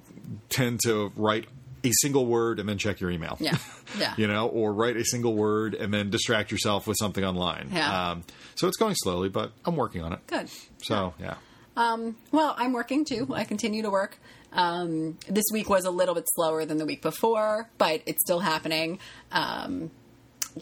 tend 0.49 0.81
to 0.85 1.13
write 1.17 1.47
a 1.85 1.91
single 2.01 2.25
word 2.27 2.59
and 2.61 2.69
then 2.69 2.79
check 2.79 3.01
your 3.01 3.11
email. 3.11 3.37
Yeah. 3.41 3.57
Yeah. 3.99 4.15
you 4.17 4.27
know, 4.27 4.49
or 4.49 4.73
write 4.73 4.97
a 4.97 5.05
single 5.05 5.35
word 5.35 5.75
and 5.75 5.95
then 5.95 6.11
distract 6.11 6.51
yourself 6.51 6.87
with 6.89 6.97
something 6.99 7.23
online. 7.23 7.69
Yeah. 7.73 8.11
Um, 8.13 8.25
so 8.57 8.67
it's 8.67 8.77
going 8.79 8.95
slowly, 8.97 9.29
but 9.29 9.53
I'm 9.65 9.77
working 9.77 10.03
on 10.03 10.13
it. 10.15 10.27
Good. 10.27 10.49
So 10.83 11.15
yeah. 11.21 11.35
Um. 11.77 12.17
Well, 12.33 12.55
I'm 12.59 12.73
working 12.73 13.05
too. 13.05 13.29
I 13.33 13.45
continue 13.45 13.83
to 13.83 13.91
work. 13.91 14.19
Um, 14.55 15.19
this 15.29 15.45
week 15.53 15.69
was 15.69 15.85
a 15.85 15.91
little 15.91 16.15
bit 16.15 16.25
slower 16.35 16.65
than 16.65 16.79
the 16.79 16.87
week 16.87 17.03
before, 17.03 17.69
but 17.79 18.03
it's 18.07 18.23
still 18.23 18.41
happening. 18.41 18.99
Um, 19.33 19.91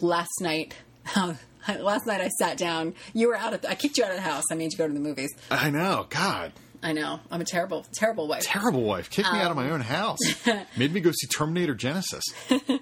last 0.01 0.41
night, 0.41 0.73
last 1.67 2.05
night 2.07 2.19
I 2.21 2.29
sat 2.29 2.57
down. 2.57 2.95
You 3.13 3.27
were 3.27 3.35
out 3.35 3.53
of. 3.53 3.63
I 3.69 3.75
kicked 3.75 3.97
you 3.97 4.03
out 4.03 4.09
of 4.11 4.17
the 4.17 4.21
house. 4.23 4.43
I 4.51 4.55
made 4.55 4.71
you 4.71 4.77
go 4.77 4.87
to 4.87 4.93
the 4.93 4.99
movies. 4.99 5.29
I 5.51 5.69
know. 5.69 6.07
God. 6.09 6.51
I 6.85 6.91
know. 6.91 7.21
I'm 7.31 7.39
a 7.39 7.45
terrible, 7.45 7.85
terrible 7.93 8.27
wife. 8.27 8.43
terrible 8.43 8.81
wife. 8.83 9.09
Kicked 9.09 9.31
me 9.31 9.39
out 9.39 9.51
of 9.51 9.55
my 9.55 9.67
Um, 9.67 9.73
own 9.75 9.79
house. 9.81 10.17
Made 10.77 10.91
me 10.91 10.99
go 10.99 11.11
see 11.13 11.27
Terminator 11.27 11.73
Genisys. 11.75 12.23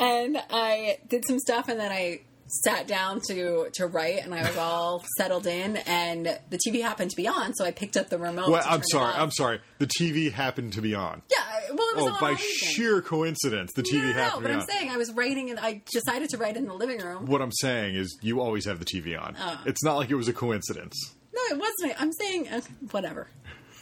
and 0.00 0.36
I 0.50 0.98
did 1.08 1.24
some 1.28 1.38
stuff, 1.38 1.68
and 1.68 1.78
then 1.78 1.92
I 1.92 2.22
sat 2.48 2.86
down 2.86 3.20
to 3.28 3.68
to 3.74 3.86
write, 3.86 4.24
and 4.24 4.32
I 4.34 4.42
was 4.46 4.56
all 4.56 5.04
settled 5.18 5.46
in, 5.46 5.76
and 5.78 6.26
the 6.50 6.58
TV 6.58 6.80
happened 6.82 7.10
to 7.10 7.16
be 7.16 7.26
on, 7.26 7.54
so 7.54 7.64
I 7.64 7.70
picked 7.72 7.96
up 7.96 8.08
the 8.08 8.18
remote. 8.18 8.50
Well, 8.50 8.62
I'm 8.64 8.82
sorry. 8.84 9.14
I'm 9.14 9.30
sorry. 9.32 9.60
The 9.78 9.86
TV 9.86 10.30
happened 10.32 10.72
to 10.74 10.80
be 10.80 10.94
on. 10.94 11.22
Yeah, 11.30 11.44
well, 11.74 11.88
it 11.90 11.96
was 11.96 12.12
Oh, 12.14 12.20
by 12.20 12.34
sheer 12.36 13.02
coincidence, 13.02 13.72
the 13.74 13.82
TV 13.82 13.94
no, 13.94 14.00
no, 14.00 14.06
no, 14.06 14.12
happened 14.14 14.36
to 14.36 14.42
but 14.42 14.50
I'm 14.52 14.60
on. 14.60 14.66
saying 14.68 14.90
I 14.90 14.96
was 14.96 15.12
writing, 15.12 15.50
and 15.50 15.58
I 15.58 15.82
decided 15.92 16.30
to 16.30 16.38
write 16.38 16.56
in 16.56 16.66
the 16.66 16.74
living 16.74 17.00
room. 17.00 17.26
what 17.26 17.42
I'm 17.42 17.52
saying 17.52 17.96
is, 17.96 18.16
you 18.22 18.40
always 18.40 18.64
have 18.66 18.78
the 18.78 18.84
TV 18.84 19.20
on. 19.20 19.36
Oh. 19.40 19.60
It's 19.66 19.82
not 19.82 19.96
like 19.96 20.10
it 20.10 20.14
was 20.16 20.28
a 20.28 20.32
coincidence. 20.32 20.94
No, 21.34 21.40
it 21.56 21.58
wasn't. 21.58 22.00
I'm 22.00 22.12
saying 22.12 22.48
uh, 22.48 22.60
whatever, 22.92 23.28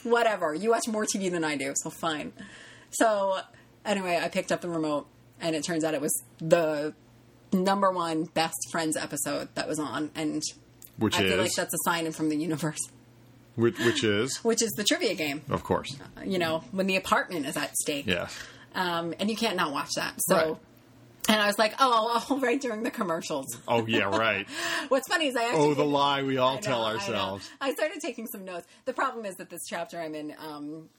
whatever. 0.03 0.55
You 0.55 0.70
watch 0.70 0.88
more 0.88 1.05
TV 1.05 1.31
than 1.31 1.44
I 1.44 1.57
do, 1.57 1.72
so 1.77 1.90
fine. 1.90 2.33
So 2.90 3.38
anyway, 3.85 4.18
I 4.22 4.29
picked 4.29 4.50
up 4.53 4.61
the 4.62 4.68
remote, 4.70 5.07
and 5.40 5.55
it 5.55 5.64
turns 5.64 5.85
out 5.85 5.94
it 5.94 6.00
was 6.00 6.12
the 6.38 6.94
number 7.52 7.90
one 7.90 8.24
best 8.24 8.57
friends 8.70 8.96
episode 8.96 9.48
that 9.54 9.68
was 9.68 9.78
on, 9.78 10.11
and 10.14 10.42
Which 10.98 11.16
I 11.16 11.28
feel 11.28 11.38
like 11.38 11.52
that's 11.52 11.74
a 11.74 11.78
sign 11.85 12.11
from 12.12 12.28
the 12.28 12.37
universe, 12.37 12.80
which, 13.57 13.78
which 13.78 14.02
is, 14.04 14.37
which 14.44 14.62
is 14.62 14.70
the 14.72 14.85
trivia 14.85 15.14
game. 15.14 15.42
of 15.50 15.62
course, 15.64 15.96
You 16.24 16.38
know, 16.38 16.64
when 16.72 16.87
the 16.87 16.96
apartment 16.96 17.46
is 17.46 17.57
at 17.57 17.74
stake. 17.76 18.07
yeah. 18.07 18.28
Um, 18.74 19.14
and 19.20 19.30
you 19.30 19.37
can't 19.37 19.57
not 19.57 19.72
watch 19.72 19.90
that. 19.96 20.14
So. 20.18 20.37
Right. 20.37 20.57
And 21.26 21.40
I 21.40 21.46
was 21.46 21.59
like, 21.59 21.72
"Oh, 21.78 22.22
I'll 22.28 22.38
write 22.38 22.61
during 22.61 22.83
the 22.83 22.90
commercials." 22.90 23.46
Oh 23.66 23.87
yeah, 23.87 24.14
right. 24.14 24.46
What's 24.88 25.09
funny 25.09 25.28
is 25.28 25.37
I 25.37 25.44
actually 25.44 25.68
oh, 25.70 25.74
the 25.74 25.83
lie 25.83 26.22
we 26.22 26.37
all 26.37 26.50
I 26.50 26.54
know, 26.57 26.61
tell 26.61 26.83
I 26.85 26.92
ourselves. 26.92 27.48
I, 27.62 27.72
started 27.72 28.00
taking 28.02 28.26
some 28.26 28.44
notes. 28.44 28.66
The 28.85 28.92
problem 28.92 29.24
is 29.24 29.35
that 29.37 29.48
this 29.48 29.62
chapter 29.66 29.98
I'm 29.98 30.14
in 30.14 30.35
um, 30.38 30.90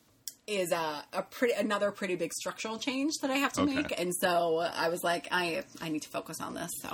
is 0.48 0.72
a, 0.72 1.04
a 1.14 1.22
pretty 1.24 1.54
another 1.54 1.92
pretty 1.92 2.16
big 2.16 2.32
structural 2.34 2.78
change 2.78 3.14
that 3.22 3.32
I 3.32 3.38
have 3.38 3.54
to 3.54 3.62
Okay. 3.64 3.76
make, 3.76 4.00
and 4.00 4.14
so 4.16 4.60
I 4.60 4.90
was 4.90 5.04
like, 5.04 5.28
I 5.32 5.64
I 5.82 5.90
need 5.90 6.02
to 6.04 6.10
focus 6.10 6.40
on 6.42 6.54
this. 6.54 6.70
So 6.82 6.90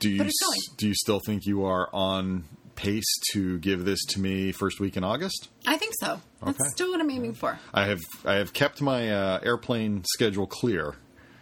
Do 0.00 0.10
you 0.10 0.18
But 0.18 0.26
it's 0.26 0.38
going. 0.44 0.58
s- 0.58 0.76
do 0.76 0.88
you 0.88 0.94
still 0.94 1.20
think 1.20 1.46
you 1.46 1.64
are 1.64 1.88
on 1.94 2.44
pace 2.74 3.10
to 3.32 3.58
give 3.60 3.86
this 3.86 4.04
to 4.04 4.20
me 4.20 4.52
first 4.52 4.78
week 4.80 4.96
in 4.98 5.04
August? 5.04 5.48
I 5.66 5.78
think 5.78 5.94
so. 5.98 6.20
That's 6.44 6.60
Okay. 6.60 6.68
still 6.74 6.90
what 6.90 7.00
I'm 7.00 7.10
aiming 7.10 7.32
for. 7.34 7.58
I 7.72 7.86
have 7.86 8.02
I 8.26 8.34
have 8.34 8.52
kept 8.52 8.82
my 8.82 9.10
uh, 9.10 9.40
airplane 9.42 10.04
schedule 10.04 10.46
clear 10.46 10.94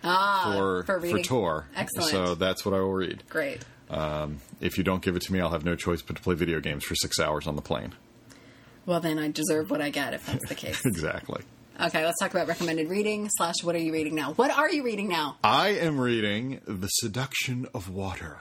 Ah, 0.04 0.52
for 0.54 0.84
for 0.84 0.98
reading. 1.00 1.24
Tor. 1.24 1.66
Excellent. 1.74 2.10
So 2.10 2.34
that's 2.36 2.64
what 2.64 2.74
I 2.74 2.78
will 2.78 2.92
read. 2.92 3.24
Great. 3.28 3.64
If 4.60 4.78
you 4.78 4.84
don't 4.84 5.02
give 5.02 5.14
it 5.16 5.22
to 5.22 5.32
me, 5.32 5.40
I'll 5.40 5.50
have 5.50 5.64
no 5.64 5.74
choice 5.76 6.00
but 6.02 6.16
to 6.16 6.22
play 6.22 6.34
video 6.34 6.60
games 6.60 6.84
for 6.84 6.94
six 6.94 7.18
hours 7.18 7.46
on 7.46 7.56
the 7.56 7.62
plane. 7.62 7.94
Well, 8.86 9.00
then 9.00 9.18
I 9.18 9.30
deserve 9.30 9.70
what 9.70 9.80
I 9.80 9.90
get 9.90 10.14
if 10.14 10.26
that's 10.26 10.48
the 10.48 10.54
case. 10.64 10.84
Exactly. 10.84 11.42
okay, 11.80 12.04
let's 12.04 12.18
talk 12.20 12.30
about 12.30 12.46
recommended 12.48 12.88
reading 12.88 13.28
slash 13.36 13.56
what 13.62 13.74
are 13.74 13.78
you 13.80 13.92
reading 13.92 14.14
now? 14.14 14.32
What 14.34 14.50
are 14.50 14.70
you 14.70 14.84
reading 14.84 15.08
now? 15.08 15.36
I 15.42 15.68
am 15.70 16.00
reading 16.00 16.60
The 16.66 16.88
Seduction 16.88 17.66
of 17.74 17.88
Water. 17.88 18.38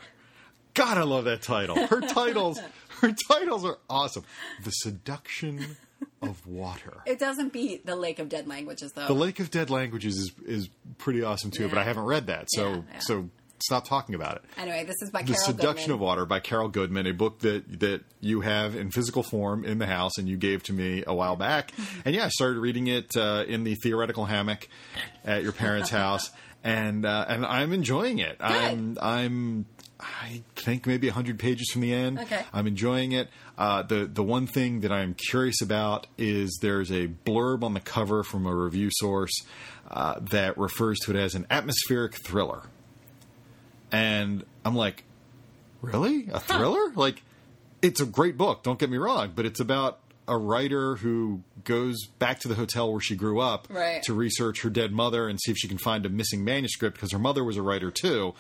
God, 0.74 0.98
I 0.98 1.04
love 1.04 1.26
that 1.26 1.42
title. 1.44 1.76
Her 1.88 2.02
titles, 2.08 2.60
her 3.02 3.14
titles 3.30 3.64
are 3.66 3.78
awesome. 3.90 4.24
The 4.64 4.72
Seduction 4.72 5.78
of 6.22 6.46
Water. 6.48 7.02
It 7.06 7.20
doesn't 7.20 7.54
beat 7.54 7.86
the 7.86 7.96
Lake 7.96 8.20
of 8.20 8.28
Dead 8.30 8.48
Languages, 8.48 8.92
though. 8.94 9.08
The 9.08 9.14
Lake 9.14 9.40
of 9.40 9.52
Dead 9.52 9.70
Languages 9.70 10.16
is 10.18 10.32
is 10.46 10.70
pretty 10.98 11.24
awesome 11.24 11.52
too, 11.52 11.70
but 11.70 11.78
I 11.78 11.84
haven't 11.84 12.06
read 12.06 12.28
that, 12.28 12.48
so 12.50 12.70
Yeah, 12.70 12.76
yeah. 12.94 13.00
so 13.00 13.30
stop 13.66 13.88
talking 13.88 14.16
about 14.16 14.38
it. 14.38 14.44
anyway, 14.58 14.84
this 14.86 15.02
is 15.02 15.10
by 15.10 15.22
The 15.22 15.34
Carol 15.34 15.46
Seduction 15.46 15.88
Goodman. 15.88 15.94
of 15.96 16.00
Water 16.00 16.26
by 16.26 16.40
Carol 16.40 16.70
Goodman, 16.70 17.08
a 17.08 17.14
book 17.14 17.40
that 17.40 17.80
that 17.80 18.02
you 18.20 18.42
have 18.42 18.76
in 18.76 18.92
physical 18.92 19.24
form 19.24 19.64
in 19.66 19.80
the 19.80 19.88
house 19.88 20.18
and 20.18 20.28
you 20.28 20.38
gave 20.38 20.64
to 20.64 20.74
me 20.74 21.04
a 21.06 21.14
while 21.14 21.36
back. 21.36 21.72
And 22.06 22.14
yeah, 22.14 22.26
I 22.26 22.30
started 22.30 22.60
reading 22.60 22.88
it 22.88 23.16
uh, 23.16 23.46
in 23.48 23.64
the 23.64 23.76
theoretical 23.76 24.26
hammock 24.26 24.68
at 25.24 25.42
your 25.44 25.54
parents' 25.54 25.90
house, 26.04 26.32
and 26.64 27.06
uh, 27.06 27.26
and 27.30 27.46
I'm 27.46 27.72
enjoying 27.72 28.20
it. 28.20 28.38
I'm 28.42 28.98
I'm 29.02 29.66
I 30.00 30.44
think 30.58 30.86
maybe 30.86 31.08
hundred 31.10 31.40
pages 31.40 31.70
from 31.72 31.82
the 31.82 31.94
end. 31.94 32.20
Okay. 32.20 32.44
I'm 32.52 32.68
enjoying 32.68 33.14
it. 33.14 33.30
Uh, 33.58 33.84
the 33.84 34.06
the 34.06 34.24
one 34.24 34.48
thing 34.48 34.82
that 34.82 34.92
I'm 34.92 35.14
curious 35.14 35.62
about 35.62 36.08
is 36.18 36.60
there's 36.62 36.92
a 36.92 37.08
blurb 37.08 37.64
on 37.64 37.74
the 37.74 37.80
cover 37.80 38.24
from 38.24 38.46
a 38.46 38.54
review 38.54 38.90
source 38.92 39.32
uh, 39.90 40.20
that 40.20 40.58
refers 40.58 41.00
to 41.06 41.12
it 41.12 41.18
as 41.18 41.36
an 41.36 41.46
atmospheric 41.50 42.16
thriller 42.26 42.64
and 43.94 44.44
I'm 44.66 44.76
like, 44.76 45.04
really? 45.82 46.28
A 46.34 46.40
thriller? 46.40 46.92
Like, 46.96 47.24
it's 47.82 48.02
a 48.02 48.06
great 48.06 48.38
book, 48.38 48.64
don't 48.64 48.80
get 48.80 48.90
me 48.90 48.98
wrong, 48.98 49.32
but 49.36 49.46
it's 49.46 49.60
about 49.60 50.00
a 50.28 50.38
writer 50.38 50.96
who 50.96 51.44
goes 51.66 52.06
back 52.20 52.40
to 52.40 52.48
the 52.48 52.56
hotel 52.56 52.90
where 52.92 53.02
she 53.02 53.14
grew 53.16 53.42
up 53.42 53.68
Right. 53.70 54.02
to 54.04 54.14
research 54.14 54.62
her 54.62 54.70
dead 54.70 54.92
mother 54.94 55.28
and 55.28 55.38
see 55.40 55.52
if 55.52 55.58
she 55.58 55.68
can 55.68 55.78
find 55.78 56.06
a 56.06 56.10
missing 56.10 56.46
manuscript 56.46 56.96
because 56.96 57.12
her 57.12 57.20
mother 57.20 57.44
was 57.44 57.58
a 57.58 57.62
writer 57.62 57.92
too. 57.92 58.34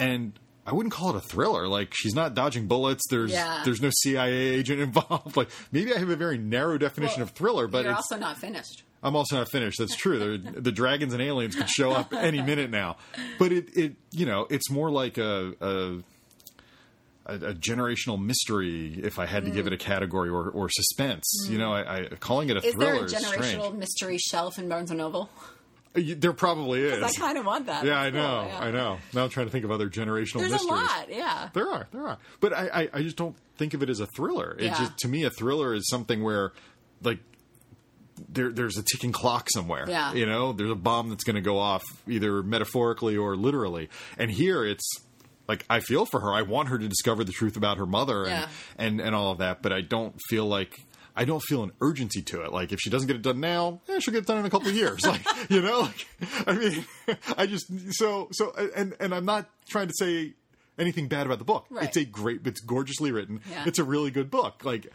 And 0.00 0.32
I 0.66 0.72
wouldn't 0.74 0.92
call 0.92 1.10
it 1.10 1.16
a 1.16 1.20
thriller. 1.20 1.68
Like 1.68 1.94
she's 1.94 2.16
not 2.16 2.34
dodging 2.34 2.66
bullets. 2.66 3.02
There's 3.10 3.30
Yeah. 3.30 3.62
there's 3.64 3.80
no 3.80 3.90
CIA 3.92 4.32
agent 4.32 4.80
involved. 4.88 5.36
Like 5.36 5.50
maybe 5.70 5.94
I 5.94 5.98
have 5.98 6.10
a 6.10 6.16
very 6.16 6.36
narrow 6.36 6.78
definition 6.78 7.18
Well, 7.20 7.28
of 7.28 7.30
thriller, 7.30 7.68
but 7.68 7.84
You're 7.84 7.92
it's 7.92 8.10
also 8.10 8.16
not 8.18 8.36
finished. 8.38 8.82
I'm 9.02 9.16
also 9.16 9.36
not 9.36 9.50
finished. 9.50 9.78
That's 9.78 9.96
true. 9.96 10.18
the, 10.38 10.60
the 10.60 10.72
dragons 10.72 11.12
and 11.14 11.22
aliens 11.22 11.54
could 11.56 11.68
show 11.70 11.90
up 11.92 12.12
any 12.12 12.42
minute 12.42 12.70
now. 12.70 12.96
But 13.38 13.50
it, 13.52 13.76
it 13.76 13.96
you 14.12 14.26
know, 14.26 14.46
it's 14.50 14.70
more 14.70 14.90
like 14.90 15.16
a, 15.18 15.54
a 15.60 16.02
a, 17.26 17.54
generational 17.54 18.20
mystery. 18.22 19.00
If 19.02 19.18
I 19.18 19.26
had 19.26 19.44
to 19.44 19.50
give 19.50 19.66
it 19.66 19.72
a 19.72 19.76
category 19.76 20.28
or, 20.30 20.48
or 20.50 20.68
suspense, 20.68 21.24
you 21.48 21.58
know, 21.58 21.72
I, 21.72 21.98
I 22.00 22.04
calling 22.18 22.48
it 22.50 22.56
a 22.56 22.60
Mm. 22.60 22.64
Is 22.64 22.74
there 22.74 22.94
a 22.94 22.98
generational 23.04 23.42
strange. 23.66 23.74
mystery 23.74 24.18
shelf 24.18 24.58
in 24.58 24.68
Barnes 24.68 24.90
and 24.90 24.98
Noble? 24.98 25.30
Uh, 25.96 26.00
There 26.18 26.32
probably 26.32 26.82
is. 26.82 27.02
I 27.02 27.10
kind 27.12 27.38
of 27.38 27.46
want 27.46 27.66
that. 27.66 27.84
yeah, 27.84 28.00
I 28.00 28.10
know. 28.10 28.46
yeah. 28.48 28.58
I 28.60 28.70
know. 28.70 28.98
Now 29.14 29.24
I'm 29.24 29.30
trying 29.30 29.46
to 29.46 29.52
think 29.52 29.64
of 29.64 29.70
other 29.70 29.88
generational 29.88 30.40
There's 30.40 30.52
mysteries. 30.52 30.70
a 30.70 30.74
lot, 30.74 31.06
yeah. 31.10 31.48
There 31.52 31.68
are, 31.68 31.88
there 31.92 32.06
are, 32.06 32.18
but 32.40 32.52
I, 32.52 32.68
I, 32.82 32.88
I 32.94 33.02
just 33.02 33.16
don't 33.16 33.36
think 33.56 33.74
of 33.74 33.82
it 33.82 33.90
as 33.90 34.00
a 34.00 34.06
thriller. 34.16 34.56
It 34.58 34.64
Yeah. 34.66 34.78
just 34.78 34.98
to 34.98 35.08
me, 35.08 35.24
a 35.24 35.30
thriller 35.30 35.74
is 35.74 35.88
something 35.88 36.22
where, 36.22 36.52
like, 37.02 37.18
there, 38.28 38.50
there's 38.52 38.76
a 38.76 38.82
ticking 38.82 39.12
clock 39.12 39.48
somewhere. 39.50 39.84
Yeah. 39.88 40.12
you 40.14 40.26
know, 40.26 40.52
there's 40.52 40.70
a 40.70 40.74
bomb 40.76 41.08
that's 41.10 41.24
going 41.24 41.36
to 41.36 41.42
go 41.42 41.58
off 41.58 41.82
either 42.08 42.42
metaphorically 42.42 43.16
or 43.16 43.36
literally. 43.36 43.88
And 44.18 44.30
here, 44.30 44.64
it's 44.64 44.88
like 45.48 45.64
I 45.70 45.80
feel 45.80 46.06
for 46.06 46.20
her. 46.20 46.32
I 46.32 46.42
want 46.42 46.68
her 46.68 46.78
to 46.78 46.88
discover 46.88 47.24
the 47.24 47.32
truth 47.32 47.56
about 47.56 47.78
her 47.78 47.86
mother 47.86 48.22
and 48.24 48.30
Yeah. 48.30 48.48
and 48.78 49.00
and 49.00 49.14
all 49.14 49.32
of 49.32 49.38
that. 49.38 49.62
But 49.62 49.72
I 49.72 49.80
don't 49.80 50.14
feel 50.28 50.46
like. 50.46 50.74
I 51.16 51.24
don't 51.24 51.40
feel 51.40 51.64
an 51.64 51.72
urgency 51.80 52.22
to 52.22 52.42
it. 52.44 52.52
Like 52.52 52.70
if 52.72 52.78
she 52.80 52.88
doesn't 52.88 53.08
get 53.08 53.16
it 53.16 53.22
done 53.22 53.40
now, 53.40 53.80
eh, 53.88 53.98
she'll 53.98 54.12
get 54.14 54.22
it 54.22 54.26
done 54.26 54.38
in 54.38 54.46
a 54.46 54.50
couple 54.50 54.68
of 54.68 54.76
years. 54.76 55.00
Like 55.06 55.20
you 55.50 55.60
know, 55.60 55.80
like 55.80 56.06
I 56.46 56.52
mean, 56.52 56.84
I 57.36 57.46
just 57.46 57.66
so 57.94 58.28
so 58.30 58.52
and 58.76 58.94
and 59.00 59.12
I'm 59.12 59.24
not 59.24 59.50
trying 59.68 59.88
to 59.88 59.94
say 59.94 60.34
anything 60.78 61.08
bad 61.08 61.26
about 61.26 61.38
the 61.38 61.44
book. 61.44 61.66
Right. 61.68 61.84
It's 61.86 61.96
a 61.96 62.04
great, 62.04 62.46
it's 62.46 62.60
gorgeously 62.60 63.10
written. 63.10 63.40
Yeah. 63.50 63.64
It's 63.66 63.78
a 63.80 63.84
really 63.84 64.10
good 64.12 64.30
book. 64.30 64.64
Like 64.64 64.86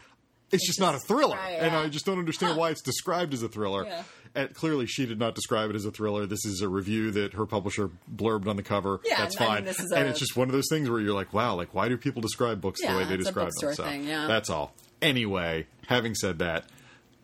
it's, 0.50 0.66
just, 0.66 0.80
not 0.80 0.94
a 0.94 0.98
thriller, 0.98 1.36
right, 1.36 1.58
and. 1.60 1.74
I 1.74 1.88
just 1.88 2.06
don't 2.06 2.18
understand 2.18 2.56
why 2.56 2.70
it's 2.70 2.82
described 2.82 3.34
as 3.34 3.42
a 3.42 3.48
thriller. 3.48 3.84
Yeah. 3.84 4.02
And 4.34 4.54
clearly, 4.54 4.86
she 4.86 5.06
did 5.06 5.18
not 5.18 5.34
describe 5.34 5.70
it 5.70 5.76
as 5.76 5.86
a 5.86 5.90
thriller. 5.90 6.26
This 6.26 6.44
is 6.44 6.60
a 6.60 6.68
review 6.68 7.10
that 7.12 7.32
her 7.32 7.46
publisher 7.46 7.90
blurbed 8.14 8.46
on 8.46 8.56
the 8.56 8.62
cover. 8.62 9.00
Yeah, 9.04 9.16
that's 9.16 9.40
I 9.40 9.44
mean, 9.44 9.48
fine. 9.48 9.64
this 9.64 9.80
is 9.80 9.92
and 9.92 10.08
it's 10.08 10.18
just 10.18 10.36
one 10.36 10.48
of 10.48 10.52
those 10.52 10.68
things 10.68 10.90
where 10.90 11.00
you're 11.00 11.14
like, 11.14 11.32
wow, 11.32 11.54
like 11.54 11.74
why 11.74 11.88
do 11.88 11.96
people 11.96 12.20
describe 12.20 12.60
books 12.60 12.80
the 12.82 12.88
way 12.88 13.04
they 13.04 13.14
it's 13.14 13.24
describe 13.24 13.50
them? 13.60 13.74
So 13.74 13.88
yeah. 13.88 14.26
that's 14.26 14.50
all. 14.50 14.74
Anyway, 15.00 15.66
having 15.86 16.14
said 16.14 16.38
that, 16.38 16.64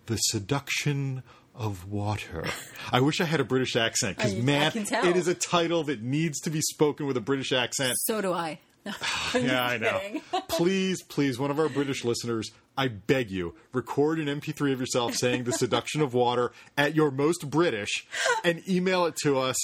the 0.06 0.16
seduction 0.16 1.22
of 1.54 1.90
water. 1.90 2.46
I 2.90 3.00
wish 3.00 3.20
I 3.20 3.24
had 3.24 3.40
a 3.40 3.44
British 3.44 3.76
accent 3.76 4.16
because 4.16 4.34
I- 4.34 4.38
I 4.38 4.40
man, 4.40 4.72
it 4.74 5.16
is 5.16 5.28
a 5.28 5.34
title 5.34 5.84
that 5.84 6.02
needs 6.02 6.40
to 6.40 6.50
be 6.50 6.60
spoken 6.60 7.06
with 7.06 7.16
a 7.16 7.20
British 7.20 7.52
accent. 7.52 7.94
So 7.98 8.20
do 8.20 8.32
I. 8.32 8.58
Yeah, 9.34 9.64
I 9.64 9.78
know. 9.78 10.00
please, 10.48 11.02
please, 11.02 11.38
one 11.38 11.50
of 11.50 11.58
our 11.58 11.68
British 11.68 12.04
listeners, 12.04 12.50
I 12.76 12.88
beg 12.88 13.30
you, 13.30 13.54
record 13.72 14.18
an 14.18 14.26
MP3 14.26 14.72
of 14.72 14.80
yourself 14.80 15.14
saying 15.14 15.44
the 15.44 15.52
seduction 15.52 16.00
of 16.00 16.14
water 16.14 16.52
at 16.76 16.94
your 16.94 17.10
most 17.10 17.50
British 17.50 18.06
and 18.44 18.66
email 18.68 19.04
it 19.04 19.16
to 19.22 19.38
us, 19.38 19.56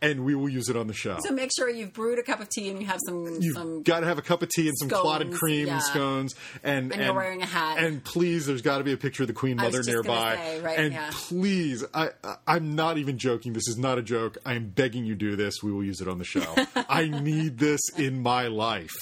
and 0.00 0.24
we 0.24 0.34
will 0.34 0.48
use 0.48 0.68
it 0.68 0.76
on 0.76 0.86
the 0.86 0.94
show. 0.94 1.18
So 1.20 1.32
make 1.32 1.50
sure 1.56 1.68
you've 1.68 1.92
brewed 1.92 2.18
a 2.18 2.22
cup 2.22 2.40
of 2.40 2.48
tea 2.48 2.70
and 2.70 2.80
you 2.80 2.86
have 2.86 3.00
some 3.04 3.38
You've 3.40 3.84
got 3.84 4.00
to 4.00 4.06
have 4.06 4.18
a 4.18 4.22
cup 4.22 4.42
of 4.42 4.48
tea 4.48 4.68
and 4.68 4.78
some 4.78 4.88
scones, 4.88 5.02
clotted 5.02 5.32
cream 5.32 5.66
yeah. 5.66 5.74
and 5.74 5.82
scones, 5.82 6.34
and 6.62 6.92
And 6.92 7.02
you're 7.02 7.14
wearing 7.14 7.42
a 7.42 7.46
hat. 7.46 7.78
And 7.78 8.02
please, 8.02 8.46
there's 8.46 8.62
got 8.62 8.78
to 8.78 8.84
be 8.84 8.92
a 8.92 8.96
picture 8.96 9.22
of 9.22 9.26
the 9.26 9.32
Queen 9.34 9.56
Mother 9.56 9.82
nearby. 9.82 10.36
say, 10.36 10.60
right, 10.60 10.78
and 10.78 10.92
yeah. 10.92 11.10
please, 11.12 11.84
I, 11.94 12.10
I 12.24 12.36
I'm 12.46 12.74
not 12.74 12.98
even 12.98 13.18
joking. 13.18 13.52
This 13.52 13.68
is 13.68 13.78
not 13.78 13.98
a 13.98 14.02
joke. 14.02 14.38
I 14.44 14.54
am 14.54 14.68
begging 14.68 15.04
you 15.04 15.14
do 15.14 15.36
this. 15.36 15.62
We 15.62 15.72
will 15.72 15.84
use 15.84 16.00
it 16.00 16.08
on 16.08 16.18
the 16.18 16.24
show. 16.24 16.54
I 16.88 17.08
need 17.08 17.58
this 17.58 17.80
in 17.96 18.22
my 18.22 18.46
life. 18.48 18.94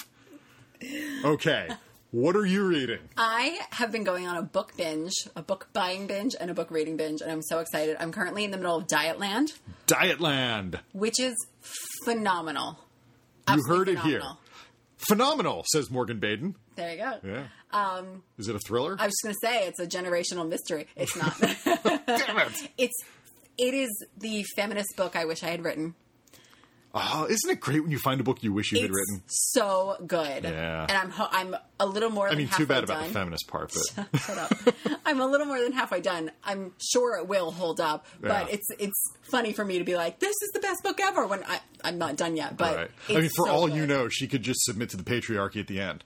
Okay, 1.24 1.68
what 2.10 2.36
are 2.36 2.46
you 2.46 2.66
reading? 2.66 3.00
I 3.16 3.58
have 3.70 3.92
been 3.92 4.04
going 4.04 4.26
on 4.26 4.36
a 4.36 4.42
book 4.42 4.72
binge, 4.76 5.12
a 5.34 5.42
book 5.42 5.68
buying 5.72 6.06
binge, 6.06 6.34
and 6.38 6.50
a 6.50 6.54
book 6.54 6.70
reading 6.70 6.96
binge, 6.96 7.20
and 7.20 7.30
I'm 7.30 7.42
so 7.42 7.58
excited. 7.58 7.96
I'm 8.00 8.12
currently 8.12 8.44
in 8.44 8.50
the 8.50 8.56
middle 8.56 8.76
of 8.76 8.86
Dietland, 8.86 9.52
Dietland. 9.86 10.80
which 10.92 11.18
is 11.20 11.34
phenomenal. 12.04 12.78
You 13.48 13.54
Absolutely 13.54 13.94
heard 13.94 14.06
it 14.06 14.08
here. 14.08 14.18
phenomenal. 14.20 14.40
Phenomenal, 14.98 15.64
says 15.72 15.90
Morgan 15.90 16.18
Baden. 16.18 16.54
There 16.74 16.90
you 16.90 16.96
go. 16.98 17.12
Yeah. 17.24 17.44
Um, 17.72 18.22
is 18.38 18.48
it 18.48 18.56
a 18.56 18.58
thriller? 18.58 18.96
I 18.98 19.06
was 19.06 19.14
just 19.14 19.22
going 19.22 19.34
to 19.34 19.38
say 19.42 19.66
it's 19.66 19.80
a 19.80 19.86
generational 19.86 20.48
mystery. 20.48 20.86
It's 20.96 21.16
not. 21.16 21.38
Damn 22.06 22.38
it! 22.38 22.70
it's 22.78 22.94
it 23.58 23.74
is 23.74 23.90
the 24.18 24.44
feminist 24.56 24.96
book 24.96 25.14
I 25.16 25.24
wish 25.26 25.42
I 25.42 25.48
had 25.48 25.62
written. 25.64 25.94
Oh, 26.98 27.26
isn't 27.28 27.50
it 27.50 27.60
great 27.60 27.82
when 27.82 27.90
you 27.90 27.98
find 27.98 28.20
a 28.20 28.24
book 28.24 28.42
you 28.42 28.52
wish 28.52 28.72
you 28.72 28.80
had 28.80 28.90
written? 28.90 29.22
so 29.26 29.96
good. 30.06 30.44
Yeah. 30.44 30.86
And 30.88 30.96
I'm 30.96 31.10
ho- 31.10 31.28
I'm 31.30 31.54
a 31.78 31.84
little 31.86 32.08
more. 32.10 32.28
I 32.28 32.34
mean, 32.34 32.48
too 32.48 32.64
bad 32.66 32.84
about 32.84 33.00
done. 33.00 33.08
the 33.08 33.12
feminist 33.14 33.46
part, 33.48 33.72
but 33.94 34.08
Shut 34.20 34.38
up. 34.38 34.52
I'm 35.04 35.20
a 35.20 35.26
little 35.26 35.46
more 35.46 35.60
than 35.60 35.72
halfway 35.72 36.00
done. 36.00 36.30
I'm 36.42 36.72
sure 36.80 37.18
it 37.18 37.28
will 37.28 37.50
hold 37.50 37.80
up, 37.80 38.06
but 38.20 38.48
Yeah. 38.48 38.54
it's 38.54 38.66
it's 38.78 39.12
funny 39.30 39.52
for 39.52 39.64
me 39.64 39.78
to 39.78 39.84
be 39.84 39.94
like, 39.94 40.18
this 40.20 40.34
is 40.42 40.50
the 40.54 40.60
best 40.60 40.82
book 40.82 40.98
ever 41.00 41.26
when 41.26 41.44
I 41.44 41.60
I'm 41.84 41.98
not 41.98 42.16
done 42.16 42.34
yet. 42.36 42.56
But 42.56 42.76
right. 42.76 42.90
it's 43.08 43.16
I 43.16 43.20
mean, 43.20 43.30
for 43.30 43.46
so 43.46 43.50
all 43.50 43.66
good. 43.68 43.76
you 43.76 43.86
know, 43.86 44.08
she 44.08 44.26
could 44.26 44.42
just 44.42 44.60
submit 44.64 44.88
to 44.90 44.96
the 44.96 45.04
patriarchy 45.04 45.60
at 45.60 45.66
the 45.66 45.80
end. 45.80 46.02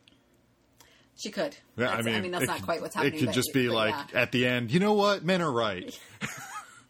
she 1.17 1.31
could. 1.31 1.57
Yeah, 1.77 1.93
I 1.93 2.03
That's- 2.03 2.23
mean, 2.23 2.31
that's 2.33 2.47
not 2.47 2.57
could- 2.57 2.65
quite 2.65 2.81
what's 2.83 2.95
happening. 2.97 3.15
It 3.15 3.19
could 3.27 3.33
just 3.33 3.51
be 3.55 3.69
like 3.69 3.95
yeah. 4.13 4.23
at 4.23 4.33
the 4.33 4.47
end, 4.47 4.71
you 4.73 4.81
know 4.81 4.95
what? 4.95 5.25
Men 5.25 5.41
are 5.41 5.53
right. 5.53 5.97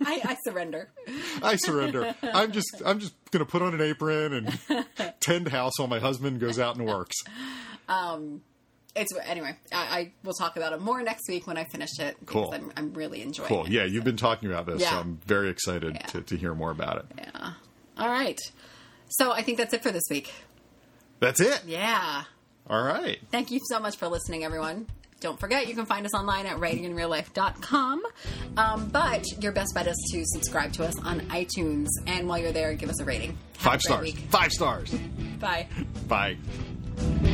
I, 0.04 0.20
I 0.24 0.36
surrender. 0.44 0.88
I 1.42 1.56
surrender. 1.56 2.14
I'm 2.22 2.52
just 2.52 2.82
I'm 2.84 2.98
just 3.00 3.14
gonna 3.30 3.44
put 3.44 3.62
on 3.62 3.74
an 3.74 3.80
apron 3.80 4.32
and 4.68 4.84
tend 5.20 5.48
house 5.48 5.78
while 5.78 5.88
my 5.88 5.98
husband 5.98 6.40
goes 6.40 6.58
out 6.58 6.76
and 6.76 6.86
works. 6.86 7.16
Um, 7.88 8.42
it's 8.96 9.14
anyway. 9.24 9.56
I, 9.72 9.98
I 9.98 10.12
will 10.24 10.32
talk 10.32 10.56
about 10.56 10.72
it 10.72 10.80
more 10.80 11.02
next 11.02 11.28
week 11.28 11.46
when 11.46 11.56
I 11.56 11.64
finish 11.64 11.98
it. 11.98 12.16
Cool. 12.26 12.52
I'm, 12.52 12.72
I'm 12.76 12.92
really 12.94 13.22
enjoying 13.22 13.48
Cool. 13.48 13.64
it. 13.66 13.70
Yeah, 13.72 13.84
you've 13.84 14.04
been 14.04 14.16
talking 14.16 14.50
about 14.50 14.66
this, 14.66 14.82
so 14.82 14.96
I'm 14.98 15.18
very 15.26 15.48
excited 15.50 15.94
Yeah. 15.94 16.06
to, 16.08 16.20
to 16.22 16.36
hear 16.36 16.54
more 16.54 16.70
about 16.70 16.96
it. 16.98 17.06
Yeah. 17.18 17.52
All 17.98 18.08
right. 18.08 18.38
So 19.10 19.32
I 19.32 19.42
think 19.42 19.58
that's 19.58 19.74
it 19.74 19.82
for 19.82 19.90
this 19.92 20.02
week. 20.10 20.32
That's 21.20 21.40
it. 21.40 21.62
Yeah. 21.66 22.24
All 22.68 22.82
right. 22.82 23.18
Thank 23.30 23.50
you 23.50 23.60
so 23.68 23.78
much 23.80 23.96
for 23.96 24.08
listening, 24.08 24.44
everyone. 24.44 24.86
Don't 25.20 25.38
forget, 25.38 25.68
you 25.68 25.74
can 25.74 25.84
find 25.86 26.06
us 26.06 26.14
online 26.14 26.46
at 26.46 26.56
writinginreallife.com. 26.56 28.02
Um, 28.56 28.88
but 28.88 29.24
your 29.42 29.52
best 29.52 29.74
bet 29.74 29.86
is 29.86 29.96
to 30.12 30.22
subscribe 30.24 30.72
to 30.74 30.84
us 30.86 30.98
on 31.00 31.20
iTunes. 31.28 31.88
And 32.06 32.26
while 32.26 32.38
you're 32.38 32.52
there, 32.52 32.72
give 32.74 32.88
us 32.88 33.00
a 33.00 33.04
rating. 33.04 33.30
Have 33.30 33.38
Five 33.58 33.72
great 33.72 33.82
stars. 33.82 34.02
week. 34.02 34.16
Five 34.30 34.52
stars. 34.52 34.94
Bye. 35.38 35.66
Bye. 36.08 37.29